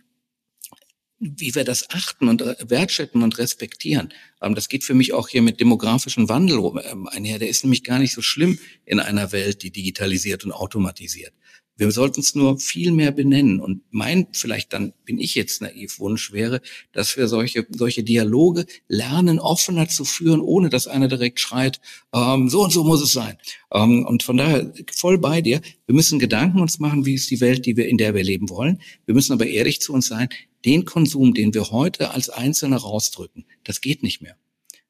wie 1.19 1.56
wir 1.56 1.63
das 1.63 1.89
achten 1.89 2.27
und 2.27 2.41
äh, 2.41 2.56
wertschätzen 2.67 3.23
und 3.23 3.38
respektieren. 3.38 4.13
Ähm, 4.41 4.56
das 4.56 4.69
geht 4.69 4.84
für 4.84 4.93
mich 4.93 5.13
auch 5.13 5.30
hier 5.30 5.41
mit 5.41 5.60
demografischem 5.60 6.30
Wandel 6.30 6.60
ähm, 6.91 7.08
einher. 7.08 7.39
Der 7.39 7.49
ist 7.49 7.63
nämlich 7.63 7.84
gar 7.84 7.99
nicht 7.99 8.13
so 8.13 8.21
schlimm 8.21 8.60
in 8.86 8.99
einer 8.99 9.32
Welt, 9.32 9.63
die 9.63 9.71
digitalisiert 9.71 10.45
und 10.45 10.51
automatisiert. 10.51 11.34
Wir 11.77 11.91
sollten 11.91 12.21
es 12.21 12.34
nur 12.34 12.60
viel 12.60 12.91
mehr 12.91 13.12
benennen. 13.12 13.60
Und 13.60 13.84
mein, 13.91 14.27
vielleicht 14.32 14.73
dann 14.73 14.93
bin 15.06 15.19
ich 15.19 15.36
jetzt 15.36 15.62
naiv, 15.62 15.99
Wunsch 15.99 16.32
wäre, 16.32 16.62
dass 16.91 17.15
wir 17.17 17.27
solche, 17.27 17.67
solche 17.69 18.03
Dialoge 18.03 18.65
lernen, 18.88 19.39
offener 19.39 19.88
zu 19.88 20.03
führen, 20.03 20.41
ohne 20.41 20.69
dass 20.69 20.88
einer 20.88 21.08
direkt 21.08 21.39
schreit, 21.39 21.80
ähm, 22.13 22.49
so 22.49 22.63
und 22.63 22.71
so 22.71 22.84
muss 22.84 23.03
es 23.03 23.12
sein. 23.12 23.38
Ähm, 23.71 24.06
und 24.06 24.23
von 24.23 24.38
daher 24.38 24.73
voll 24.91 25.19
bei 25.19 25.41
dir. 25.41 25.62
Wir 25.86 25.93
müssen 25.93 26.17
Gedanken 26.17 26.60
uns 26.60 26.80
machen, 26.80 27.06
wie 27.06 27.13
ist 27.13 27.30
die 27.30 27.41
Welt, 27.41 27.65
die 27.67 27.77
wir, 27.77 27.88
in 27.88 27.97
der 27.97 28.15
wir 28.15 28.23
leben 28.23 28.49
wollen. 28.49 28.82
Wir 29.06 29.13
müssen 29.13 29.34
aber 29.34 29.45
ehrlich 29.45 29.80
zu 29.80 29.93
uns 29.93 30.08
sein 30.08 30.30
den 30.67 30.86
Konsum, 30.86 31.34
den 31.34 31.53
wir 31.53 31.71
heute 31.71 32.12
als 32.12 32.30
Einzelne 32.30 32.75
rausdrücken, 32.75 33.45
das 33.63 33.82
geht 33.82 34.03
nicht 34.03 34.21
mehr. 34.21 34.38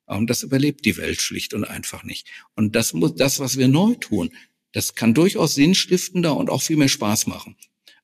Und 0.08 0.30
das 0.30 0.42
überlebt 0.42 0.86
die 0.86 0.98
Welt 0.98 1.22
schlicht 1.22 1.54
und 1.54 1.66
einfach 1.66 2.04
nicht. 2.04 2.28
Und 2.56 2.76
das 2.76 2.94
muss, 2.94 3.13
das, 3.16 3.40
was 3.40 3.58
wir 3.58 3.68
neu 3.68 3.94
tun, 3.96 4.32
das 4.72 4.96
kann 4.96 5.13
durchaus 5.13 5.54
sinnstiftender 5.54 6.36
und 6.36 6.50
auch 6.50 6.62
viel 6.62 6.78
mehr 6.78 6.88
Spaß 6.88 7.28
machen. 7.28 7.56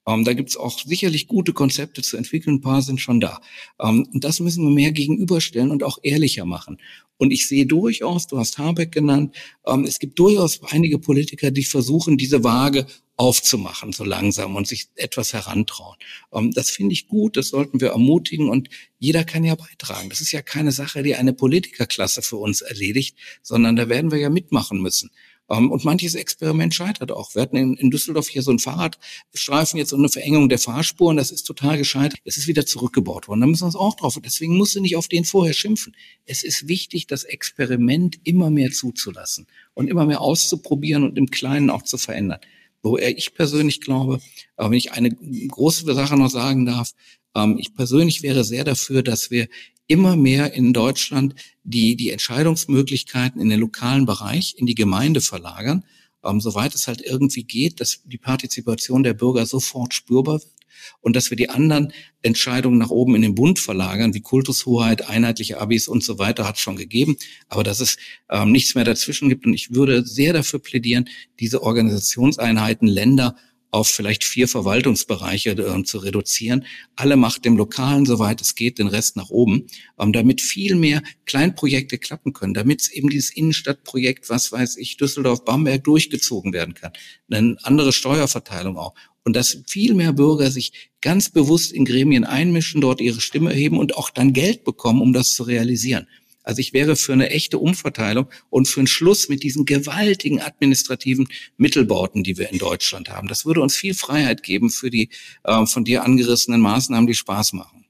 Ähm, 0.08 0.24
da 0.26 0.34
gibt's 0.34 0.58
auch 0.58 0.80
sicherlich 0.80 1.28
gute 1.28 1.54
Konzepte 1.54 2.02
zu 2.02 2.18
entwickeln, 2.18 2.58
ein 2.58 2.62
paar 2.62 2.82
sind 2.82 3.00
schon 3.00 3.20
da. 3.20 3.40
Ähm, 3.80 4.08
und 4.14 4.24
das 4.24 4.40
müssen 4.40 4.64
wir 4.66 4.72
mehr 4.72 4.92
gegenüberstellen 4.92 5.72
und 5.72 5.84
auch 5.84 5.98
ehrlicher 6.04 6.46
machen. 6.46 6.78
Und 7.18 7.32
ich 7.32 7.48
sehe 7.48 7.66
durchaus, 7.66 8.28
du 8.28 8.38
hast 8.38 8.58
Habeck 8.58 8.92
genannt, 8.92 9.36
ähm, 9.66 9.86
es 9.86 10.00
gibt 10.00 10.20
durchaus 10.20 10.62
einige 10.64 11.00
Politiker, 11.00 11.52
die 11.52 11.64
versuchen, 11.64 12.18
diese 12.18 12.44
Waage 12.44 12.86
aufzumachen, 13.16 13.94
so 13.94 14.04
langsam 14.04 14.56
und 14.56 14.68
sich 14.68 14.88
etwas 14.96 15.34
herantrauen. 15.34 15.98
Ähm, 16.34 16.52
das 16.52 16.70
finde 16.70 16.94
ich 16.94 17.08
gut, 17.08 17.38
das 17.38 17.50
sollten 17.50 17.80
wir 17.80 17.90
ermutigen 17.90 18.50
und 18.50 18.70
jeder 19.00 19.24
kann 19.24 19.44
ja 19.44 19.56
beitragen. 19.56 20.10
Das 20.10 20.20
ist 20.20 20.32
ja 20.32 20.42
keine 20.42 20.72
Sache, 20.72 21.04
die 21.04 21.16
eine 21.16 21.34
Politikerklasse 21.34 22.22
für 22.24 22.38
uns 22.38 22.62
erledigt, 22.62 23.16
sondern 23.42 23.76
da 23.76 23.88
werden 23.88 24.12
wir 24.12 24.20
ja 24.20 24.30
mitmachen 24.30 24.82
müssen. 24.82 25.12
Ähm, 25.50 25.72
und 25.72 25.84
manches 25.84 26.16
Experiment 26.16 26.74
scheitert 26.74 27.12
auch. 27.12 27.36
Wir 27.36 27.42
hatten 27.42 27.78
in, 27.78 27.92
Düsseldorf 27.92 28.30
hier 28.30 28.42
so 28.42 28.52
einen 28.52 28.60
Fahrradstreifen 28.60 29.78
jetzt 29.78 29.94
und 29.94 30.00
eine 30.00 30.10
Verengung 30.10 30.50
der 30.50 30.60
Fahrspuren. 30.60 31.18
Das 31.18 31.32
ist 31.32 31.44
total 31.44 31.78
gescheitert. 31.78 32.20
Es 32.24 32.38
ist 32.38 32.48
wieder 32.48 32.66
zurückgebaut 32.66 33.28
worden. 33.28 33.42
Da 33.42 33.48
müssen 33.48 33.64
wir 33.64 33.68
uns 33.68 33.76
auch 33.76 33.96
drauf. 33.96 34.18
Deswegen 34.24 34.58
musst 34.58 34.76
du 34.76 34.82
nicht 34.82 34.96
auf 34.96 35.08
den 35.08 35.26
vorher 35.26 35.54
schimpfen. 35.54 35.96
Es 36.26 36.44
ist 36.44 36.68
wichtig, 36.68 37.08
das 37.08 37.24
Experiment 37.24 38.20
immer 38.24 38.50
mehr 38.50 38.72
zuzulassen 38.72 39.48
und 39.74 39.90
immer 39.90 40.06
mehr 40.06 40.22
auszuprobieren 40.22 41.04
und 41.04 41.18
im 41.18 41.28
Kleinen 41.28 41.70
auch 41.70 41.84
zu 41.84 41.98
verändern. 41.98 42.40
Wo 42.82 42.98
ich 42.98 43.34
persönlich 43.34 43.80
glaube, 43.80 44.20
wenn 44.58 44.74
ich 44.74 44.92
eine 44.92 45.12
große 45.12 45.86
Sache 45.94 46.18
noch 46.18 46.30
sagen 46.30 46.66
darf, 46.66 46.94
ähm, 47.36 47.58
ich 47.58 47.74
persönlich 47.74 48.22
wäre 48.24 48.44
sehr 48.44 48.64
dafür, 48.64 49.04
dass 49.04 49.32
wir 49.32 49.48
immer 49.88 50.16
mehr 50.16 50.54
in 50.54 50.74
Deutschland 50.74 51.36
die, 51.64 51.96
die 51.96 52.12
Entscheidungsmöglichkeiten 52.12 53.42
in 53.42 53.50
den 53.50 53.60
lokalen 53.60 54.06
Bereich, 54.06 54.56
in 54.58 54.66
die 54.66 54.76
Gemeinde 54.76 55.22
verlagern, 55.22 55.86
ähm, 56.24 56.40
soweit 56.40 56.76
es 56.76 56.88
halt 56.88 57.02
irgendwie 57.02 57.44
geht, 57.44 57.80
dass 57.80 58.02
die 58.04 58.18
Partizipation 58.18 59.04
der 59.04 59.14
Bürger 59.14 59.46
sofort 59.46 59.94
spürbar 59.94 60.42
wird 60.42 60.54
und 61.02 61.16
dass 61.16 61.30
wir 61.30 61.38
die 61.38 61.50
anderen 61.50 61.94
Entscheidungen 62.22 62.78
nach 62.78 62.90
oben 62.90 63.16
in 63.16 63.22
den 63.22 63.36
Bund 63.36 63.60
verlagern, 63.60 64.14
wie 64.14 64.22
Kultushoheit, 64.22 65.08
einheitliche 65.08 65.60
Abis 65.60 65.88
und 65.88 66.04
so 66.04 66.20
weiter, 66.20 66.48
hat 66.48 66.58
schon 66.58 66.76
gegeben, 66.76 67.18
aber 67.48 67.64
dass 67.64 67.80
es 67.80 67.98
ähm, 68.30 68.52
nichts 68.52 68.76
mehr 68.76 68.84
dazwischen 68.84 69.30
gibt. 69.30 69.46
Und 69.46 69.54
ich 69.54 69.74
würde 69.74 70.06
sehr 70.06 70.34
dafür 70.34 70.60
plädieren, 70.60 71.10
diese 71.40 71.62
Organisationseinheiten 71.62 72.88
Länder 72.88 73.36
auf 73.74 73.88
vielleicht 73.88 74.24
vier 74.24 74.48
Verwaltungsbereiche 74.48 75.52
äh, 75.52 75.84
zu 75.84 75.98
reduzieren. 75.98 76.66
Alle 76.96 77.16
Macht 77.16 77.44
dem 77.44 77.58
Lokalen, 77.58 78.06
soweit 78.06 78.40
es 78.40 78.54
geht, 78.54 78.78
den 78.78 78.88
Rest 78.88 79.16
nach 79.16 79.32
oben, 79.32 79.66
ähm, 80.00 80.14
damit 80.14 80.42
viel 80.42 80.76
mehr 80.76 81.02
Kleinprojekte 81.26 81.98
klappen 81.98 82.34
können, 82.34 82.54
damit 82.54 82.90
eben 82.92 83.10
dieses 83.10 83.32
Innenstadtprojekt, 83.32 84.30
was 84.30 84.52
weiß 84.52 84.78
ich, 84.78 84.98
Düsseldorf, 84.98 85.44
Bamberg 85.44 85.84
durchgezogen 85.84 86.54
werden 86.54 86.76
kann. 86.76 86.94
Eine 87.32 87.58
andere 87.64 87.94
Steuerverteilung 87.94 88.78
auch. 88.78 88.94
Und 89.24 89.36
dass 89.36 89.64
viel 89.68 89.96
mehr 89.96 90.14
Bürger 90.14 90.52
sich 90.52 90.92
ganz 91.02 91.30
bewusst 91.30 91.72
in 91.72 91.86
Gremien 91.86 92.26
einmischen, 92.26 92.80
dort 92.80 93.02
ihre 93.02 93.22
Stimme 93.22 93.52
erheben 93.52 93.80
und 93.80 93.98
auch 93.98 94.12
dann 94.12 94.34
Geld 94.34 94.66
bekommen, 94.66 95.02
um 95.02 95.14
das 95.14 95.34
zu 95.34 95.44
realisieren. 95.44 96.08
Also 96.44 96.60
ich 96.60 96.74
wäre 96.74 96.96
für 96.96 97.14
eine 97.14 97.30
echte 97.30 97.58
Umverteilung 97.58 98.28
und 98.50 98.68
für 98.68 98.82
einen 98.82 98.88
Schluss 98.88 99.30
mit 99.30 99.44
diesen 99.44 99.66
gewaltigen 99.66 100.42
administrativen 100.42 101.28
Mittelbauten, 101.58 102.24
die 102.24 102.38
wir 102.38 102.52
in 102.52 102.60
Deutschland 102.60 103.10
haben. 103.10 103.28
Das 103.28 103.46
würde 103.46 103.62
uns 103.62 103.76
viel 103.76 103.94
Freiheit 103.94 104.44
geben 104.44 104.70
für 104.70 104.90
die 104.90 105.10
äh, 105.44 105.66
von 105.66 105.86
dir 105.86 106.04
angerissenen 106.04 106.62
Maßnahmen, 106.62 107.08
die 107.08 107.16
Spaß 107.16 107.54
machen. 107.54 107.86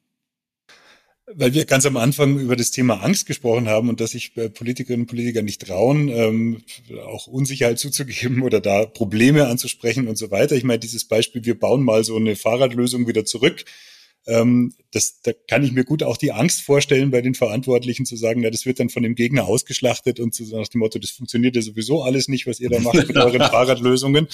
Weil 1.35 1.53
wir 1.53 1.65
ganz 1.65 1.85
am 1.85 1.97
Anfang 1.97 2.37
über 2.37 2.55
das 2.55 2.69
Thema 2.69 3.01
Angst 3.01 3.25
gesprochen 3.25 3.67
haben 3.67 3.89
und 3.89 3.99
dass 4.01 4.11
sich 4.11 4.37
äh, 4.37 4.49
Politikerinnen 4.49 5.03
und 5.03 5.07
Politiker 5.07 5.41
nicht 5.41 5.65
trauen, 5.65 6.09
ähm, 6.09 6.63
auch 7.07 7.27
Unsicherheit 7.27 7.79
zuzugeben 7.79 8.43
oder 8.43 8.61
da 8.61 8.85
Probleme 8.85 9.47
anzusprechen 9.47 10.07
und 10.07 10.17
so 10.17 10.29
weiter. 10.29 10.55
Ich 10.55 10.63
meine, 10.63 10.79
dieses 10.79 11.05
Beispiel, 11.05 11.43
wir 11.45 11.57
bauen 11.57 11.81
mal 11.81 12.03
so 12.03 12.17
eine 12.17 12.35
Fahrradlösung 12.35 13.07
wieder 13.07 13.25
zurück 13.25 13.65
ähm, 14.25 14.73
das, 14.91 15.21
da 15.21 15.31
kann 15.47 15.63
ich 15.63 15.73
mir 15.73 15.83
gut 15.83 16.03
auch 16.03 16.17
die 16.17 16.31
Angst 16.31 16.61
vorstellen, 16.61 17.11
bei 17.11 17.21
den 17.21 17.35
Verantwortlichen 17.35 18.05
zu 18.05 18.15
sagen, 18.15 18.41
na, 18.41 18.49
das 18.49 18.65
wird 18.65 18.79
dann 18.79 18.89
von 18.89 19.03
dem 19.03 19.15
Gegner 19.15 19.45
ausgeschlachtet 19.45 20.19
und 20.19 20.33
so 20.33 20.57
nach 20.57 20.67
dem 20.67 20.79
Motto, 20.79 20.99
das 20.99 21.11
funktioniert 21.11 21.55
ja 21.55 21.61
sowieso 21.61 22.03
alles 22.03 22.27
nicht, 22.27 22.47
was 22.47 22.59
ihr 22.59 22.69
da 22.69 22.79
macht 22.79 23.07
mit 23.07 23.17
euren 23.17 23.41
Fahrradlösungen. 23.51 24.27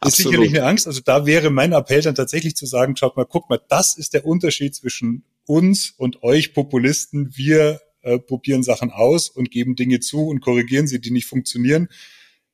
Das 0.00 0.18
ist 0.18 0.24
sicherlich 0.24 0.50
eine 0.50 0.64
Angst. 0.64 0.86
Also 0.86 1.00
da 1.04 1.26
wäre 1.26 1.50
mein 1.50 1.72
Appell 1.72 2.02
dann 2.02 2.14
tatsächlich 2.14 2.56
zu 2.56 2.66
sagen, 2.66 2.96
schaut 2.96 3.16
mal, 3.16 3.24
guck 3.24 3.48
mal, 3.48 3.60
das 3.68 3.96
ist 3.96 4.14
der 4.14 4.26
Unterschied 4.26 4.74
zwischen 4.74 5.24
uns 5.44 5.94
und 5.96 6.22
euch 6.22 6.52
Populisten. 6.52 7.36
Wir 7.36 7.80
äh, 8.02 8.18
probieren 8.18 8.62
Sachen 8.62 8.90
aus 8.90 9.28
und 9.28 9.50
geben 9.50 9.76
Dinge 9.76 10.00
zu 10.00 10.26
und 10.26 10.40
korrigieren 10.40 10.86
sie, 10.86 11.00
die 11.00 11.10
nicht 11.10 11.26
funktionieren 11.26 11.88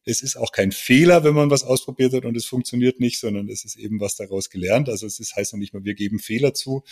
es 0.05 0.23
ist 0.23 0.37
auch 0.37 0.53
kein 0.53 0.73
Fehler, 0.73 1.25
wenn 1.25 1.35
man 1.35 1.51
was 1.51 1.65
ausprobiert 1.65 2.13
hat 2.13 2.25
und 2.25 2.37
es 2.37 2.47
funktioniert 2.47 3.01
nicht, 3.01 3.21
sondern 3.21 3.49
es 3.49 3.65
ist 3.65 3.77
eben 3.77 4.01
was 4.01 4.17
daraus 4.17 4.51
gelernt. 4.51 4.89
Also 4.89 5.07
es 5.07 5.21
ist, 5.21 5.37
heißt 5.37 5.53
noch 5.53 5.61
nicht 5.61 5.75
mal, 5.75 5.85
wir 5.85 5.95
geben 5.95 6.19
Fehler 6.19 6.55
zu. 6.55 6.85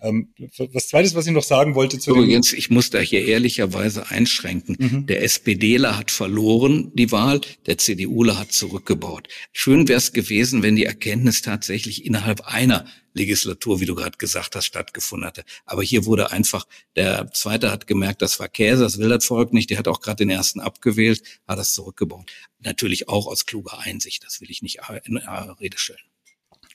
Ähm, 0.00 0.28
was 0.72 0.88
zweites, 0.88 1.14
was 1.14 1.26
ich 1.26 1.32
noch 1.32 1.42
sagen 1.42 1.74
wollte 1.74 1.98
zu 1.98 2.10
Übrigens, 2.10 2.52
ich 2.52 2.70
muss 2.70 2.90
da 2.90 2.98
hier 2.98 3.24
ehrlicherweise 3.24 4.10
einschränken. 4.10 4.76
Mhm. 4.78 5.06
Der 5.06 5.22
SPDler 5.22 5.96
hat 5.96 6.10
verloren 6.10 6.92
die 6.94 7.12
Wahl, 7.12 7.40
der 7.66 7.78
CDUler 7.78 8.38
hat 8.38 8.52
zurückgebaut. 8.52 9.28
Schön 9.52 9.88
wäre 9.88 9.98
es 9.98 10.12
gewesen, 10.12 10.62
wenn 10.62 10.76
die 10.76 10.84
Erkenntnis 10.84 11.40
tatsächlich 11.40 12.04
innerhalb 12.04 12.42
einer 12.42 12.86
Legislatur, 13.14 13.80
wie 13.80 13.86
du 13.86 13.94
gerade 13.94 14.18
gesagt 14.18 14.54
hast, 14.54 14.66
stattgefunden 14.66 15.26
hatte. 15.26 15.44
Aber 15.64 15.82
hier 15.82 16.04
wurde 16.04 16.30
einfach, 16.30 16.66
der 16.96 17.32
Zweite 17.32 17.70
hat 17.70 17.86
gemerkt, 17.86 18.20
das 18.20 18.38
war 18.38 18.48
Käse, 18.48 18.82
das 18.82 18.98
will 18.98 19.08
das 19.08 19.24
Volk 19.24 19.54
nicht, 19.54 19.70
der 19.70 19.78
hat 19.78 19.88
auch 19.88 20.02
gerade 20.02 20.16
den 20.16 20.30
Ersten 20.30 20.60
abgewählt, 20.60 21.22
hat 21.48 21.58
das 21.58 21.72
zurückgebaut. 21.72 22.30
Natürlich 22.60 23.08
auch 23.08 23.26
aus 23.26 23.46
kluger 23.46 23.78
Einsicht, 23.78 24.24
das 24.24 24.42
will 24.42 24.50
ich 24.50 24.60
nicht 24.60 24.80
in 25.04 25.16
Rede 25.16 25.78
stellen. 25.78 25.98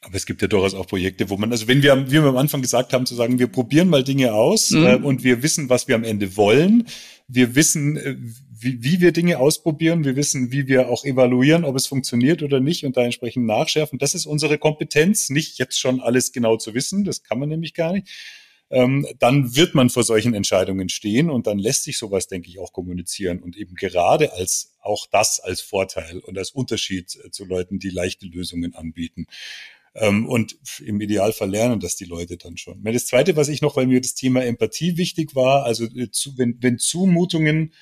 Aber 0.03 0.15
es 0.15 0.25
gibt 0.25 0.41
ja 0.41 0.47
durchaus 0.47 0.73
auch 0.73 0.87
Projekte, 0.87 1.29
wo 1.29 1.37
man, 1.37 1.51
also 1.51 1.67
wenn 1.67 1.83
wir, 1.83 2.07
wie 2.07 2.13
wir 2.13 2.23
am 2.23 2.37
Anfang 2.37 2.61
gesagt 2.61 2.91
haben, 2.91 3.05
zu 3.05 3.13
sagen, 3.13 3.37
wir 3.37 3.47
probieren 3.47 3.87
mal 3.87 4.03
Dinge 4.03 4.33
aus 4.33 4.71
mhm. 4.71 4.85
äh, 4.85 4.95
und 4.95 5.23
wir 5.23 5.43
wissen, 5.43 5.69
was 5.69 5.87
wir 5.87 5.95
am 5.95 6.03
Ende 6.03 6.35
wollen. 6.35 6.87
Wir 7.27 7.53
wissen, 7.53 7.97
äh, 7.97 8.15
wie, 8.49 8.83
wie 8.83 8.99
wir 8.99 9.11
Dinge 9.11 9.37
ausprobieren. 9.37 10.03
Wir 10.03 10.15
wissen, 10.15 10.51
wie 10.51 10.67
wir 10.67 10.89
auch 10.89 11.05
evaluieren, 11.05 11.63
ob 11.63 11.75
es 11.75 11.85
funktioniert 11.85 12.41
oder 12.41 12.59
nicht 12.59 12.83
und 12.83 12.97
da 12.97 13.03
entsprechend 13.03 13.45
nachschärfen. 13.45 13.99
Das 13.99 14.15
ist 14.15 14.25
unsere 14.25 14.57
Kompetenz, 14.57 15.29
nicht 15.29 15.60
jetzt 15.60 15.79
schon 15.79 16.02
alles 16.02 16.31
genau 16.31 16.58
zu 16.58 16.73
wissen. 16.73 17.04
Das 17.04 17.21
kann 17.21 17.37
man 17.37 17.49
nämlich 17.49 17.75
gar 17.75 17.93
nicht. 17.93 18.08
Ähm, 18.71 19.06
dann 19.19 19.56
wird 19.56 19.75
man 19.75 19.89
vor 19.89 20.04
solchen 20.04 20.33
Entscheidungen 20.33 20.89
stehen 20.89 21.29
und 21.29 21.45
dann 21.45 21.60
lässt 21.60 21.83
sich 21.83 21.97
sowas, 21.97 22.27
denke 22.27 22.49
ich, 22.49 22.58
auch 22.58 22.71
kommunizieren 22.73 23.39
und 23.39 23.58
eben 23.58 23.75
gerade 23.75 24.33
als 24.33 24.73
auch 24.79 25.06
das 25.12 25.39
als 25.41 25.62
Vorteil 25.62 26.19
und 26.19 26.37
als 26.37 26.52
Unterschied 26.52 27.15
äh, 27.23 27.29
zu 27.29 27.45
Leuten, 27.45 27.79
die 27.79 27.89
leichte 27.89 28.25
Lösungen 28.25 28.73
anbieten 28.73 29.27
ähm, 29.94 30.27
und 30.27 30.58
im 30.85 31.02
Idealfall 31.02 31.50
lernen 31.50 31.79
das 31.79 31.96
die 31.96 32.06
Leute 32.06 32.37
dann 32.37 32.58
schon. 32.58 32.83
Das 32.83 33.08
Zweite, 33.08 33.35
was 33.35 33.50
ich 33.50 33.62
noch, 33.62 33.75
weil 33.75 33.87
mir 33.87 34.02
das 34.02 34.13
Thema 34.13 34.44
Empathie 34.44 34.98
wichtig 34.98 35.35
war, 35.35 35.65
also 35.65 35.85
äh, 35.85 36.10
zu, 36.12 36.37
wenn, 36.37 36.58
wenn 36.62 36.77
Zumutungen 36.77 37.73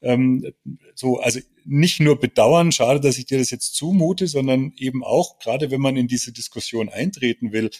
ähm, 0.00 0.52
so, 0.94 1.18
also 1.18 1.40
nicht 1.64 2.00
nur 2.00 2.18
bedauern, 2.18 2.72
schade, 2.72 3.00
dass 3.00 3.18
ich 3.18 3.26
dir 3.26 3.38
das 3.38 3.50
jetzt 3.50 3.74
zumute, 3.74 4.26
sondern 4.26 4.72
eben 4.76 5.04
auch, 5.04 5.38
gerade 5.38 5.70
wenn 5.70 5.80
man 5.80 5.96
in 5.96 6.08
diese 6.08 6.32
Diskussion 6.32 6.88
eintreten 6.88 7.52
will, 7.52 7.70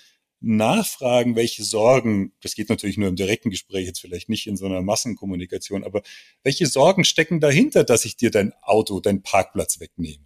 nachfragen, 0.40 1.36
welche 1.36 1.64
Sorgen, 1.64 2.32
das 2.40 2.54
geht 2.54 2.68
natürlich 2.68 2.96
nur 2.96 3.08
im 3.08 3.16
direkten 3.16 3.50
Gespräch, 3.50 3.86
jetzt 3.86 4.00
vielleicht 4.00 4.28
nicht 4.28 4.46
in 4.46 4.56
so 4.56 4.66
einer 4.66 4.82
Massenkommunikation, 4.82 5.84
aber 5.84 6.02
welche 6.44 6.66
Sorgen 6.66 7.04
stecken 7.04 7.40
dahinter, 7.40 7.82
dass 7.82 8.04
ich 8.04 8.16
dir 8.16 8.30
dein 8.30 8.52
Auto, 8.62 9.00
deinen 9.00 9.22
Parkplatz 9.22 9.80
wegnehme? 9.80 10.24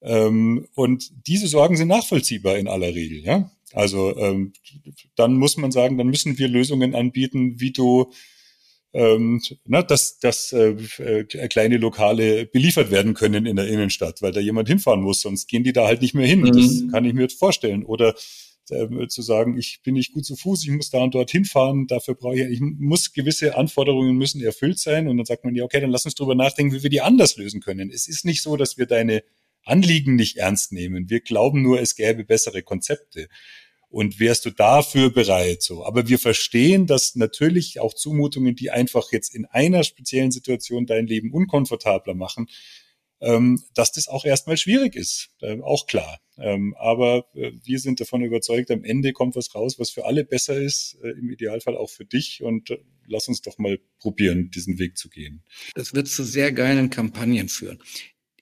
Ähm, 0.00 0.66
und 0.74 1.10
diese 1.26 1.48
Sorgen 1.48 1.76
sind 1.76 1.88
nachvollziehbar 1.88 2.58
in 2.58 2.68
aller 2.68 2.94
Regel, 2.94 3.24
ja. 3.24 3.50
Also 3.72 4.16
ähm, 4.16 4.52
dann 5.16 5.36
muss 5.36 5.56
man 5.56 5.72
sagen, 5.72 5.98
dann 5.98 6.06
müssen 6.06 6.38
wir 6.38 6.48
Lösungen 6.48 6.94
anbieten, 6.94 7.60
wie 7.60 7.72
du 7.72 8.10
ähm, 8.94 9.42
na, 9.66 9.82
dass, 9.82 10.18
dass 10.18 10.52
äh, 10.52 10.74
äh, 10.98 11.24
kleine 11.24 11.76
Lokale 11.76 12.46
beliefert 12.46 12.90
werden 12.90 13.14
können 13.14 13.44
in 13.44 13.56
der 13.56 13.68
Innenstadt, 13.68 14.22
weil 14.22 14.32
da 14.32 14.40
jemand 14.40 14.68
hinfahren 14.68 15.02
muss, 15.02 15.20
sonst 15.20 15.46
gehen 15.46 15.62
die 15.62 15.74
da 15.74 15.86
halt 15.86 16.00
nicht 16.00 16.14
mehr 16.14 16.26
hin. 16.26 16.40
Mhm. 16.40 16.52
Das 16.52 16.90
kann 16.90 17.04
ich 17.04 17.12
mir 17.12 17.28
vorstellen. 17.28 17.84
Oder 17.84 18.14
äh, 18.70 19.06
zu 19.08 19.22
sagen, 19.22 19.58
ich 19.58 19.80
bin 19.82 19.94
nicht 19.94 20.12
gut 20.12 20.24
zu 20.24 20.36
Fuß, 20.36 20.64
ich 20.64 20.70
muss 20.70 20.90
da 20.90 21.02
und 21.02 21.14
dort 21.14 21.30
hinfahren, 21.30 21.86
dafür 21.86 22.14
brauche 22.14 22.36
ich, 22.36 22.50
ich 22.50 22.60
muss 22.60 23.12
gewisse 23.12 23.56
Anforderungen 23.56 24.16
müssen 24.16 24.42
erfüllt 24.42 24.78
sein. 24.78 25.06
Und 25.06 25.18
dann 25.18 25.26
sagt 25.26 25.44
man 25.44 25.54
ja, 25.54 25.64
okay, 25.64 25.80
dann 25.80 25.90
lass 25.90 26.06
uns 26.06 26.14
drüber 26.14 26.34
nachdenken, 26.34 26.74
wie 26.74 26.82
wir 26.82 26.90
die 26.90 27.02
anders 27.02 27.36
lösen 27.36 27.60
können. 27.60 27.90
Es 27.90 28.08
ist 28.08 28.24
nicht 28.24 28.42
so, 28.42 28.56
dass 28.56 28.78
wir 28.78 28.86
deine 28.86 29.22
Anliegen 29.68 30.16
nicht 30.16 30.36
ernst 30.36 30.72
nehmen. 30.72 31.10
Wir 31.10 31.20
glauben 31.20 31.62
nur, 31.62 31.80
es 31.80 31.96
gäbe 31.96 32.24
bessere 32.24 32.62
Konzepte. 32.62 33.28
Und 33.90 34.20
wärst 34.20 34.44
du 34.44 34.50
dafür 34.50 35.10
bereit? 35.10 35.62
So, 35.62 35.84
aber 35.84 36.08
wir 36.08 36.18
verstehen, 36.18 36.86
dass 36.86 37.16
natürlich 37.16 37.80
auch 37.80 37.94
Zumutungen, 37.94 38.54
die 38.54 38.70
einfach 38.70 39.12
jetzt 39.12 39.34
in 39.34 39.46
einer 39.46 39.82
speziellen 39.82 40.30
Situation 40.30 40.84
dein 40.84 41.06
Leben 41.06 41.32
unkomfortabler 41.32 42.14
machen, 42.14 42.48
ähm, 43.20 43.62
dass 43.74 43.92
das 43.92 44.08
auch 44.08 44.24
erstmal 44.24 44.56
schwierig 44.56 44.94
ist, 44.94 45.30
äh, 45.40 45.60
auch 45.60 45.86
klar. 45.86 46.20
Ähm, 46.36 46.74
aber 46.78 47.26
äh, 47.34 47.52
wir 47.64 47.80
sind 47.80 48.00
davon 48.00 48.22
überzeugt, 48.22 48.70
am 48.70 48.84
Ende 48.84 49.12
kommt 49.12 49.34
was 49.34 49.54
raus, 49.54 49.78
was 49.78 49.90
für 49.90 50.04
alle 50.04 50.24
besser 50.24 50.56
ist, 50.56 50.96
äh, 51.02 51.10
im 51.10 51.30
Idealfall 51.30 51.76
auch 51.76 51.90
für 51.90 52.04
dich. 52.04 52.42
Und 52.42 52.70
äh, 52.70 52.78
lass 53.06 53.26
uns 53.26 53.42
doch 53.42 53.58
mal 53.58 53.80
probieren, 53.98 54.50
diesen 54.50 54.78
Weg 54.78 54.96
zu 54.96 55.08
gehen. 55.08 55.42
Das 55.74 55.94
wird 55.94 56.08
zu 56.08 56.24
sehr 56.24 56.52
geilen 56.52 56.90
Kampagnen 56.90 57.48
führen. 57.48 57.82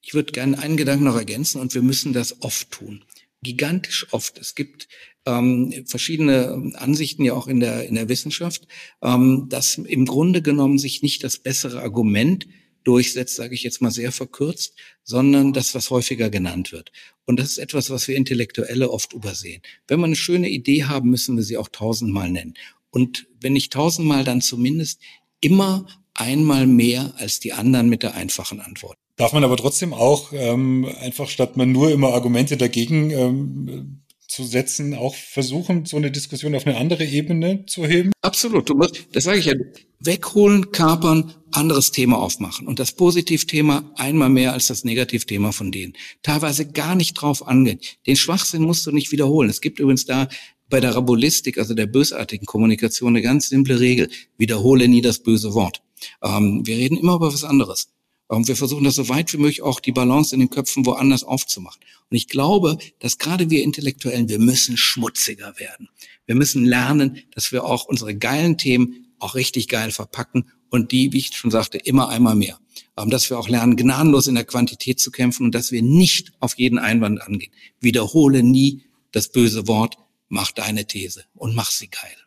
Ich 0.06 0.14
würde 0.14 0.30
gerne 0.30 0.60
einen 0.60 0.76
Gedanken 0.76 1.02
noch 1.02 1.16
ergänzen 1.16 1.60
und 1.60 1.74
wir 1.74 1.82
müssen 1.82 2.12
das 2.12 2.40
oft 2.40 2.70
tun. 2.70 3.04
Gigantisch 3.42 4.06
oft. 4.12 4.38
Es 4.38 4.54
gibt 4.54 4.86
ähm, 5.26 5.82
verschiedene 5.84 6.72
Ansichten 6.76 7.24
ja 7.24 7.32
auch 7.32 7.48
in 7.48 7.58
der, 7.58 7.88
in 7.88 7.96
der 7.96 8.08
Wissenschaft, 8.08 8.68
ähm, 9.02 9.46
dass 9.48 9.78
im 9.78 10.06
Grunde 10.06 10.42
genommen 10.42 10.78
sich 10.78 11.02
nicht 11.02 11.24
das 11.24 11.38
bessere 11.38 11.82
Argument 11.82 12.46
durchsetzt, 12.84 13.34
sage 13.34 13.56
ich 13.56 13.64
jetzt 13.64 13.82
mal 13.82 13.90
sehr 13.90 14.12
verkürzt, 14.12 14.74
sondern 15.02 15.52
das, 15.52 15.74
was 15.74 15.90
häufiger 15.90 16.30
genannt 16.30 16.70
wird. 16.70 16.92
Und 17.24 17.40
das 17.40 17.48
ist 17.48 17.58
etwas, 17.58 17.90
was 17.90 18.06
wir 18.06 18.14
Intellektuelle 18.14 18.92
oft 18.92 19.12
übersehen. 19.12 19.60
Wenn 19.88 19.98
wir 19.98 20.06
eine 20.06 20.14
schöne 20.14 20.48
Idee 20.48 20.84
haben, 20.84 21.10
müssen 21.10 21.36
wir 21.36 21.42
sie 21.42 21.56
auch 21.56 21.68
tausendmal 21.68 22.30
nennen. 22.30 22.54
Und 22.90 23.26
wenn 23.40 23.54
nicht 23.54 23.72
tausendmal, 23.72 24.22
dann 24.22 24.40
zumindest 24.40 25.00
immer 25.40 25.88
einmal 26.14 26.68
mehr 26.68 27.14
als 27.16 27.40
die 27.40 27.52
anderen 27.52 27.88
mit 27.88 28.04
der 28.04 28.14
einfachen 28.14 28.60
Antwort. 28.60 28.98
Darf 29.16 29.32
man 29.32 29.44
aber 29.44 29.56
trotzdem 29.56 29.94
auch 29.94 30.32
ähm, 30.32 30.86
einfach, 31.00 31.28
statt 31.28 31.56
man 31.56 31.72
nur 31.72 31.90
immer 31.90 32.12
Argumente 32.12 32.56
dagegen 32.56 33.10
ähm, 33.10 34.02
zu 34.28 34.44
setzen, 34.44 34.94
auch 34.94 35.14
versuchen, 35.14 35.86
so 35.86 35.96
eine 35.96 36.10
Diskussion 36.10 36.54
auf 36.54 36.66
eine 36.66 36.76
andere 36.76 37.04
Ebene 37.04 37.64
zu 37.66 37.86
heben? 37.86 38.12
Absolut. 38.20 38.70
Das 39.12 39.24
sage 39.24 39.38
ich 39.38 39.46
ja. 39.46 39.54
Wegholen, 40.00 40.72
kapern, 40.72 41.32
anderes 41.52 41.90
Thema 41.90 42.18
aufmachen. 42.18 42.66
Und 42.66 42.78
das 42.78 42.92
Positivthema 42.92 43.90
einmal 43.96 44.28
mehr 44.28 44.52
als 44.52 44.66
das 44.66 44.84
Negativthema 44.84 45.52
von 45.52 45.72
denen. 45.72 45.94
Teilweise 46.22 46.70
gar 46.70 46.94
nicht 46.94 47.14
drauf 47.14 47.46
angehen. 47.48 47.80
Den 48.06 48.16
Schwachsinn 48.16 48.62
musst 48.62 48.84
du 48.86 48.92
nicht 48.92 49.12
wiederholen. 49.12 49.48
Es 49.48 49.62
gibt 49.62 49.78
übrigens 49.78 50.04
da 50.04 50.28
bei 50.68 50.80
der 50.80 50.94
Rabulistik, 50.94 51.56
also 51.56 51.72
der 51.72 51.86
bösartigen 51.86 52.44
Kommunikation, 52.44 53.14
eine 53.14 53.22
ganz 53.22 53.48
simple 53.48 53.80
Regel. 53.80 54.10
Wiederhole 54.36 54.88
nie 54.88 55.00
das 55.00 55.22
böse 55.22 55.54
Wort. 55.54 55.80
Ähm, 56.22 56.66
wir 56.66 56.76
reden 56.76 56.98
immer 56.98 57.14
über 57.14 57.32
was 57.32 57.44
anderes. 57.44 57.88
Und 58.28 58.48
wir 58.48 58.56
versuchen 58.56 58.84
das 58.84 58.96
so 58.96 59.08
weit 59.08 59.32
wie 59.32 59.36
möglich 59.36 59.62
auch 59.62 59.78
die 59.78 59.92
Balance 59.92 60.34
in 60.34 60.40
den 60.40 60.50
Köpfen 60.50 60.84
woanders 60.84 61.22
aufzumachen. 61.22 61.80
Und 62.10 62.16
ich 62.16 62.28
glaube, 62.28 62.78
dass 62.98 63.18
gerade 63.18 63.50
wir 63.50 63.62
Intellektuellen, 63.62 64.28
wir 64.28 64.38
müssen 64.38 64.76
schmutziger 64.76 65.58
werden. 65.58 65.88
Wir 66.26 66.34
müssen 66.34 66.64
lernen, 66.64 67.22
dass 67.32 67.52
wir 67.52 67.64
auch 67.64 67.84
unsere 67.84 68.16
geilen 68.16 68.58
Themen 68.58 69.06
auch 69.18 69.34
richtig 69.34 69.68
geil 69.68 69.92
verpacken 69.92 70.50
und 70.70 70.92
die, 70.92 71.12
wie 71.12 71.18
ich 71.18 71.36
schon 71.36 71.50
sagte, 71.50 71.78
immer 71.78 72.08
einmal 72.08 72.34
mehr. 72.34 72.58
Aber 72.96 73.10
dass 73.10 73.30
wir 73.30 73.38
auch 73.38 73.48
lernen, 73.48 73.76
gnadenlos 73.76 74.26
in 74.26 74.34
der 74.34 74.44
Quantität 74.44 75.00
zu 75.00 75.10
kämpfen 75.10 75.44
und 75.44 75.54
dass 75.54 75.70
wir 75.70 75.82
nicht 75.82 76.32
auf 76.40 76.58
jeden 76.58 76.78
Einwand 76.78 77.22
angehen. 77.22 77.52
Wiederhole 77.80 78.42
nie 78.42 78.82
das 79.12 79.28
böse 79.28 79.68
Wort, 79.68 79.96
mach 80.28 80.50
deine 80.50 80.86
These 80.86 81.24
und 81.34 81.54
mach 81.54 81.70
sie 81.70 81.88
geil. 81.88 82.25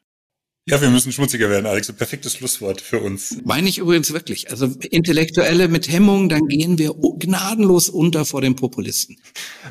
Ja, 0.70 0.80
wir 0.80 0.92
müssen 0.92 1.12
schmutziger 1.12 1.50
werden, 1.50 1.66
Alex. 1.66 1.90
Ein 1.90 1.96
perfektes 1.96 2.34
Schlusswort 2.34 2.80
für 2.80 3.00
uns. 3.00 3.38
Meine 3.44 3.68
ich 3.68 3.80
übrigens 3.80 4.14
wirklich. 4.14 4.52
Also 4.52 4.68
Intellektuelle 4.92 5.68
mit 5.68 5.92
Hemmung, 5.92 6.30
dann 6.30 6.46
gehen 6.48 6.78
wir 6.78 6.94
gnadenlos 6.94 7.90
unter 7.90 8.24
vor 8.24 8.42
den 8.42 8.56
Populisten. 8.56 9.18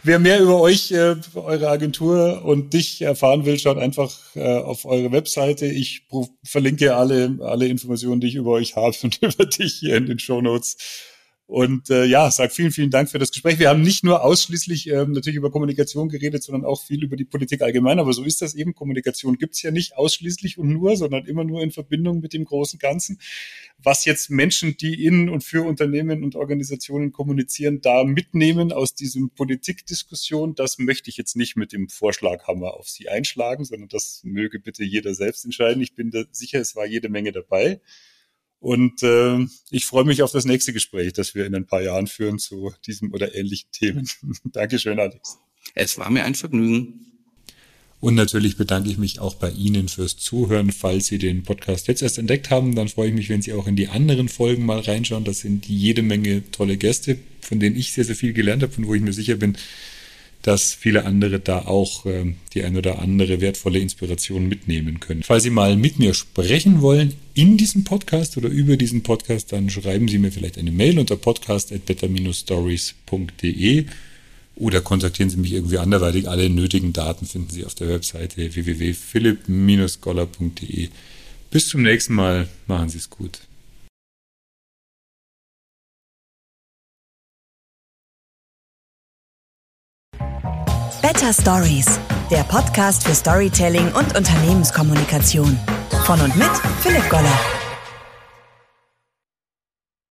Wer 0.02 0.18
mehr 0.18 0.40
über 0.40 0.60
euch, 0.60 0.90
äh, 0.90 1.14
eure 1.36 1.68
Agentur 1.68 2.44
und 2.44 2.74
dich 2.74 3.00
erfahren 3.00 3.44
will, 3.44 3.60
schaut 3.60 3.78
einfach 3.78 4.12
äh, 4.34 4.42
auf 4.42 4.86
eure 4.86 5.12
Webseite. 5.12 5.66
Ich 5.66 6.08
verlinke 6.42 6.96
alle, 6.96 7.38
alle 7.42 7.68
Informationen, 7.68 8.20
die 8.20 8.26
ich 8.26 8.34
über 8.34 8.50
euch 8.50 8.74
habe 8.74 8.96
und 9.04 9.22
über 9.22 9.46
dich 9.46 9.74
hier 9.74 9.98
in 9.98 10.06
den 10.06 10.18
Show 10.18 10.40
Notes. 10.40 10.76
Und 11.48 11.88
äh, 11.88 12.04
ja, 12.04 12.30
sag 12.30 12.52
vielen, 12.52 12.72
vielen 12.72 12.90
Dank 12.90 13.08
für 13.08 13.18
das 13.18 13.30
Gespräch. 13.30 13.58
Wir 13.58 13.70
haben 13.70 13.80
nicht 13.80 14.04
nur 14.04 14.22
ausschließlich 14.22 14.86
ähm, 14.90 15.12
natürlich 15.12 15.38
über 15.38 15.50
Kommunikation 15.50 16.10
geredet, 16.10 16.42
sondern 16.42 16.66
auch 16.66 16.82
viel 16.82 17.02
über 17.02 17.16
die 17.16 17.24
Politik 17.24 17.62
allgemein. 17.62 17.98
Aber 17.98 18.12
so 18.12 18.22
ist 18.22 18.42
das 18.42 18.54
eben. 18.54 18.74
Kommunikation 18.74 19.38
gibt's 19.38 19.62
ja 19.62 19.70
nicht 19.70 19.96
ausschließlich 19.96 20.58
und 20.58 20.68
nur, 20.68 20.94
sondern 20.98 21.24
immer 21.24 21.44
nur 21.44 21.62
in 21.62 21.70
Verbindung 21.70 22.20
mit 22.20 22.34
dem 22.34 22.44
großen 22.44 22.78
Ganzen. 22.78 23.18
Was 23.78 24.04
jetzt 24.04 24.28
Menschen, 24.28 24.76
die 24.76 25.02
in 25.02 25.30
und 25.30 25.42
für 25.42 25.66
Unternehmen 25.66 26.22
und 26.22 26.36
Organisationen 26.36 27.12
kommunizieren, 27.12 27.80
da 27.80 28.04
mitnehmen 28.04 28.70
aus 28.70 28.94
diesem 28.94 29.30
Politikdiskussion, 29.30 30.54
das 30.54 30.78
möchte 30.78 31.08
ich 31.08 31.16
jetzt 31.16 31.34
nicht 31.34 31.56
mit 31.56 31.72
dem 31.72 31.88
Vorschlaghammer 31.88 32.74
auf 32.74 32.90
sie 32.90 33.08
einschlagen, 33.08 33.64
sondern 33.64 33.88
das 33.88 34.20
möge 34.22 34.60
bitte 34.60 34.84
jeder 34.84 35.14
selbst 35.14 35.46
entscheiden. 35.46 35.82
Ich 35.82 35.94
bin 35.94 36.10
da 36.10 36.24
sicher, 36.30 36.60
es 36.60 36.76
war 36.76 36.84
jede 36.84 37.08
Menge 37.08 37.32
dabei. 37.32 37.80
Und 38.60 39.02
äh, 39.02 39.46
ich 39.70 39.86
freue 39.86 40.04
mich 40.04 40.22
auf 40.22 40.32
das 40.32 40.44
nächste 40.44 40.72
Gespräch, 40.72 41.12
das 41.12 41.34
wir 41.34 41.46
in 41.46 41.54
ein 41.54 41.66
paar 41.66 41.82
Jahren 41.82 42.06
führen 42.06 42.38
zu 42.38 42.72
diesem 42.86 43.12
oder 43.12 43.34
ähnlichen 43.34 43.70
Themen. 43.70 44.08
Dankeschön, 44.44 44.98
Alex. 44.98 45.38
Es 45.74 45.98
war 45.98 46.10
mir 46.10 46.24
ein 46.24 46.34
Vergnügen. 46.34 47.04
Und 48.00 48.14
natürlich 48.14 48.56
bedanke 48.56 48.88
ich 48.90 48.98
mich 48.98 49.18
auch 49.18 49.34
bei 49.34 49.50
Ihnen 49.50 49.88
fürs 49.88 50.16
Zuhören. 50.16 50.70
Falls 50.70 51.06
Sie 51.06 51.18
den 51.18 51.42
Podcast 51.42 51.88
jetzt 51.88 52.02
erst 52.02 52.18
entdeckt 52.18 52.50
haben, 52.50 52.76
dann 52.76 52.88
freue 52.88 53.08
ich 53.08 53.14
mich, 53.14 53.28
wenn 53.28 53.42
Sie 53.42 53.52
auch 53.52 53.66
in 53.66 53.74
die 53.74 53.88
anderen 53.88 54.28
Folgen 54.28 54.64
mal 54.64 54.78
reinschauen. 54.78 55.24
Das 55.24 55.40
sind 55.40 55.66
jede 55.66 56.02
Menge 56.02 56.48
tolle 56.52 56.76
Gäste, 56.76 57.18
von 57.40 57.58
denen 57.58 57.76
ich 57.76 57.92
sehr, 57.92 58.04
sehr 58.04 58.14
viel 58.14 58.32
gelernt 58.32 58.62
habe 58.62 58.72
und 58.76 58.86
wo 58.86 58.94
ich 58.94 59.02
mir 59.02 59.12
sicher 59.12 59.34
bin, 59.34 59.56
dass 60.48 60.72
viele 60.72 61.04
andere 61.04 61.38
da 61.40 61.66
auch 61.66 62.06
äh, 62.06 62.32
die 62.54 62.64
ein 62.64 62.78
oder 62.78 63.00
andere 63.00 63.42
wertvolle 63.42 63.80
Inspiration 63.80 64.48
mitnehmen 64.48 64.98
können. 64.98 65.22
Falls 65.22 65.42
Sie 65.42 65.50
mal 65.50 65.76
mit 65.76 65.98
mir 65.98 66.14
sprechen 66.14 66.80
wollen 66.80 67.12
in 67.34 67.58
diesem 67.58 67.84
Podcast 67.84 68.38
oder 68.38 68.48
über 68.48 68.78
diesen 68.78 69.02
Podcast, 69.02 69.52
dann 69.52 69.68
schreiben 69.68 70.08
Sie 70.08 70.16
mir 70.16 70.32
vielleicht 70.32 70.56
eine 70.56 70.72
Mail 70.72 70.98
unter 70.98 71.16
podcast.better-stories.de 71.16 73.84
oder 74.56 74.80
kontaktieren 74.80 75.28
Sie 75.28 75.36
mich 75.36 75.52
irgendwie 75.52 75.76
anderweitig. 75.76 76.30
Alle 76.30 76.48
nötigen 76.48 76.94
Daten 76.94 77.26
finden 77.26 77.50
Sie 77.50 77.66
auf 77.66 77.74
der 77.74 77.90
Webseite 77.90 78.54
www.philipp-scholar.de. 78.54 80.88
Bis 81.50 81.68
zum 81.68 81.82
nächsten 81.82 82.14
Mal. 82.14 82.48
Machen 82.66 82.88
Sie 82.88 82.96
es 82.96 83.10
gut. 83.10 83.47
Better 91.18 91.32
Stories, 91.32 91.98
der 92.30 92.44
Podcast 92.44 93.04
für 93.04 93.12
Storytelling 93.12 93.90
und 93.94 94.16
Unternehmenskommunikation. 94.16 95.58
Von 96.04 96.20
und 96.20 96.36
mit 96.36 96.50
Philipp 96.80 97.10
Goller. 97.10 97.57